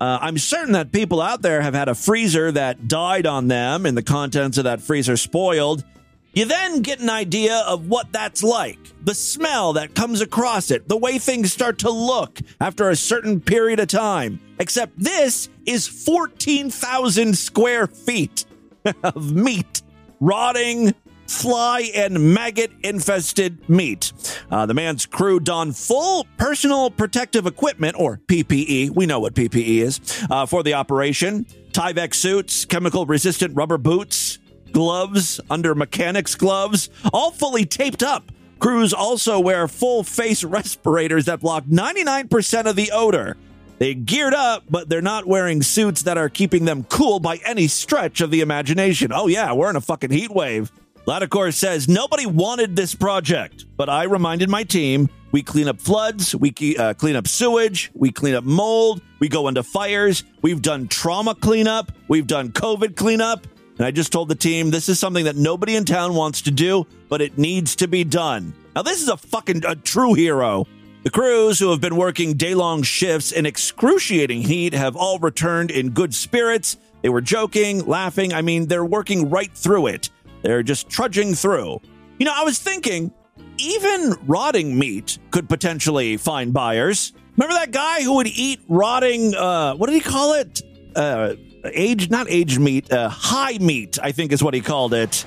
Uh, 0.00 0.18
I'm 0.22 0.38
certain 0.38 0.72
that 0.72 0.90
people 0.90 1.20
out 1.20 1.42
there 1.42 1.60
have 1.60 1.74
had 1.74 1.90
a 1.90 1.94
freezer 1.94 2.50
that 2.52 2.88
died 2.88 3.26
on 3.26 3.48
them 3.48 3.84
and 3.84 3.96
the 3.96 4.02
contents 4.02 4.56
of 4.56 4.64
that 4.64 4.80
freezer 4.80 5.18
spoiled. 5.18 5.84
You 6.32 6.44
then 6.44 6.82
get 6.82 7.00
an 7.00 7.10
idea 7.10 7.56
of 7.66 7.88
what 7.88 8.12
that's 8.12 8.44
like, 8.44 8.78
the 9.02 9.14
smell 9.14 9.72
that 9.72 9.96
comes 9.96 10.20
across 10.20 10.70
it, 10.70 10.86
the 10.88 10.96
way 10.96 11.18
things 11.18 11.52
start 11.52 11.78
to 11.80 11.90
look 11.90 12.38
after 12.60 12.88
a 12.88 12.96
certain 12.96 13.40
period 13.40 13.80
of 13.80 13.88
time. 13.88 14.40
Except 14.60 14.96
this 14.96 15.48
is 15.66 15.88
14,000 15.88 17.36
square 17.36 17.88
feet 17.88 18.44
of 19.02 19.32
meat, 19.32 19.82
rotting, 20.20 20.94
fly 21.26 21.90
and 21.94 22.34
maggot 22.34 22.70
infested 22.82 23.68
meat. 23.68 24.12
Uh, 24.50 24.66
the 24.66 24.74
man's 24.74 25.06
crew 25.06 25.40
donned 25.40 25.76
full 25.76 26.26
personal 26.36 26.90
protective 26.90 27.46
equipment, 27.46 27.96
or 27.98 28.20
PPE. 28.26 28.90
We 28.90 29.06
know 29.06 29.20
what 29.20 29.34
PPE 29.34 29.78
is 29.78 30.00
uh, 30.30 30.46
for 30.46 30.62
the 30.62 30.74
operation. 30.74 31.44
Tyvek 31.72 32.14
suits, 32.14 32.64
chemical 32.64 33.06
resistant 33.06 33.54
rubber 33.54 33.78
boots, 33.78 34.39
gloves 34.72 35.40
under 35.50 35.74
mechanics 35.74 36.34
gloves, 36.34 36.90
all 37.12 37.30
fully 37.30 37.64
taped 37.64 38.02
up. 38.02 38.30
Crews 38.58 38.92
also 38.92 39.40
wear 39.40 39.66
full 39.68 40.04
face 40.04 40.44
respirators 40.44 41.24
that 41.24 41.40
block 41.40 41.64
99% 41.64 42.66
of 42.66 42.76
the 42.76 42.90
odor. 42.92 43.36
They 43.78 43.94
geared 43.94 44.34
up, 44.34 44.64
but 44.68 44.90
they're 44.90 45.00
not 45.00 45.26
wearing 45.26 45.62
suits 45.62 46.02
that 46.02 46.18
are 46.18 46.28
keeping 46.28 46.66
them 46.66 46.84
cool 46.84 47.18
by 47.18 47.40
any 47.46 47.66
stretch 47.66 48.20
of 48.20 48.30
the 48.30 48.42
imagination. 48.42 49.10
Oh, 49.12 49.26
yeah, 49.26 49.54
we're 49.54 49.70
in 49.70 49.76
a 49.76 49.80
fucking 49.80 50.10
heat 50.10 50.30
wave. 50.30 50.70
Latticore 51.06 51.54
says 51.54 51.88
nobody 51.88 52.26
wanted 52.26 52.76
this 52.76 52.94
project, 52.94 53.64
but 53.78 53.88
I 53.88 54.04
reminded 54.04 54.50
my 54.50 54.64
team 54.64 55.08
we 55.32 55.42
clean 55.42 55.68
up 55.68 55.80
floods, 55.80 56.34
we 56.34 56.52
uh, 56.76 56.94
clean 56.94 57.16
up 57.16 57.26
sewage, 57.26 57.90
we 57.94 58.10
clean 58.10 58.34
up 58.34 58.44
mold, 58.44 59.00
we 59.18 59.28
go 59.28 59.48
into 59.48 59.62
fires, 59.62 60.24
we've 60.42 60.60
done 60.60 60.88
trauma 60.88 61.34
cleanup, 61.34 61.92
we've 62.08 62.26
done 62.26 62.50
COVID 62.50 62.96
cleanup. 62.96 63.46
And 63.80 63.86
I 63.86 63.92
just 63.92 64.12
told 64.12 64.28
the 64.28 64.34
team 64.34 64.70
this 64.70 64.90
is 64.90 64.98
something 64.98 65.24
that 65.24 65.36
nobody 65.36 65.74
in 65.74 65.86
town 65.86 66.14
wants 66.14 66.42
to 66.42 66.50
do, 66.50 66.86
but 67.08 67.22
it 67.22 67.38
needs 67.38 67.74
to 67.76 67.88
be 67.88 68.04
done. 68.04 68.52
Now, 68.76 68.82
this 68.82 69.00
is 69.00 69.08
a 69.08 69.16
fucking 69.16 69.64
a 69.64 69.74
true 69.74 70.12
hero. 70.12 70.66
The 71.02 71.08
crews 71.08 71.58
who 71.58 71.70
have 71.70 71.80
been 71.80 71.96
working 71.96 72.34
day 72.34 72.54
long 72.54 72.82
shifts 72.82 73.32
in 73.32 73.46
excruciating 73.46 74.42
heat 74.42 74.74
have 74.74 74.96
all 74.96 75.18
returned 75.18 75.70
in 75.70 75.92
good 75.92 76.14
spirits. 76.14 76.76
They 77.00 77.08
were 77.08 77.22
joking, 77.22 77.86
laughing. 77.86 78.34
I 78.34 78.42
mean, 78.42 78.66
they're 78.66 78.84
working 78.84 79.30
right 79.30 79.50
through 79.50 79.86
it. 79.86 80.10
They're 80.42 80.62
just 80.62 80.90
trudging 80.90 81.32
through. 81.32 81.80
You 82.18 82.26
know, 82.26 82.34
I 82.36 82.44
was 82.44 82.58
thinking, 82.58 83.10
even 83.56 84.12
rotting 84.26 84.78
meat 84.78 85.18
could 85.30 85.48
potentially 85.48 86.18
find 86.18 86.52
buyers. 86.52 87.14
Remember 87.38 87.54
that 87.54 87.70
guy 87.70 88.02
who 88.02 88.16
would 88.16 88.26
eat 88.26 88.60
rotting, 88.68 89.34
uh, 89.34 89.72
what 89.76 89.86
did 89.86 89.94
he 89.94 90.00
call 90.00 90.34
it? 90.34 90.60
Uh, 90.94 91.36
aged, 91.64 92.10
not 92.10 92.28
aged 92.30 92.60
meat, 92.60 92.90
uh, 92.92 93.08
high 93.08 93.58
meat, 93.58 93.98
I 94.02 94.12
think 94.12 94.32
is 94.32 94.42
what 94.42 94.54
he 94.54 94.60
called 94.60 94.94
it. 94.94 95.24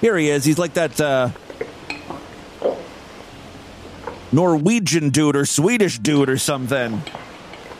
Here 0.00 0.16
he 0.16 0.28
is. 0.28 0.44
He's 0.44 0.58
like 0.58 0.74
that, 0.74 1.00
uh, 1.00 1.30
Norwegian 4.32 5.10
dude 5.10 5.36
or 5.36 5.44
Swedish 5.44 5.98
dude 5.98 6.28
or 6.28 6.38
something. 6.38 7.02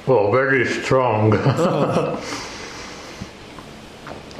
Well, 0.06 0.30
very 0.30 0.64
strong. 0.66 1.30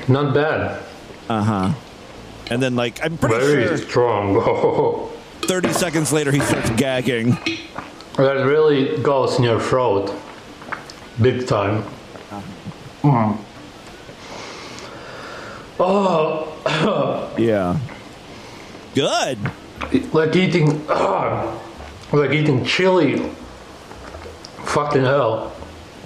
Not 0.09 0.35
bad. 0.35 0.83
Uh 1.29 1.43
huh. 1.43 1.73
And 2.51 2.63
then, 2.63 2.77
like, 2.77 3.03
I'm 3.03 3.17
pretty 3.17 3.35
Very 3.37 3.67
sure 3.67 3.79
strong. 3.79 5.11
30 5.43 5.73
seconds 5.73 6.13
later, 6.13 6.31
he 6.31 6.41
starts 6.41 6.71
gagging. 6.71 7.31
that 8.17 8.45
really 8.47 8.99
goes 9.03 9.39
in 9.39 9.45
your 9.45 9.61
throat. 9.61 10.15
Big 11.21 11.47
time. 11.47 11.85
Mm. 13.03 13.39
Oh, 15.81 17.35
Yeah. 17.39 17.79
Good. 18.95 19.39
like 20.13 20.35
eating, 20.37 20.87
like 20.87 22.31
eating 22.31 22.65
chili. 22.65 23.19
Fucking 24.65 25.03
hell. 25.03 25.53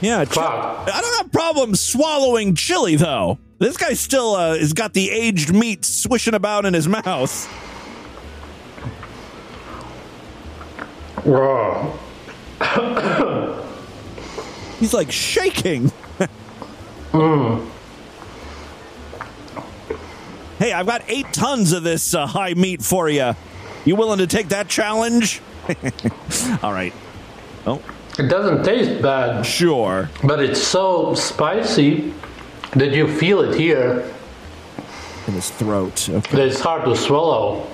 Yeah, 0.00 0.24
chi- 0.24 0.40
I 0.42 1.00
don't 1.00 1.16
have 1.18 1.32
problems 1.32 1.80
swallowing 1.80 2.54
chili 2.54 2.96
though. 2.96 3.38
This 3.58 3.76
guy 3.76 3.92
still 3.94 4.34
uh, 4.36 4.56
has 4.56 4.72
got 4.72 4.94
the 4.94 5.10
aged 5.10 5.52
meat 5.52 5.84
swishing 5.84 6.34
about 6.34 6.64
in 6.64 6.72
his 6.74 6.86
mouth. 6.88 7.48
Raw. 11.24 11.92
He's 14.80 14.94
like 14.94 15.10
shaking. 15.12 15.92
Mm. 17.12 17.66
Hey, 20.58 20.72
I've 20.72 20.86
got 20.86 21.04
eight 21.06 21.32
tons 21.32 21.72
of 21.72 21.84
this 21.84 22.14
uh, 22.14 22.26
high 22.26 22.54
meat 22.54 22.82
for 22.82 23.08
you. 23.08 23.34
You 23.84 23.94
willing 23.94 24.18
to 24.18 24.26
take 24.26 24.48
that 24.48 24.68
challenge? 24.68 25.40
All 26.62 26.72
right. 26.72 26.92
Oh, 27.64 27.80
It 28.18 28.28
doesn't 28.28 28.64
taste 28.64 29.00
bad. 29.00 29.44
Sure. 29.44 30.10
But 30.24 30.42
it's 30.42 30.60
so 30.60 31.14
spicy 31.14 32.12
that 32.72 32.90
you 32.90 33.06
feel 33.06 33.40
it 33.40 33.58
here. 33.58 34.12
In 35.28 35.34
his 35.34 35.50
throat. 35.50 35.94
That 36.10 36.34
it's 36.40 36.60
hard 36.60 36.84
to 36.86 36.96
swallow. 36.96 37.68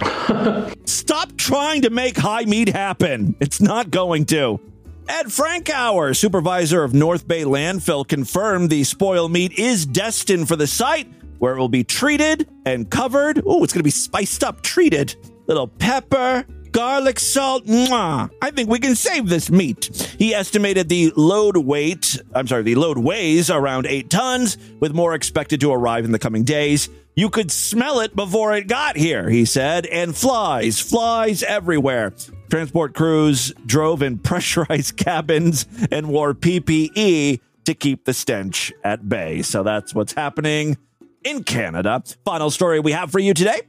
Stop 0.84 1.34
trying 1.36 1.82
to 1.82 1.90
make 1.90 2.18
high 2.18 2.44
meat 2.44 2.68
happen. 2.68 3.36
It's 3.40 3.60
not 3.60 3.90
going 3.90 4.26
to. 4.26 4.60
Ed 5.08 5.26
Frankauer, 5.26 6.14
supervisor 6.14 6.84
of 6.84 6.92
North 6.92 7.26
Bay 7.26 7.42
Landfill, 7.44 8.06
confirmed 8.06 8.68
the 8.68 8.84
spoil 8.84 9.30
meat 9.30 9.58
is 9.58 9.86
destined 9.86 10.48
for 10.48 10.56
the 10.56 10.66
site 10.66 11.08
where 11.38 11.54
it 11.56 11.58
will 11.58 11.68
be 11.68 11.84
treated 11.84 12.48
and 12.64 12.90
covered. 12.90 13.42
Oh, 13.46 13.64
it's 13.64 13.72
going 13.72 13.80
to 13.80 13.84
be 13.84 13.90
spiced 13.90 14.44
up, 14.44 14.62
treated. 14.62 15.16
Little 15.46 15.68
pepper, 15.68 16.44
garlic, 16.72 17.18
salt. 17.18 17.66
Mwah. 17.66 18.30
I 18.42 18.50
think 18.50 18.68
we 18.68 18.78
can 18.78 18.94
save 18.94 19.28
this 19.28 19.50
meat. 19.50 20.14
He 20.18 20.34
estimated 20.34 20.88
the 20.88 21.12
load 21.16 21.56
weight, 21.56 22.20
I'm 22.34 22.46
sorry, 22.46 22.62
the 22.62 22.74
load 22.74 22.98
weighs 22.98 23.50
around 23.50 23.86
eight 23.86 24.10
tons, 24.10 24.58
with 24.80 24.92
more 24.92 25.14
expected 25.14 25.60
to 25.60 25.72
arrive 25.72 26.04
in 26.04 26.12
the 26.12 26.18
coming 26.18 26.44
days. 26.44 26.88
You 27.16 27.30
could 27.30 27.50
smell 27.50 28.00
it 28.00 28.14
before 28.14 28.54
it 28.54 28.68
got 28.68 28.96
here, 28.96 29.28
he 29.28 29.44
said, 29.44 29.86
and 29.86 30.16
flies, 30.16 30.78
flies 30.78 31.42
everywhere. 31.42 32.14
Transport 32.48 32.94
crews 32.94 33.52
drove 33.66 34.02
in 34.02 34.18
pressurized 34.20 34.96
cabins 34.96 35.66
and 35.90 36.08
wore 36.08 36.32
PPE 36.32 37.40
to 37.64 37.74
keep 37.74 38.04
the 38.04 38.14
stench 38.14 38.72
at 38.84 39.08
bay. 39.08 39.42
So 39.42 39.62
that's 39.62 39.94
what's 39.94 40.12
happening 40.12 40.76
in 41.24 41.44
Canada. 41.44 42.02
Final 42.24 42.50
story 42.50 42.80
we 42.80 42.92
have 42.92 43.10
for 43.10 43.18
you 43.18 43.34
today. 43.34 43.60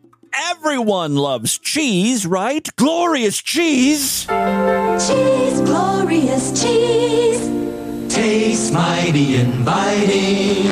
Everyone 0.49 1.15
loves 1.15 1.57
cheese, 1.57 2.25
right? 2.25 2.67
Glorious 2.75 3.41
cheese. 3.41 4.25
Cheese, 4.25 5.61
glorious 5.61 6.61
cheese. 6.61 8.13
Tastes 8.13 8.71
mighty 8.71 9.37
inviting. 9.37 10.65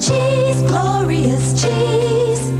Cheese, 0.00 0.62
glorious 0.62 1.62
cheese. 1.62 2.50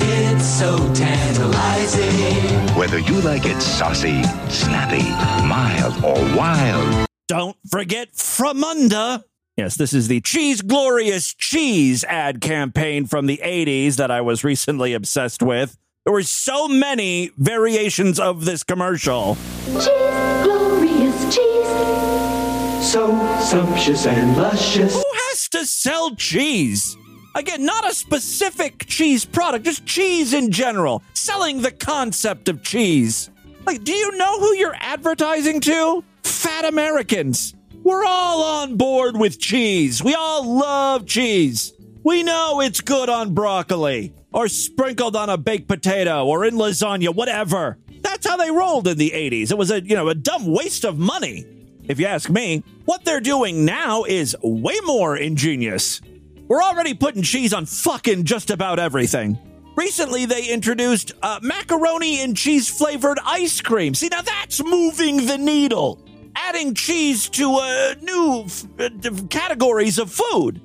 It's 0.00 0.44
so 0.46 0.76
tantalizing. 0.94 2.76
Whether 2.76 2.98
you 3.00 3.20
like 3.22 3.46
it 3.46 3.60
saucy, 3.60 4.22
snappy, 4.48 5.02
mild, 5.46 6.04
or 6.04 6.14
wild. 6.36 7.06
Don't 7.26 7.56
forget 7.70 8.12
Framunda. 8.14 9.22
Yes, 9.58 9.74
this 9.74 9.92
is 9.92 10.06
the 10.06 10.20
Cheese 10.20 10.62
Glorious 10.62 11.34
Cheese 11.34 12.04
ad 12.04 12.40
campaign 12.40 13.06
from 13.06 13.26
the 13.26 13.40
80s 13.42 13.96
that 13.96 14.08
I 14.08 14.20
was 14.20 14.44
recently 14.44 14.94
obsessed 14.94 15.42
with. 15.42 15.76
There 16.04 16.12
were 16.12 16.22
so 16.22 16.68
many 16.68 17.32
variations 17.36 18.20
of 18.20 18.44
this 18.44 18.62
commercial. 18.62 19.36
Cheese, 19.64 19.88
glorious 20.44 21.34
cheese. 21.34 22.86
So 22.88 23.18
sumptuous 23.40 24.06
and 24.06 24.36
luscious. 24.36 24.94
Who 24.94 25.02
has 25.12 25.48
to 25.48 25.66
sell 25.66 26.14
cheese? 26.14 26.96
Again, 27.34 27.64
not 27.64 27.84
a 27.84 27.92
specific 27.92 28.86
cheese 28.86 29.24
product, 29.24 29.64
just 29.64 29.84
cheese 29.84 30.34
in 30.34 30.52
general, 30.52 31.02
selling 31.14 31.62
the 31.62 31.72
concept 31.72 32.48
of 32.48 32.62
cheese. 32.62 33.28
Like, 33.66 33.82
do 33.82 33.92
you 33.92 34.16
know 34.16 34.38
who 34.38 34.54
you're 34.54 34.76
advertising 34.78 35.58
to? 35.62 36.04
Fat 36.22 36.64
Americans. 36.64 37.56
We're 37.88 38.04
all 38.04 38.42
on 38.42 38.76
board 38.76 39.16
with 39.16 39.38
cheese. 39.38 40.04
We 40.04 40.12
all 40.12 40.44
love 40.44 41.06
cheese. 41.06 41.72
We 42.04 42.22
know 42.22 42.60
it's 42.60 42.82
good 42.82 43.08
on 43.08 43.32
broccoli, 43.32 44.12
or 44.30 44.46
sprinkled 44.48 45.16
on 45.16 45.30
a 45.30 45.38
baked 45.38 45.68
potato, 45.68 46.26
or 46.26 46.44
in 46.44 46.56
lasagna, 46.56 47.14
whatever. 47.14 47.78
That's 48.02 48.28
how 48.28 48.36
they 48.36 48.50
rolled 48.50 48.88
in 48.88 48.98
the 48.98 49.12
80s. 49.12 49.50
It 49.50 49.56
was 49.56 49.70
a, 49.70 49.82
you 49.82 49.96
know, 49.96 50.10
a 50.10 50.14
dumb 50.14 50.52
waste 50.52 50.84
of 50.84 50.98
money. 50.98 51.46
If 51.88 51.98
you 51.98 52.04
ask 52.04 52.28
me, 52.28 52.62
what 52.84 53.06
they're 53.06 53.22
doing 53.22 53.64
now 53.64 54.04
is 54.04 54.36
way 54.42 54.76
more 54.84 55.16
ingenious. 55.16 56.02
We're 56.46 56.62
already 56.62 56.92
putting 56.92 57.22
cheese 57.22 57.54
on 57.54 57.64
fucking 57.64 58.24
just 58.24 58.50
about 58.50 58.78
everything. 58.78 59.38
Recently, 59.76 60.26
they 60.26 60.44
introduced 60.50 61.12
uh, 61.22 61.40
macaroni 61.40 62.20
and 62.20 62.36
cheese 62.36 62.68
flavored 62.68 63.18
ice 63.24 63.62
cream. 63.62 63.94
See, 63.94 64.08
now 64.08 64.20
that's 64.20 64.62
moving 64.62 65.24
the 65.24 65.38
needle. 65.38 66.04
Adding 66.36 66.74
cheese 66.74 67.28
to 67.30 67.54
uh, 67.54 67.94
new 68.00 68.44
f- 68.46 68.64
uh, 68.78 68.90
categories 69.28 69.98
of 69.98 70.10
food. 70.10 70.60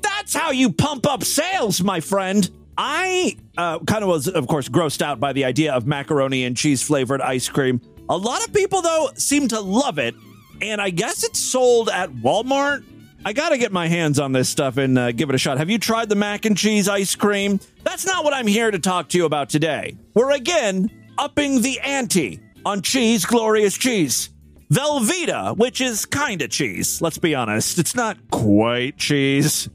That's 0.00 0.34
how 0.34 0.50
you 0.50 0.72
pump 0.72 1.06
up 1.06 1.24
sales, 1.24 1.82
my 1.82 2.00
friend. 2.00 2.48
I 2.76 3.36
uh, 3.56 3.80
kind 3.80 4.02
of 4.02 4.08
was, 4.08 4.28
of 4.28 4.46
course, 4.46 4.68
grossed 4.68 5.02
out 5.02 5.18
by 5.18 5.32
the 5.32 5.44
idea 5.44 5.72
of 5.72 5.86
macaroni 5.86 6.44
and 6.44 6.56
cheese 6.56 6.82
flavored 6.82 7.20
ice 7.20 7.48
cream. 7.48 7.80
A 8.08 8.16
lot 8.16 8.46
of 8.46 8.52
people, 8.52 8.80
though, 8.80 9.10
seem 9.14 9.48
to 9.48 9.60
love 9.60 9.98
it, 9.98 10.14
and 10.62 10.80
I 10.80 10.90
guess 10.90 11.24
it's 11.24 11.40
sold 11.40 11.88
at 11.88 12.10
Walmart. 12.10 12.84
I 13.24 13.32
got 13.32 13.48
to 13.48 13.58
get 13.58 13.72
my 13.72 13.88
hands 13.88 14.20
on 14.20 14.32
this 14.32 14.48
stuff 14.48 14.76
and 14.76 14.96
uh, 14.96 15.12
give 15.12 15.28
it 15.28 15.34
a 15.34 15.38
shot. 15.38 15.58
Have 15.58 15.68
you 15.68 15.78
tried 15.78 16.08
the 16.08 16.14
mac 16.14 16.44
and 16.44 16.56
cheese 16.56 16.88
ice 16.88 17.16
cream? 17.16 17.58
That's 17.82 18.06
not 18.06 18.22
what 18.24 18.32
I'm 18.32 18.46
here 18.46 18.70
to 18.70 18.78
talk 18.78 19.08
to 19.10 19.18
you 19.18 19.24
about 19.24 19.50
today. 19.50 19.98
We're 20.14 20.30
again 20.30 20.88
upping 21.18 21.60
the 21.62 21.80
ante 21.80 22.40
on 22.64 22.82
cheese, 22.82 23.26
glorious 23.26 23.76
cheese. 23.76 24.30
Velveeta, 24.72 25.56
which 25.56 25.80
is 25.80 26.04
kind 26.04 26.42
of 26.42 26.50
cheese, 26.50 27.00
let's 27.00 27.18
be 27.18 27.34
honest. 27.34 27.78
It's 27.78 27.94
not 27.94 28.18
quite 28.30 28.98
cheese. 28.98 29.68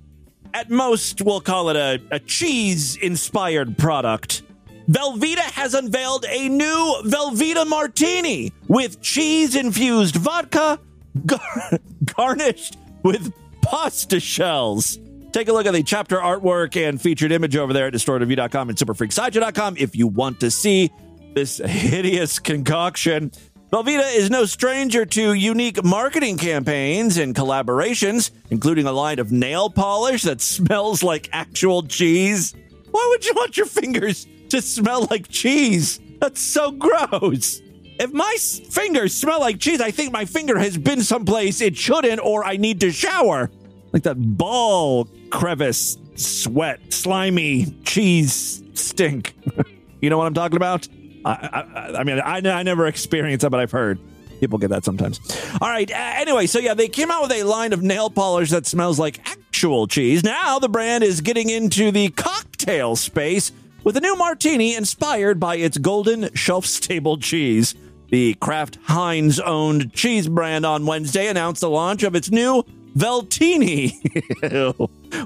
At 0.53 0.69
most, 0.69 1.21
we'll 1.21 1.41
call 1.41 1.69
it 1.69 1.75
a, 1.75 1.99
a 2.11 2.19
cheese 2.19 2.95
inspired 2.97 3.77
product. 3.77 4.43
Velveeta 4.87 5.39
has 5.39 5.73
unveiled 5.73 6.25
a 6.29 6.47
new 6.49 7.01
Velveeta 7.05 7.65
Martini 7.65 8.51
with 8.67 9.01
cheese 9.01 9.55
infused 9.55 10.15
vodka 10.15 10.79
gar- 11.25 11.79
garnished 12.15 12.77
with 13.01 13.33
pasta 13.61 14.19
shells. 14.19 14.99
Take 15.31 15.47
a 15.47 15.53
look 15.53 15.65
at 15.65 15.73
the 15.73 15.81
chapter 15.81 16.17
artwork 16.17 16.75
and 16.77 17.01
featured 17.01 17.31
image 17.31 17.55
over 17.55 17.73
there 17.73 17.87
at 17.87 17.93
distortedview.com 17.93 18.69
and 18.69 18.77
superfreaksideshow.com 18.77 19.77
if 19.77 19.95
you 19.95 20.07
want 20.07 20.39
to 20.41 20.51
see 20.51 20.91
this 21.33 21.57
hideous 21.57 22.37
concoction. 22.37 23.31
Velveeta 23.73 24.15
is 24.15 24.29
no 24.29 24.45
stranger 24.45 25.03
to 25.03 25.33
unique 25.33 25.83
marketing 25.83 26.37
campaigns 26.37 27.17
and 27.17 27.33
collaborations, 27.33 28.29
including 28.51 28.85
a 28.85 28.91
line 28.91 29.17
of 29.17 29.31
nail 29.31 29.67
polish 29.67 30.21
that 30.21 30.41
smells 30.41 31.01
like 31.01 31.27
actual 31.31 31.81
cheese. 31.81 32.53
Why 32.91 33.07
would 33.09 33.25
you 33.25 33.33
want 33.35 33.57
your 33.57 33.65
fingers 33.65 34.27
to 34.49 34.61
smell 34.61 35.07
like 35.09 35.27
cheese? 35.27 35.99
That's 36.21 36.39
so 36.39 36.69
gross. 36.69 37.63
If 37.99 38.13
my 38.13 38.35
fingers 38.69 39.15
smell 39.15 39.39
like 39.39 39.57
cheese, 39.59 39.81
I 39.81 39.89
think 39.89 40.13
my 40.13 40.25
finger 40.25 40.59
has 40.59 40.77
been 40.77 41.01
someplace 41.01 41.59
it 41.59 41.75
shouldn't, 41.75 42.23
or 42.23 42.45
I 42.45 42.57
need 42.57 42.79
to 42.81 42.91
shower. 42.91 43.49
Like 43.91 44.03
that 44.03 44.37
ball 44.37 45.07
crevice, 45.31 45.97
sweat, 46.13 46.93
slimy 46.93 47.75
cheese 47.85 48.61
stink. 48.73 49.33
you 49.99 50.11
know 50.11 50.19
what 50.19 50.27
I'm 50.27 50.35
talking 50.35 50.57
about? 50.57 50.87
I, 51.25 51.31
I, 51.31 51.99
I 51.99 52.03
mean, 52.03 52.19
I, 52.19 52.37
I 52.37 52.63
never 52.63 52.87
experienced 52.87 53.43
that, 53.43 53.49
but 53.49 53.59
I've 53.59 53.71
heard 53.71 53.99
people 54.39 54.59
get 54.59 54.69
that 54.69 54.83
sometimes. 54.83 55.19
All 55.61 55.69
right. 55.69 55.89
Uh, 55.89 55.95
anyway, 55.95 56.47
so 56.47 56.59
yeah, 56.59 56.73
they 56.73 56.87
came 56.87 57.09
out 57.09 57.21
with 57.23 57.31
a 57.31 57.43
line 57.43 57.73
of 57.73 57.81
nail 57.81 58.09
polish 58.09 58.49
that 58.49 58.65
smells 58.65 58.99
like 58.99 59.19
actual 59.29 59.87
cheese. 59.87 60.23
Now 60.23 60.59
the 60.59 60.69
brand 60.69 61.03
is 61.03 61.21
getting 61.21 61.49
into 61.49 61.91
the 61.91 62.09
cocktail 62.09 62.95
space 62.95 63.51
with 63.83 63.97
a 63.97 64.01
new 64.01 64.15
martini 64.15 64.75
inspired 64.75 65.39
by 65.39 65.55
its 65.55 65.77
golden 65.77 66.33
shelf 66.33 66.65
stable 66.65 67.17
cheese. 67.17 67.75
The 68.09 68.35
Kraft 68.35 68.77
Heinz 68.83 69.39
owned 69.39 69.93
cheese 69.93 70.27
brand 70.27 70.65
on 70.65 70.85
Wednesday 70.85 71.27
announced 71.27 71.61
the 71.61 71.69
launch 71.69 72.03
of 72.03 72.15
its 72.15 72.29
new 72.29 72.63
Veltini, 72.95 73.93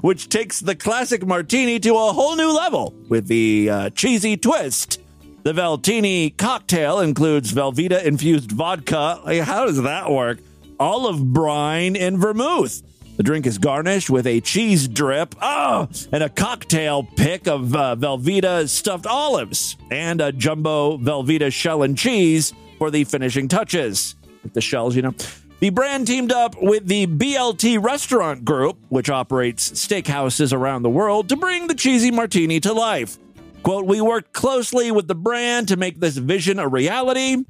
which 0.02 0.28
takes 0.28 0.60
the 0.60 0.74
classic 0.74 1.26
martini 1.26 1.78
to 1.80 1.90
a 1.90 2.12
whole 2.12 2.34
new 2.36 2.50
level 2.50 2.94
with 3.08 3.26
the 3.26 3.68
uh, 3.70 3.90
cheesy 3.90 4.36
twist. 4.36 5.00
The 5.44 5.52
Veltini 5.52 6.36
cocktail 6.36 7.00
includes 7.00 7.52
Velveeta 7.52 8.04
infused 8.04 8.50
vodka. 8.50 9.20
Like, 9.24 9.42
how 9.42 9.66
does 9.66 9.80
that 9.82 10.10
work? 10.10 10.40
Olive 10.80 11.32
brine 11.32 11.96
and 11.96 12.18
vermouth. 12.18 12.82
The 13.16 13.22
drink 13.22 13.46
is 13.46 13.56
garnished 13.58 14.10
with 14.10 14.26
a 14.26 14.40
cheese 14.40 14.86
drip, 14.86 15.34
oh, 15.40 15.88
and 16.12 16.22
a 16.22 16.28
cocktail 16.28 17.02
pick 17.02 17.48
of 17.48 17.74
uh, 17.74 17.96
Velveeta 17.96 18.68
stuffed 18.68 19.06
olives, 19.06 19.76
and 19.90 20.20
a 20.20 20.30
jumbo 20.30 20.98
Velveeta 20.98 21.52
shell 21.52 21.82
and 21.82 21.98
cheese 21.98 22.52
for 22.78 22.90
the 22.90 23.04
finishing 23.04 23.48
touches. 23.48 24.14
The 24.52 24.60
shells, 24.60 24.94
you 24.94 25.02
know. 25.02 25.14
The 25.60 25.70
brand 25.70 26.06
teamed 26.06 26.30
up 26.30 26.54
with 26.62 26.86
the 26.86 27.08
BLT 27.08 27.82
Restaurant 27.82 28.44
Group, 28.44 28.78
which 28.88 29.10
operates 29.10 29.70
steakhouses 29.72 30.52
around 30.52 30.82
the 30.82 30.90
world, 30.90 31.28
to 31.30 31.36
bring 31.36 31.66
the 31.66 31.74
cheesy 31.74 32.12
martini 32.12 32.60
to 32.60 32.72
life. 32.72 33.18
Quote, 33.62 33.86
we 33.86 34.00
worked 34.00 34.32
closely 34.32 34.90
with 34.90 35.08
the 35.08 35.14
brand 35.14 35.68
to 35.68 35.76
make 35.76 36.00
this 36.00 36.16
vision 36.16 36.58
a 36.58 36.68
reality, 36.68 37.44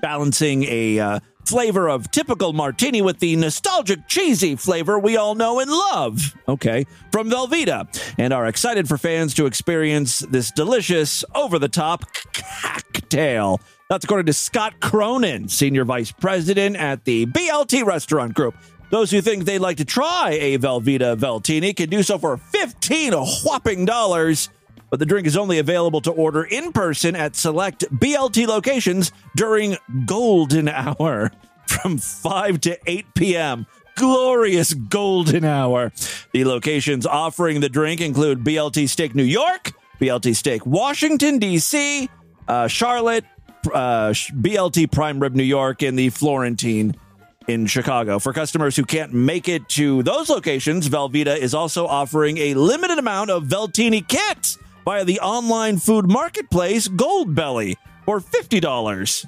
balancing 0.00 0.64
a 0.64 0.98
uh, 0.98 1.20
flavor 1.44 1.88
of 1.88 2.10
typical 2.10 2.52
martini 2.52 3.02
with 3.02 3.18
the 3.18 3.34
nostalgic 3.36 4.06
cheesy 4.06 4.54
flavor 4.54 4.98
we 4.98 5.16
all 5.16 5.34
know 5.34 5.58
and 5.58 5.70
love. 5.70 6.36
Okay, 6.48 6.86
from 7.10 7.30
Velveeta, 7.30 8.14
and 8.18 8.32
are 8.32 8.46
excited 8.46 8.86
for 8.86 8.98
fans 8.98 9.34
to 9.34 9.46
experience 9.46 10.20
this 10.20 10.50
delicious, 10.52 11.24
over 11.34 11.58
the 11.58 11.68
top 11.68 12.04
cocktail. 12.32 13.60
That's 13.88 14.04
according 14.04 14.26
to 14.26 14.32
Scott 14.32 14.78
Cronin, 14.80 15.48
Senior 15.48 15.84
Vice 15.84 16.12
President 16.12 16.76
at 16.76 17.04
the 17.04 17.26
BLT 17.26 17.84
Restaurant 17.84 18.34
Group. 18.34 18.54
Those 18.90 19.10
who 19.10 19.20
think 19.20 19.44
they'd 19.44 19.58
like 19.58 19.78
to 19.78 19.84
try 19.84 20.38
a 20.40 20.58
Velveeta 20.58 21.16
Veltini 21.16 21.74
can 21.74 21.88
do 21.88 22.02
so 22.02 22.18
for 22.18 22.36
15 22.36 23.12
whopping 23.44 23.84
dollars 23.84 24.50
but 24.90 24.98
the 24.98 25.06
drink 25.06 25.26
is 25.26 25.36
only 25.36 25.58
available 25.58 26.00
to 26.02 26.10
order 26.10 26.42
in 26.42 26.72
person 26.72 27.16
at 27.16 27.36
select 27.36 27.84
BLT 27.94 28.46
locations 28.46 29.12
during 29.36 29.76
golden 30.04 30.68
hour 30.68 31.30
from 31.66 31.96
5 31.96 32.60
to 32.62 32.78
8 32.86 33.14
p.m. 33.14 33.66
Glorious 33.96 34.74
golden 34.74 35.44
hour. 35.44 35.92
The 36.32 36.44
locations 36.44 37.06
offering 37.06 37.60
the 37.60 37.68
drink 37.68 38.00
include 38.00 38.42
BLT 38.42 38.88
Steak 38.88 39.14
New 39.14 39.24
York, 39.24 39.72
BLT 40.00 40.34
Steak 40.34 40.66
Washington, 40.66 41.38
D.C., 41.38 42.08
uh, 42.48 42.66
Charlotte, 42.66 43.24
uh, 43.72 44.10
BLT 44.10 44.90
Prime 44.90 45.20
Rib 45.20 45.34
New 45.34 45.44
York, 45.44 45.82
and 45.82 45.98
the 45.98 46.08
Florentine 46.10 46.96
in 47.46 47.66
Chicago. 47.66 48.18
For 48.18 48.32
customers 48.32 48.76
who 48.76 48.84
can't 48.84 49.12
make 49.12 49.48
it 49.48 49.68
to 49.70 50.02
those 50.02 50.30
locations, 50.30 50.88
Velveeta 50.88 51.36
is 51.36 51.54
also 51.54 51.86
offering 51.86 52.38
a 52.38 52.54
limited 52.54 52.98
amount 52.98 53.30
of 53.30 53.44
Veltini 53.44 54.06
kits 54.06 54.58
via 54.84 55.04
the 55.04 55.20
online 55.20 55.78
food 55.78 56.10
marketplace 56.10 56.88
Goldbelly 56.88 57.76
for 58.04 58.20
$50. 58.20 59.26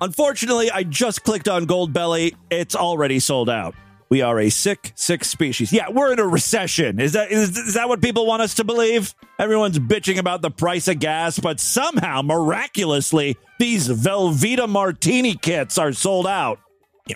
Unfortunately, 0.00 0.70
I 0.70 0.82
just 0.82 1.24
clicked 1.24 1.48
on 1.48 1.66
Goldbelly. 1.66 2.34
It's 2.50 2.76
already 2.76 3.18
sold 3.18 3.48
out. 3.48 3.74
We 4.08 4.22
are 4.22 4.38
a 4.38 4.50
sick, 4.50 4.92
sick 4.94 5.24
species. 5.24 5.72
Yeah, 5.72 5.90
we're 5.90 6.12
in 6.12 6.20
a 6.20 6.26
recession. 6.26 7.00
Is 7.00 7.14
that 7.14 7.32
is, 7.32 7.56
is 7.56 7.74
that 7.74 7.88
what 7.88 8.00
people 8.00 8.24
want 8.24 8.40
us 8.42 8.54
to 8.54 8.64
believe? 8.64 9.14
Everyone's 9.38 9.80
bitching 9.80 10.18
about 10.18 10.42
the 10.42 10.50
price 10.50 10.86
of 10.86 11.00
gas, 11.00 11.40
but 11.40 11.58
somehow, 11.58 12.22
miraculously, 12.22 13.36
these 13.58 13.88
Velveeta 13.88 14.68
Martini 14.68 15.34
kits 15.34 15.76
are 15.76 15.92
sold 15.92 16.26
out. 16.26 16.60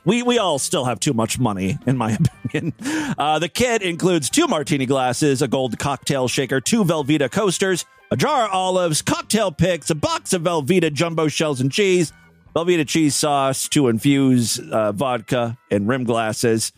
We 0.04 0.22
we 0.22 0.38
all 0.38 0.58
still 0.58 0.84
have 0.84 1.00
too 1.00 1.12
much 1.12 1.38
money, 1.38 1.78
in 1.86 1.96
my 1.96 2.12
opinion. 2.44 2.74
Uh, 3.18 3.38
the 3.38 3.48
kit 3.48 3.82
includes 3.82 4.30
two 4.30 4.46
martini 4.46 4.86
glasses, 4.86 5.42
a 5.42 5.48
gold 5.48 5.78
cocktail 5.78 6.28
shaker, 6.28 6.60
two 6.60 6.84
Velveeta 6.84 7.30
coasters, 7.30 7.84
a 8.10 8.16
jar 8.16 8.46
of 8.46 8.52
olives, 8.52 9.02
cocktail 9.02 9.50
picks, 9.50 9.90
a 9.90 9.94
box 9.94 10.32
of 10.32 10.42
Velveeta 10.42 10.92
jumbo 10.92 11.28
shells 11.28 11.60
and 11.60 11.72
cheese, 11.72 12.12
Velveeta 12.54 12.86
cheese 12.86 13.14
sauce 13.14 13.68
to 13.68 13.88
infuse 13.88 14.58
uh, 14.58 14.92
vodka, 14.92 15.58
and 15.70 15.88
rim 15.88 16.04
glasses. 16.04 16.72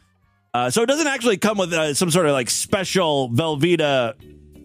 Uh, 0.55 0.71
so 0.71 0.83
it 0.83 0.87
doesn't 0.87 1.07
actually 1.07 1.39
come 1.39 1.57
with 1.57 1.73
uh, 1.73 1.95
some 1.95 2.11
sort 2.11 2.27
of 2.27 2.33
like 2.33 2.51
special 2.51 3.31
Velveeta 3.31 4.15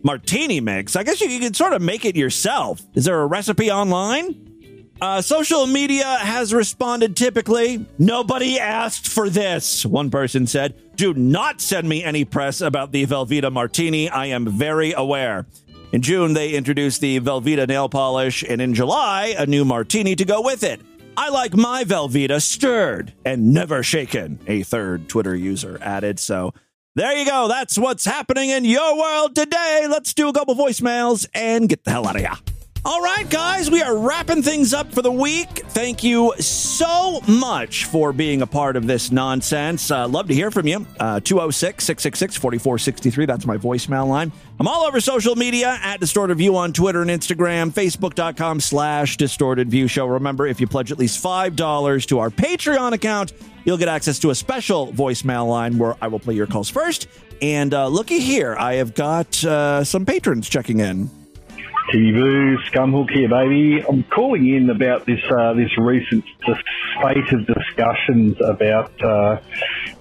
martini 0.03 0.59
mix. 0.61 0.95
I 0.95 1.03
guess 1.03 1.21
you, 1.21 1.29
you 1.29 1.39
can 1.39 1.53
sort 1.53 1.73
of 1.73 1.81
make 1.81 2.05
it 2.05 2.15
yourself. 2.15 2.81
Is 2.93 3.05
there 3.05 3.21
a 3.21 3.25
recipe 3.25 3.71
online? 3.71 4.46
Uh, 4.99 5.21
social 5.21 5.67
media 5.67 6.05
has 6.05 6.53
responded 6.53 7.15
typically. 7.15 7.85
Nobody 7.99 8.59
asked 8.59 9.07
for 9.07 9.29
this, 9.29 9.85
one 9.85 10.09
person 10.09 10.47
said. 10.47 10.73
Do 10.95 11.13
not 11.13 11.61
send 11.61 11.87
me 11.87 12.03
any 12.03 12.25
press 12.25 12.61
about 12.61 12.91
the 12.91 13.05
Velveeta 13.05 13.51
Martini. 13.51 14.09
I 14.09 14.27
am 14.27 14.47
very 14.47 14.93
aware. 14.93 15.45
In 15.91 16.01
June, 16.01 16.33
they 16.33 16.53
introduced 16.53 16.99
the 16.99 17.19
Velveeta 17.19 17.67
nail 17.67 17.87
polish, 17.89 18.43
and 18.43 18.59
in 18.59 18.73
July, 18.73 19.35
a 19.37 19.45
new 19.45 19.63
martini 19.63 20.15
to 20.15 20.25
go 20.25 20.41
with 20.41 20.63
it. 20.63 20.81
I 21.15 21.29
like 21.29 21.55
my 21.55 21.83
Velveeta 21.83 22.41
stirred 22.41 23.13
and 23.23 23.53
never 23.53 23.83
shaken, 23.83 24.39
a 24.47 24.63
third 24.63 25.07
Twitter 25.07 25.35
user 25.35 25.77
added. 25.81 26.19
So 26.19 26.53
there 26.95 27.15
you 27.15 27.25
go. 27.25 27.47
That's 27.47 27.77
what's 27.77 28.05
happening 28.05 28.49
in 28.49 28.65
your 28.65 28.97
world 28.97 29.35
today. 29.35 29.85
Let's 29.87 30.13
do 30.13 30.27
a 30.27 30.33
couple 30.33 30.55
voicemails 30.55 31.27
and 31.33 31.69
get 31.69 31.83
the 31.83 31.91
hell 31.91 32.07
out 32.07 32.15
of 32.15 32.21
here. 32.21 32.56
All 32.89 33.01
right, 33.01 33.29
guys, 33.29 33.69
we 33.69 33.81
are 33.81 33.97
wrapping 33.97 34.41
things 34.41 34.73
up 34.73 34.93
for 34.93 35.01
the 35.01 35.11
week. 35.11 35.49
Thank 35.49 36.05
you 36.05 36.33
so 36.39 37.19
much 37.27 37.83
for 37.83 38.13
being 38.13 38.41
a 38.43 38.47
part 38.47 38.77
of 38.77 38.87
this 38.87 39.11
nonsense. 39.11 39.91
Uh, 39.91 40.07
love 40.07 40.29
to 40.29 40.33
hear 40.33 40.51
from 40.51 40.67
you. 40.67 40.87
206 40.97 41.83
666 41.83 42.37
4463. 42.37 43.25
That's 43.25 43.45
my 43.45 43.57
voicemail 43.57 44.07
line. 44.07 44.31
I'm 44.57 44.69
all 44.69 44.85
over 44.85 45.01
social 45.01 45.35
media 45.35 45.77
at 45.83 45.99
Distorted 45.99 46.37
View 46.37 46.55
on 46.55 46.71
Twitter 46.71 47.01
and 47.01 47.11
Instagram, 47.11 47.73
Facebook.com 47.73 48.61
slash 48.61 49.17
Distorted 49.17 49.69
View 49.69 49.89
Show. 49.89 50.05
Remember, 50.05 50.47
if 50.47 50.61
you 50.61 50.65
pledge 50.65 50.89
at 50.89 50.97
least 50.97 51.21
$5 51.21 52.07
to 52.07 52.19
our 52.19 52.29
Patreon 52.29 52.93
account, 52.93 53.33
you'll 53.65 53.77
get 53.77 53.89
access 53.89 54.17
to 54.19 54.29
a 54.29 54.35
special 54.35 54.93
voicemail 54.93 55.49
line 55.49 55.77
where 55.77 55.97
I 55.99 56.07
will 56.07 56.19
play 56.19 56.35
your 56.35 56.47
calls 56.47 56.69
first 56.69 57.09
And 57.41 57.73
uh, 57.73 57.89
looky 57.89 58.21
here, 58.21 58.55
I 58.57 58.75
have 58.75 58.93
got 58.93 59.43
uh, 59.43 59.83
some 59.83 60.05
patrons 60.05 60.47
checking 60.47 60.79
in. 60.79 61.09
TV 61.91 62.57
Scumhook 62.69 63.09
here, 63.11 63.29
baby. 63.29 63.83
I'm 63.87 64.03
calling 64.03 64.47
in 64.47 64.69
about 64.69 65.05
this 65.05 65.21
uh, 65.29 65.53
this 65.53 65.71
recent 65.77 66.25
spate 66.41 67.31
of 67.31 67.47
discussions 67.47 68.37
about 68.41 69.01
uh, 69.01 69.39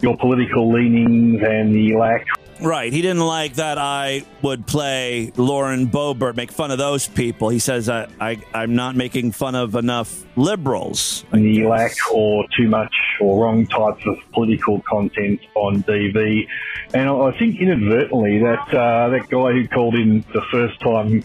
your 0.00 0.16
political 0.16 0.72
leanings 0.72 1.42
and 1.42 1.74
the 1.74 1.96
lack 1.96 2.26
Right. 2.60 2.92
He 2.92 3.02
didn't 3.02 3.26
like 3.26 3.54
that 3.54 3.76
I 3.76 4.24
would 4.40 4.66
play 4.66 5.30
Lauren 5.36 5.88
Boebert, 5.88 6.36
make 6.36 6.50
fun 6.50 6.70
of 6.70 6.78
those 6.78 7.06
people. 7.06 7.50
He 7.50 7.58
says 7.58 7.88
I, 7.88 8.08
I, 8.18 8.40
I'm 8.54 8.74
not 8.74 8.96
making 8.96 9.32
fun 9.32 9.54
of 9.54 9.74
enough 9.74 10.24
liberals. 10.36 11.24
the 11.32 11.64
lack 11.64 11.92
or 12.12 12.46
too 12.56 12.68
much 12.68 12.94
or 13.20 13.44
wrong 13.44 13.66
types 13.66 14.02
of 14.06 14.16
political 14.32 14.80
content 14.82 15.40
on 15.54 15.82
TV, 15.82 16.46
And 16.94 17.08
I 17.08 17.26
I 17.26 17.38
think 17.38 17.60
inadvertently 17.60 18.38
that 18.38 18.74
uh, 18.74 19.08
that 19.10 19.28
guy 19.28 19.52
who 19.52 19.68
called 19.68 19.94
in 19.94 20.24
the 20.32 20.42
first 20.50 20.80
time 20.80 21.22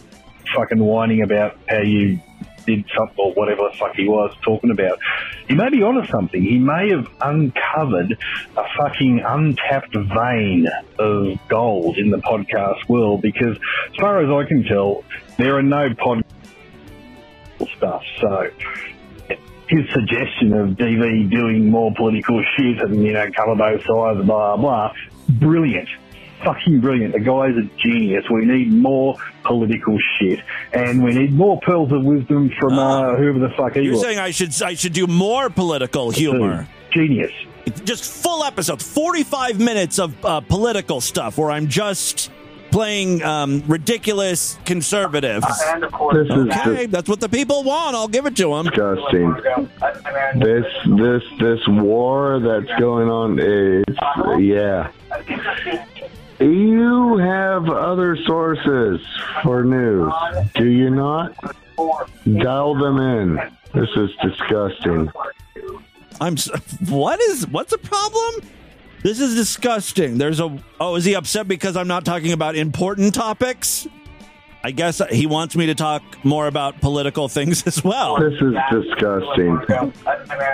fucking 0.55 0.79
whining 0.79 1.21
about 1.21 1.57
how 1.67 1.81
you 1.81 2.19
did 2.65 2.85
something 2.95 3.17
or 3.17 3.33
whatever 3.33 3.69
the 3.71 3.77
fuck 3.77 3.95
he 3.95 4.07
was 4.07 4.35
talking 4.43 4.71
about. 4.71 4.99
He 5.47 5.55
may 5.55 5.69
be 5.69 5.81
onto 5.81 6.09
something. 6.11 6.41
He 6.41 6.59
may 6.59 6.89
have 6.89 7.07
uncovered 7.21 8.17
a 8.57 8.63
fucking 8.77 9.21
untapped 9.25 9.95
vein 9.95 10.67
of 10.99 11.39
gold 11.49 11.97
in 11.97 12.11
the 12.11 12.17
podcast 12.17 12.87
world 12.87 13.21
because 13.21 13.57
as 13.57 13.95
far 13.99 14.21
as 14.21 14.29
I 14.29 14.47
can 14.47 14.63
tell, 14.63 15.03
there 15.37 15.57
are 15.57 15.63
no 15.63 15.93
pod 15.95 16.23
stuff. 17.77 18.03
So 18.19 18.49
his 19.67 19.89
suggestion 19.93 20.53
of 20.53 20.69
DV 20.71 21.31
doing 21.31 21.69
more 21.69 21.93
political 21.95 22.43
shit 22.57 22.81
and, 22.81 23.03
you 23.03 23.13
know, 23.13 23.29
cover 23.35 23.55
both 23.55 23.81
sides, 23.85 24.25
blah, 24.25 24.57
blah, 24.57 24.93
brilliant. 25.29 25.87
Fucking 26.43 26.81
brilliant. 26.81 27.13
The 27.13 27.19
guy's 27.19 27.55
a 27.55 27.63
genius. 27.77 28.25
We 28.29 28.45
need 28.45 28.71
more 28.71 29.15
political 29.43 29.97
shit. 30.17 30.39
And 30.73 31.03
we 31.03 31.13
need 31.13 31.33
more 31.33 31.59
pearls 31.61 31.91
of 31.91 32.03
wisdom 32.03 32.51
from 32.59 32.79
uh, 32.79 33.15
whoever 33.15 33.39
the 33.39 33.49
fuck 33.49 33.73
he 33.73 33.79
was. 33.79 33.85
You're 33.85 33.93
was. 33.93 34.01
saying 34.01 34.19
I 34.19 34.31
should 34.31 34.61
I 34.61 34.73
should 34.73 34.93
do 34.93 35.07
more 35.07 35.49
political 35.49 36.09
humor. 36.09 36.67
Genius. 36.91 37.31
Just 37.83 38.23
full 38.23 38.43
episodes, 38.43 38.83
45 38.83 39.59
minutes 39.59 39.99
of 39.99 40.25
uh, 40.25 40.41
political 40.41 40.99
stuff 40.99 41.37
where 41.37 41.51
I'm 41.51 41.67
just 41.67 42.31
playing 42.71 43.21
um, 43.21 43.63
ridiculous 43.67 44.57
conservatives. 44.65 45.45
This 45.45 46.27
is 46.27 46.57
okay, 46.57 46.85
that's 46.87 47.07
what 47.07 47.19
the 47.19 47.29
people 47.29 47.63
want. 47.63 47.95
I'll 47.95 48.07
give 48.07 48.25
it 48.25 48.35
to 48.37 48.49
them. 48.55 48.65
disgusting. 48.65 49.33
This 50.39 50.65
this 50.97 51.23
this 51.39 51.59
war 51.67 52.39
that's 52.39 52.79
going 52.79 53.09
on 53.09 53.39
is 53.39 53.83
yeah. 54.39 54.91
You 56.41 57.17
have 57.17 57.69
other 57.69 58.17
sources 58.25 58.99
for 59.43 59.63
news, 59.63 60.11
do 60.55 60.65
you 60.67 60.89
not? 60.89 61.35
Dial 62.25 62.75
them 62.75 62.97
in. 62.97 63.35
This 63.73 63.89
is 63.95 64.09
disgusting. 64.21 65.11
I'm 66.19 66.33
s- 66.33 66.49
what 66.89 67.19
is 67.21 67.47
what's 67.47 67.71
the 67.71 67.77
problem? 67.77 68.49
This 69.03 69.19
is 69.19 69.35
disgusting. 69.35 70.17
There's 70.17 70.39
a 70.39 70.57
oh, 70.79 70.95
is 70.95 71.05
he 71.05 71.15
upset 71.15 71.47
because 71.47 71.75
I'm 71.77 71.87
not 71.87 72.05
talking 72.05 72.31
about 72.33 72.55
important 72.55 73.13
topics? 73.13 73.87
I 74.63 74.69
guess 74.69 75.01
he 75.09 75.25
wants 75.25 75.55
me 75.55 75.65
to 75.67 75.75
talk 75.75 76.03
more 76.23 76.45
about 76.45 76.81
political 76.81 77.27
things 77.27 77.65
as 77.67 77.83
well. 77.83 78.17
This 78.19 78.39
is 78.41 78.53
disgusting. 78.71 79.57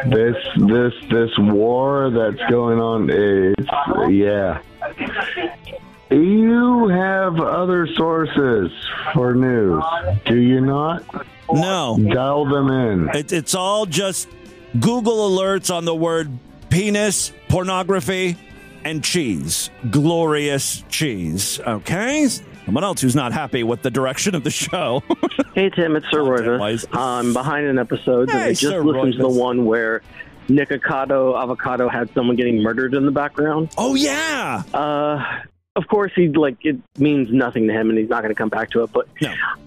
This 0.06 0.36
this 0.58 0.94
this 1.10 1.32
war 1.38 2.10
that's 2.10 2.50
going 2.50 2.80
on 2.80 3.10
is 3.10 3.56
yeah. 4.10 4.62
You 6.10 6.88
have 6.88 7.40
other 7.40 7.88
sources 7.96 8.72
for 9.14 9.36
news, 9.36 9.84
do 10.26 10.38
you 10.38 10.62
not? 10.62 11.04
No. 11.52 11.98
Dial 12.00 12.46
them 12.46 12.70
in. 12.70 13.10
It, 13.16 13.34
it's 13.34 13.56
all 13.56 13.86
just 13.86 14.30
Google 14.80 15.30
alerts 15.30 15.74
on 15.74 15.86
the 15.86 15.96
word 15.96 16.30
penis, 16.70 17.34
pornography, 17.50 18.38
and 18.86 19.04
cheese. 19.04 19.70
Glorious 19.90 20.84
cheese. 20.90 21.60
Okay? 21.66 22.28
Someone 22.66 22.84
else 22.84 23.02
who's 23.02 23.16
not 23.16 23.34
happy 23.34 23.64
with 23.64 23.82
the 23.82 23.92
direction 23.92 24.34
of 24.36 24.44
the 24.44 24.52
show. 24.52 25.04
Hey 25.54 25.72
Tim, 25.72 25.96
it's 25.96 26.06
Sir 26.12 26.20
Roivas. 26.20 26.86
I'm 26.96 27.34
behind 27.34 27.66
an 27.66 27.80
episode, 27.80 28.30
and 28.30 28.38
Hey, 28.40 28.46
I 28.46 28.50
just 28.50 28.62
Sir 28.62 28.84
listened 28.84 29.14
to 29.14 29.20
the 29.24 29.28
one 29.28 29.66
where 29.66 30.04
Nikocado 30.50 31.36
Avocado 31.42 31.90
had 31.90 32.14
someone 32.14 32.36
getting 32.36 32.62
murdered 32.62 32.94
in 32.94 33.08
the 33.08 33.12
background. 33.12 33.70
Oh 33.76 33.96
yeah. 33.96 34.62
Uh, 34.72 35.24
of 35.78 35.88
course, 35.88 36.12
he 36.16 36.28
like 36.28 36.58
it 36.66 36.78
means 36.98 37.32
nothing 37.32 37.68
to 37.68 37.74
him, 37.74 37.90
and 37.90 37.98
he's 38.00 38.10
not 38.10 38.24
going 38.24 38.34
to 38.34 38.38
come 38.38 38.50
back 38.50 38.72
to 38.72 38.84
it. 38.84 38.92
But 38.92 39.08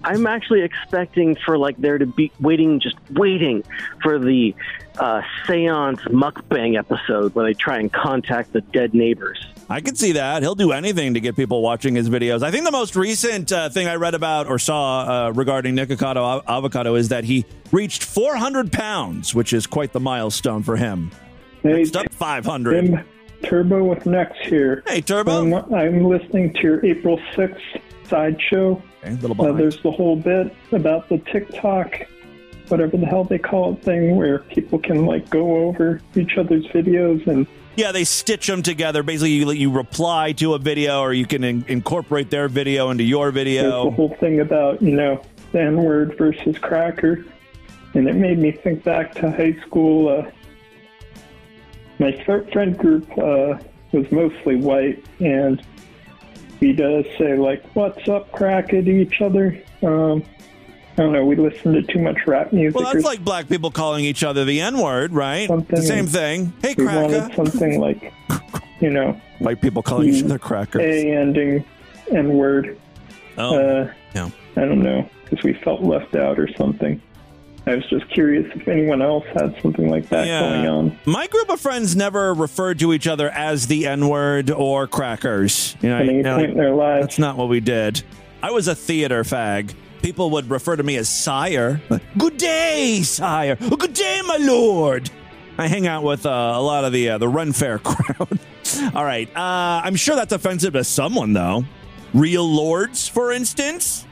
I'm 0.03 0.27
actually 0.27 0.61
expecting 0.61 1.35
for 1.35 1.57
like 1.57 1.77
there 1.77 1.97
to 1.97 2.05
be 2.05 2.31
waiting, 2.39 2.79
just 2.81 2.97
waiting 3.11 3.63
for 4.03 4.19
the 4.19 4.53
uh, 4.99 5.21
seance 5.47 6.01
mukbang 6.01 6.77
episode 6.77 7.33
where 7.33 7.45
they 7.45 7.53
try 7.53 7.79
and 7.79 7.91
contact 7.91 8.51
the 8.51 8.59
dead 8.61 8.93
neighbors. 8.93 9.43
I 9.69 9.79
can 9.79 9.95
see 9.95 10.11
that. 10.11 10.41
He'll 10.41 10.53
do 10.53 10.73
anything 10.73 11.13
to 11.13 11.21
get 11.21 11.37
people 11.37 11.61
watching 11.61 11.95
his 11.95 12.09
videos. 12.09 12.43
I 12.43 12.51
think 12.51 12.65
the 12.65 12.71
most 12.73 12.97
recent 12.97 13.53
uh, 13.53 13.69
thing 13.69 13.87
I 13.87 13.95
read 13.95 14.15
about 14.15 14.47
or 14.47 14.59
saw 14.59 15.27
uh, 15.27 15.31
regarding 15.31 15.77
Nikocado 15.77 16.17
Av- 16.17 16.43
Avocado 16.45 16.95
is 16.95 17.07
that 17.07 17.23
he 17.23 17.45
reached 17.71 18.03
400 18.03 18.69
pounds, 18.73 19.33
which 19.33 19.53
is 19.53 19.65
quite 19.65 19.93
the 19.93 20.01
milestone 20.01 20.61
for 20.61 20.75
him. 20.75 21.09
Hey, 21.63 21.83
Next 21.83 21.95
up, 21.95 22.11
500. 22.11 22.85
Tim, 22.85 23.05
Turbo 23.43 23.83
with 23.83 24.05
Nex 24.05 24.37
here. 24.43 24.83
Hey, 24.87 25.01
Turbo. 25.01 25.41
I'm, 25.41 25.73
I'm 25.73 26.03
listening 26.05 26.53
to 26.53 26.61
your 26.61 26.85
April 26.85 27.17
6th 27.35 27.59
sideshow. 28.07 28.81
Okay, 29.03 29.15
little 29.15 29.45
Uh, 29.45 29.51
there's 29.53 29.81
the 29.81 29.91
whole 29.91 30.15
bit 30.15 30.53
about 30.71 31.09
the 31.09 31.17
TikTok, 31.17 32.01
whatever 32.67 32.97
the 32.97 33.05
hell 33.05 33.23
they 33.23 33.37
call 33.39 33.73
it 33.73 33.83
thing, 33.83 34.15
where 34.15 34.39
people 34.39 34.79
can 34.79 35.05
like 35.05 35.29
go 35.29 35.65
over 35.67 36.01
each 36.15 36.37
other's 36.37 36.65
videos 36.67 37.25
and 37.27 37.47
Yeah, 37.75 37.91
they 37.91 38.03
stitch 38.03 38.47
them 38.47 38.61
together. 38.61 39.01
Basically, 39.01 39.31
you, 39.31 39.49
you 39.51 39.71
reply 39.71 40.33
to 40.33 40.53
a 40.53 40.59
video, 40.59 40.99
or 40.99 41.13
you 41.13 41.25
can 41.25 41.43
in- 41.43 41.65
incorporate 41.67 42.29
their 42.29 42.47
video 42.47 42.89
into 42.89 43.03
your 43.03 43.31
video. 43.31 43.61
there's 43.61 43.83
the 43.85 43.91
whole 43.91 44.15
thing 44.19 44.39
about 44.41 44.81
you 44.81 44.91
know 44.91 45.21
the 45.51 45.61
N 45.61 45.81
word 45.81 46.17
versus 46.17 46.57
cracker, 46.59 47.25
and 47.93 48.07
it 48.07 48.15
made 48.15 48.37
me 48.39 48.51
think 48.51 48.83
back 48.83 49.13
to 49.15 49.31
high 49.31 49.57
school. 49.65 50.09
Uh, 50.09 50.31
my 52.01 52.11
friend 52.23 52.77
group 52.77 53.09
uh, 53.17 53.59
was 53.91 54.11
mostly 54.11 54.55
white, 54.55 55.05
and 55.19 55.63
we'd 56.59 56.81
uh, 56.81 57.03
say 57.17 57.37
like 57.37 57.63
"What's 57.75 58.09
up, 58.09 58.31
crack?" 58.31 58.73
at 58.73 58.87
each 58.87 59.21
other. 59.21 59.61
Um, 59.83 60.23
I 60.97 61.03
don't 61.03 61.13
know. 61.13 61.23
We 61.25 61.35
listened 61.35 61.75
to 61.75 61.93
too 61.93 61.99
much 61.99 62.17
rap 62.27 62.51
music. 62.51 62.79
Well, 62.79 62.91
that's 62.91 63.05
like 63.05 63.23
black 63.23 63.47
people 63.47 63.71
calling 63.71 64.03
each 64.03 64.23
other 64.23 64.43
the 64.43 64.59
N 64.59 64.79
word, 64.79 65.13
right? 65.13 65.47
The 65.69 65.81
same 65.81 66.07
thing. 66.07 66.51
Hey, 66.61 66.75
we 66.77 66.85
cracker. 66.85 67.01
wanted 67.01 67.35
something 67.35 67.79
like, 67.79 68.11
you 68.81 68.89
know, 68.89 69.19
White 69.39 69.61
people 69.61 69.81
calling 69.81 70.09
each 70.09 70.23
other 70.23 70.39
crackers. 70.39 70.81
A 70.81 71.11
ending 71.11 71.63
N 72.11 72.33
word. 72.33 72.77
Oh, 73.37 73.55
uh, 73.55 73.93
yeah. 74.13 74.29
I 74.55 74.61
don't 74.61 74.81
know 74.81 75.07
because 75.23 75.43
we 75.43 75.53
felt 75.53 75.81
left 75.81 76.15
out 76.15 76.39
or 76.39 76.51
something. 76.55 77.01
I 77.67 77.75
was 77.75 77.85
just 77.89 78.09
curious 78.09 78.51
if 78.55 78.67
anyone 78.67 79.01
else 79.03 79.23
had 79.33 79.55
something 79.61 79.87
like 79.89 80.09
that 80.09 80.25
going 80.25 80.67
on. 80.67 80.99
My 81.05 81.27
group 81.27 81.49
of 81.49 81.59
friends 81.61 81.95
never 81.95 82.33
referred 82.33 82.79
to 82.79 82.91
each 82.91 83.07
other 83.07 83.29
as 83.29 83.67
the 83.67 83.85
N 83.85 84.07
word 84.09 84.49
or 84.49 84.87
crackers. 84.87 85.75
You 85.81 85.89
know, 85.89 85.97
At 85.97 86.01
any 86.03 86.17
you 86.17 86.23
know, 86.23 86.37
point 86.37 86.51
in 86.51 86.57
their 86.57 86.73
lives. 86.73 87.03
That's 87.05 87.19
not 87.19 87.37
what 87.37 87.49
we 87.49 87.59
did. 87.59 88.01
I 88.41 88.49
was 88.51 88.67
a 88.67 88.73
theater 88.73 89.23
fag. 89.23 89.75
People 90.01 90.31
would 90.31 90.49
refer 90.49 90.75
to 90.75 90.81
me 90.81 90.95
as 90.97 91.07
sire. 91.07 91.79
Good 92.17 92.37
day, 92.37 93.01
sire. 93.03 93.55
Oh, 93.61 93.75
good 93.75 93.93
day, 93.93 94.21
my 94.25 94.37
lord. 94.37 95.11
I 95.59 95.67
hang 95.67 95.85
out 95.85 96.03
with 96.03 96.25
uh, 96.25 96.29
a 96.55 96.61
lot 96.61 96.85
of 96.85 96.91
the 96.93 97.09
uh, 97.11 97.17
the 97.19 97.27
Ren 97.27 97.53
Faire 97.53 97.77
crowd. 97.83 98.39
All 98.95 99.05
right, 99.05 99.29
uh, 99.35 99.81
I'm 99.83 99.95
sure 99.95 100.15
that's 100.15 100.33
offensive 100.33 100.73
to 100.73 100.83
someone 100.83 101.33
though. 101.33 101.65
Real 102.15 102.49
lords, 102.49 103.07
for 103.07 103.31
instance. 103.31 104.07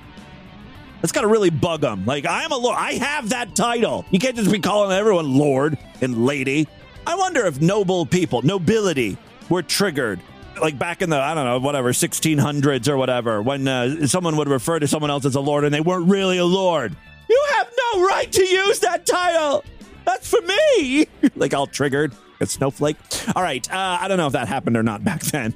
That's 1.01 1.11
got 1.11 1.21
to 1.21 1.27
really 1.27 1.49
bug 1.49 1.81
them. 1.81 2.05
Like, 2.05 2.25
I'm 2.27 2.51
a 2.51 2.57
lord. 2.57 2.77
I 2.77 2.93
have 2.93 3.29
that 3.29 3.55
title. 3.55 4.05
You 4.11 4.19
can't 4.19 4.35
just 4.35 4.51
be 4.51 4.59
calling 4.59 4.95
everyone 4.95 5.37
lord 5.37 5.77
and 6.01 6.25
lady. 6.25 6.67
I 7.07 7.15
wonder 7.15 7.45
if 7.45 7.61
noble 7.61 8.05
people, 8.05 8.41
nobility, 8.41 9.17
were 9.49 9.63
triggered. 9.63 10.19
Like 10.61 10.77
back 10.77 11.01
in 11.01 11.09
the, 11.09 11.17
I 11.17 11.33
don't 11.33 11.45
know, 11.45 11.59
whatever, 11.59 11.93
1600s 11.93 12.89
or 12.89 12.97
whatever, 12.97 13.41
when 13.41 13.67
uh, 13.67 14.07
someone 14.07 14.35
would 14.37 14.49
refer 14.49 14.77
to 14.79 14.87
someone 14.87 15.09
else 15.09 15.25
as 15.25 15.35
a 15.35 15.39
lord 15.39 15.63
and 15.63 15.73
they 15.73 15.79
weren't 15.79 16.09
really 16.09 16.37
a 16.37 16.45
lord. 16.45 16.95
You 17.29 17.45
have 17.53 17.69
no 17.93 18.05
right 18.05 18.29
to 18.31 18.43
use 18.43 18.79
that 18.79 19.05
title. 19.05 19.63
That's 20.05 20.29
for 20.29 20.41
me. 20.41 21.07
like, 21.35 21.53
all 21.53 21.67
triggered. 21.67 22.13
A 22.41 22.45
snowflake. 22.45 22.97
All 23.35 23.43
right. 23.43 23.69
Uh, 23.71 23.97
I 24.01 24.07
don't 24.07 24.17
know 24.17 24.27
if 24.27 24.33
that 24.33 24.47
happened 24.47 24.75
or 24.75 24.83
not 24.83 25.03
back 25.03 25.21
then. 25.21 25.53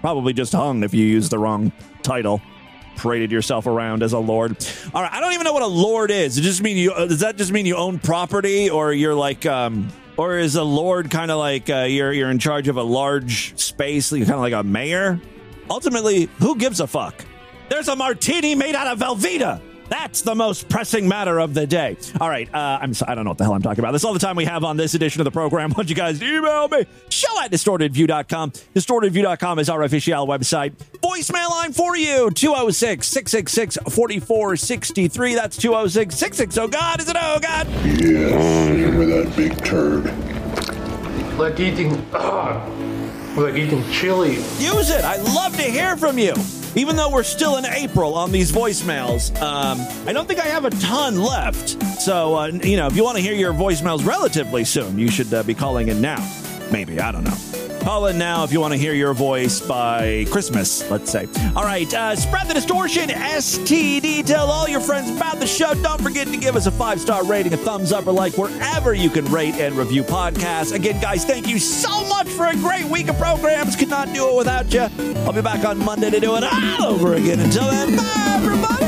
Probably 0.00 0.32
just 0.32 0.52
hung 0.52 0.82
if 0.82 0.94
you 0.94 1.04
used 1.04 1.30
the 1.30 1.38
wrong 1.38 1.72
title 2.02 2.40
paraded 3.00 3.32
yourself 3.32 3.66
around 3.66 4.02
as 4.02 4.12
a 4.12 4.18
lord. 4.18 4.56
All 4.94 5.02
right, 5.02 5.12
I 5.12 5.20
don't 5.20 5.32
even 5.32 5.44
know 5.44 5.52
what 5.52 5.62
a 5.62 5.66
lord 5.66 6.10
is. 6.10 6.36
It 6.38 6.42
just 6.42 6.62
mean 6.62 6.76
you? 6.76 6.92
uh, 6.92 7.06
Does 7.06 7.20
that 7.20 7.36
just 7.36 7.50
mean 7.52 7.66
you 7.66 7.76
own 7.76 7.98
property, 7.98 8.68
or 8.70 8.92
you're 8.92 9.14
like, 9.14 9.46
um, 9.46 9.88
or 10.16 10.36
is 10.38 10.56
a 10.56 10.62
lord 10.62 11.10
kind 11.10 11.30
of 11.30 11.38
like 11.38 11.70
uh, 11.70 11.86
you're 11.88 12.12
you're 12.12 12.30
in 12.30 12.38
charge 12.38 12.68
of 12.68 12.76
a 12.76 12.82
large 12.82 13.58
space, 13.58 14.10
kind 14.10 14.30
of 14.30 14.40
like 14.40 14.52
a 14.52 14.62
mayor? 14.62 15.20
ultimately, 15.70 16.28
who 16.40 16.56
gives 16.56 16.80
a 16.80 16.86
fuck? 16.86 17.24
There's 17.68 17.86
a 17.88 17.94
martini 17.94 18.56
made 18.56 18.74
out 18.74 18.88
of 18.88 18.98
Velveeta. 18.98 19.60
That's 19.90 20.22
the 20.22 20.36
most 20.36 20.68
pressing 20.68 21.08
matter 21.08 21.40
of 21.40 21.52
the 21.52 21.66
day. 21.66 21.96
All 22.20 22.28
right, 22.28 22.48
uh, 22.54 22.78
I'm 22.80 22.94
so, 22.94 23.06
I 23.08 23.16
don't 23.16 23.24
know 23.24 23.32
what 23.32 23.38
the 23.38 23.44
hell 23.44 23.54
I'm 23.54 23.60
talking 23.60 23.80
about. 23.80 23.90
That's 23.90 24.04
all 24.04 24.12
the 24.12 24.20
time 24.20 24.36
we 24.36 24.44
have 24.44 24.62
on 24.62 24.76
this 24.76 24.94
edition 24.94 25.20
of 25.20 25.24
the 25.24 25.32
program. 25.32 25.70
Want 25.76 25.88
you 25.88 25.96
guys 25.96 26.22
email 26.22 26.68
me? 26.68 26.86
Show 27.08 27.40
at 27.42 27.50
distortedview.com. 27.50 28.52
Distortedview.com 28.52 29.58
is 29.58 29.68
our 29.68 29.82
official 29.82 30.28
website. 30.28 30.74
Voicemail 31.02 31.50
line 31.50 31.72
for 31.72 31.96
you 31.96 32.30
206 32.30 33.04
666 33.04 33.78
4463. 33.92 35.34
That's 35.34 35.56
206 35.56 36.14
660. 36.14 36.60
Oh, 36.60 36.68
God, 36.68 37.00
is 37.00 37.08
it 37.08 37.16
oh, 37.18 37.40
God? 37.42 37.66
Yes, 37.84 38.70
remember 38.70 39.06
that 39.06 39.36
big 39.36 39.64
turd. 39.64 40.04
Like 41.36 41.58
eating, 41.58 41.94
uh, 42.12 43.34
like 43.36 43.56
eating 43.56 43.82
chili. 43.90 44.36
Use 44.58 44.90
it. 44.90 45.04
I 45.04 45.16
love 45.16 45.56
to 45.56 45.62
hear 45.62 45.96
from 45.96 46.16
you. 46.16 46.34
Even 46.76 46.94
though 46.94 47.10
we're 47.10 47.24
still 47.24 47.56
in 47.56 47.66
April 47.66 48.14
on 48.14 48.30
these 48.30 48.52
voicemails, 48.52 49.34
um, 49.42 49.80
I 50.06 50.12
don't 50.12 50.28
think 50.28 50.38
I 50.38 50.46
have 50.46 50.64
a 50.64 50.70
ton 50.70 51.20
left. 51.20 51.82
So, 52.00 52.36
uh, 52.36 52.46
you 52.46 52.76
know, 52.76 52.86
if 52.86 52.94
you 52.94 53.02
want 53.02 53.16
to 53.16 53.22
hear 53.22 53.34
your 53.34 53.52
voicemails 53.52 54.06
relatively 54.06 54.64
soon, 54.64 54.98
you 54.98 55.10
should 55.10 55.34
uh, 55.34 55.42
be 55.42 55.54
calling 55.54 55.88
in 55.88 56.00
now. 56.00 56.24
Maybe, 56.70 57.00
I 57.00 57.10
don't 57.10 57.24
know. 57.24 57.49
Call 57.80 58.06
in 58.06 58.18
now 58.18 58.44
if 58.44 58.52
you 58.52 58.60
want 58.60 58.72
to 58.72 58.78
hear 58.78 58.92
your 58.92 59.14
voice 59.14 59.60
by 59.60 60.26
Christmas, 60.30 60.88
let's 60.90 61.10
say. 61.10 61.26
All 61.56 61.64
right, 61.64 61.92
uh, 61.94 62.14
spread 62.14 62.46
the 62.46 62.54
distortion, 62.54 63.08
STD. 63.08 64.24
Tell 64.26 64.50
all 64.50 64.68
your 64.68 64.80
friends 64.80 65.10
about 65.10 65.38
the 65.40 65.46
show. 65.46 65.74
Don't 65.74 66.00
forget 66.00 66.28
to 66.28 66.36
give 66.36 66.56
us 66.56 66.66
a 66.66 66.70
five 66.70 67.00
star 67.00 67.24
rating, 67.24 67.52
a 67.54 67.56
thumbs 67.56 67.92
up, 67.92 68.06
or 68.06 68.12
like 68.12 68.36
wherever 68.36 68.92
you 68.94 69.08
can 69.08 69.24
rate 69.26 69.54
and 69.54 69.74
review 69.76 70.02
podcasts. 70.02 70.74
Again, 70.74 71.00
guys, 71.00 71.24
thank 71.24 71.48
you 71.48 71.58
so 71.58 72.04
much 72.06 72.28
for 72.28 72.46
a 72.46 72.54
great 72.54 72.84
week 72.84 73.08
of 73.08 73.16
programs. 73.18 73.76
Could 73.76 73.88
not 73.88 74.12
do 74.12 74.28
it 74.28 74.36
without 74.36 74.72
you. 74.72 74.88
I'll 75.24 75.32
be 75.32 75.42
back 75.42 75.64
on 75.64 75.78
Monday 75.78 76.10
to 76.10 76.20
do 76.20 76.36
it 76.36 76.44
all 76.44 76.84
over 76.94 77.14
again. 77.14 77.40
Until 77.40 77.64
then, 77.70 77.96
bye, 77.96 78.34
everybody. 78.36 78.79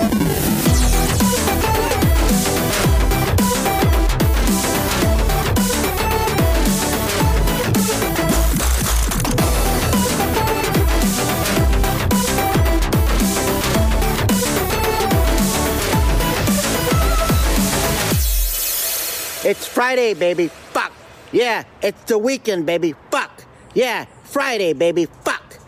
It's 19.44 19.66
Friday, 19.66 20.14
baby. 20.14 20.46
Fuck. 20.46 20.92
Yeah, 21.32 21.64
it's 21.82 22.00
the 22.04 22.16
weekend, 22.16 22.64
baby. 22.64 22.94
Fuck. 23.10 23.44
Yeah, 23.74 24.04
Friday, 24.22 24.72
baby. 24.72 25.06
Fuck. 25.24 25.58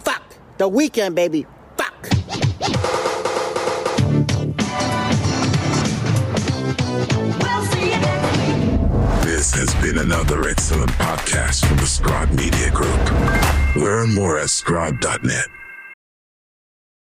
Fuck. 0.00 0.24
The 0.58 0.66
weekend, 0.66 1.14
baby. 1.14 1.46
Fuck. 1.76 2.08
This 9.22 9.54
has 9.54 9.72
been 9.80 9.98
another 9.98 10.48
excellent 10.48 10.90
podcast 10.92 11.64
from 11.64 11.76
the 11.76 11.86
Scribe 11.86 12.30
Media 12.32 12.72
Group. 12.72 13.76
Learn 13.76 14.12
more 14.12 14.40
at 14.40 14.50
scribe.net. 14.50 15.46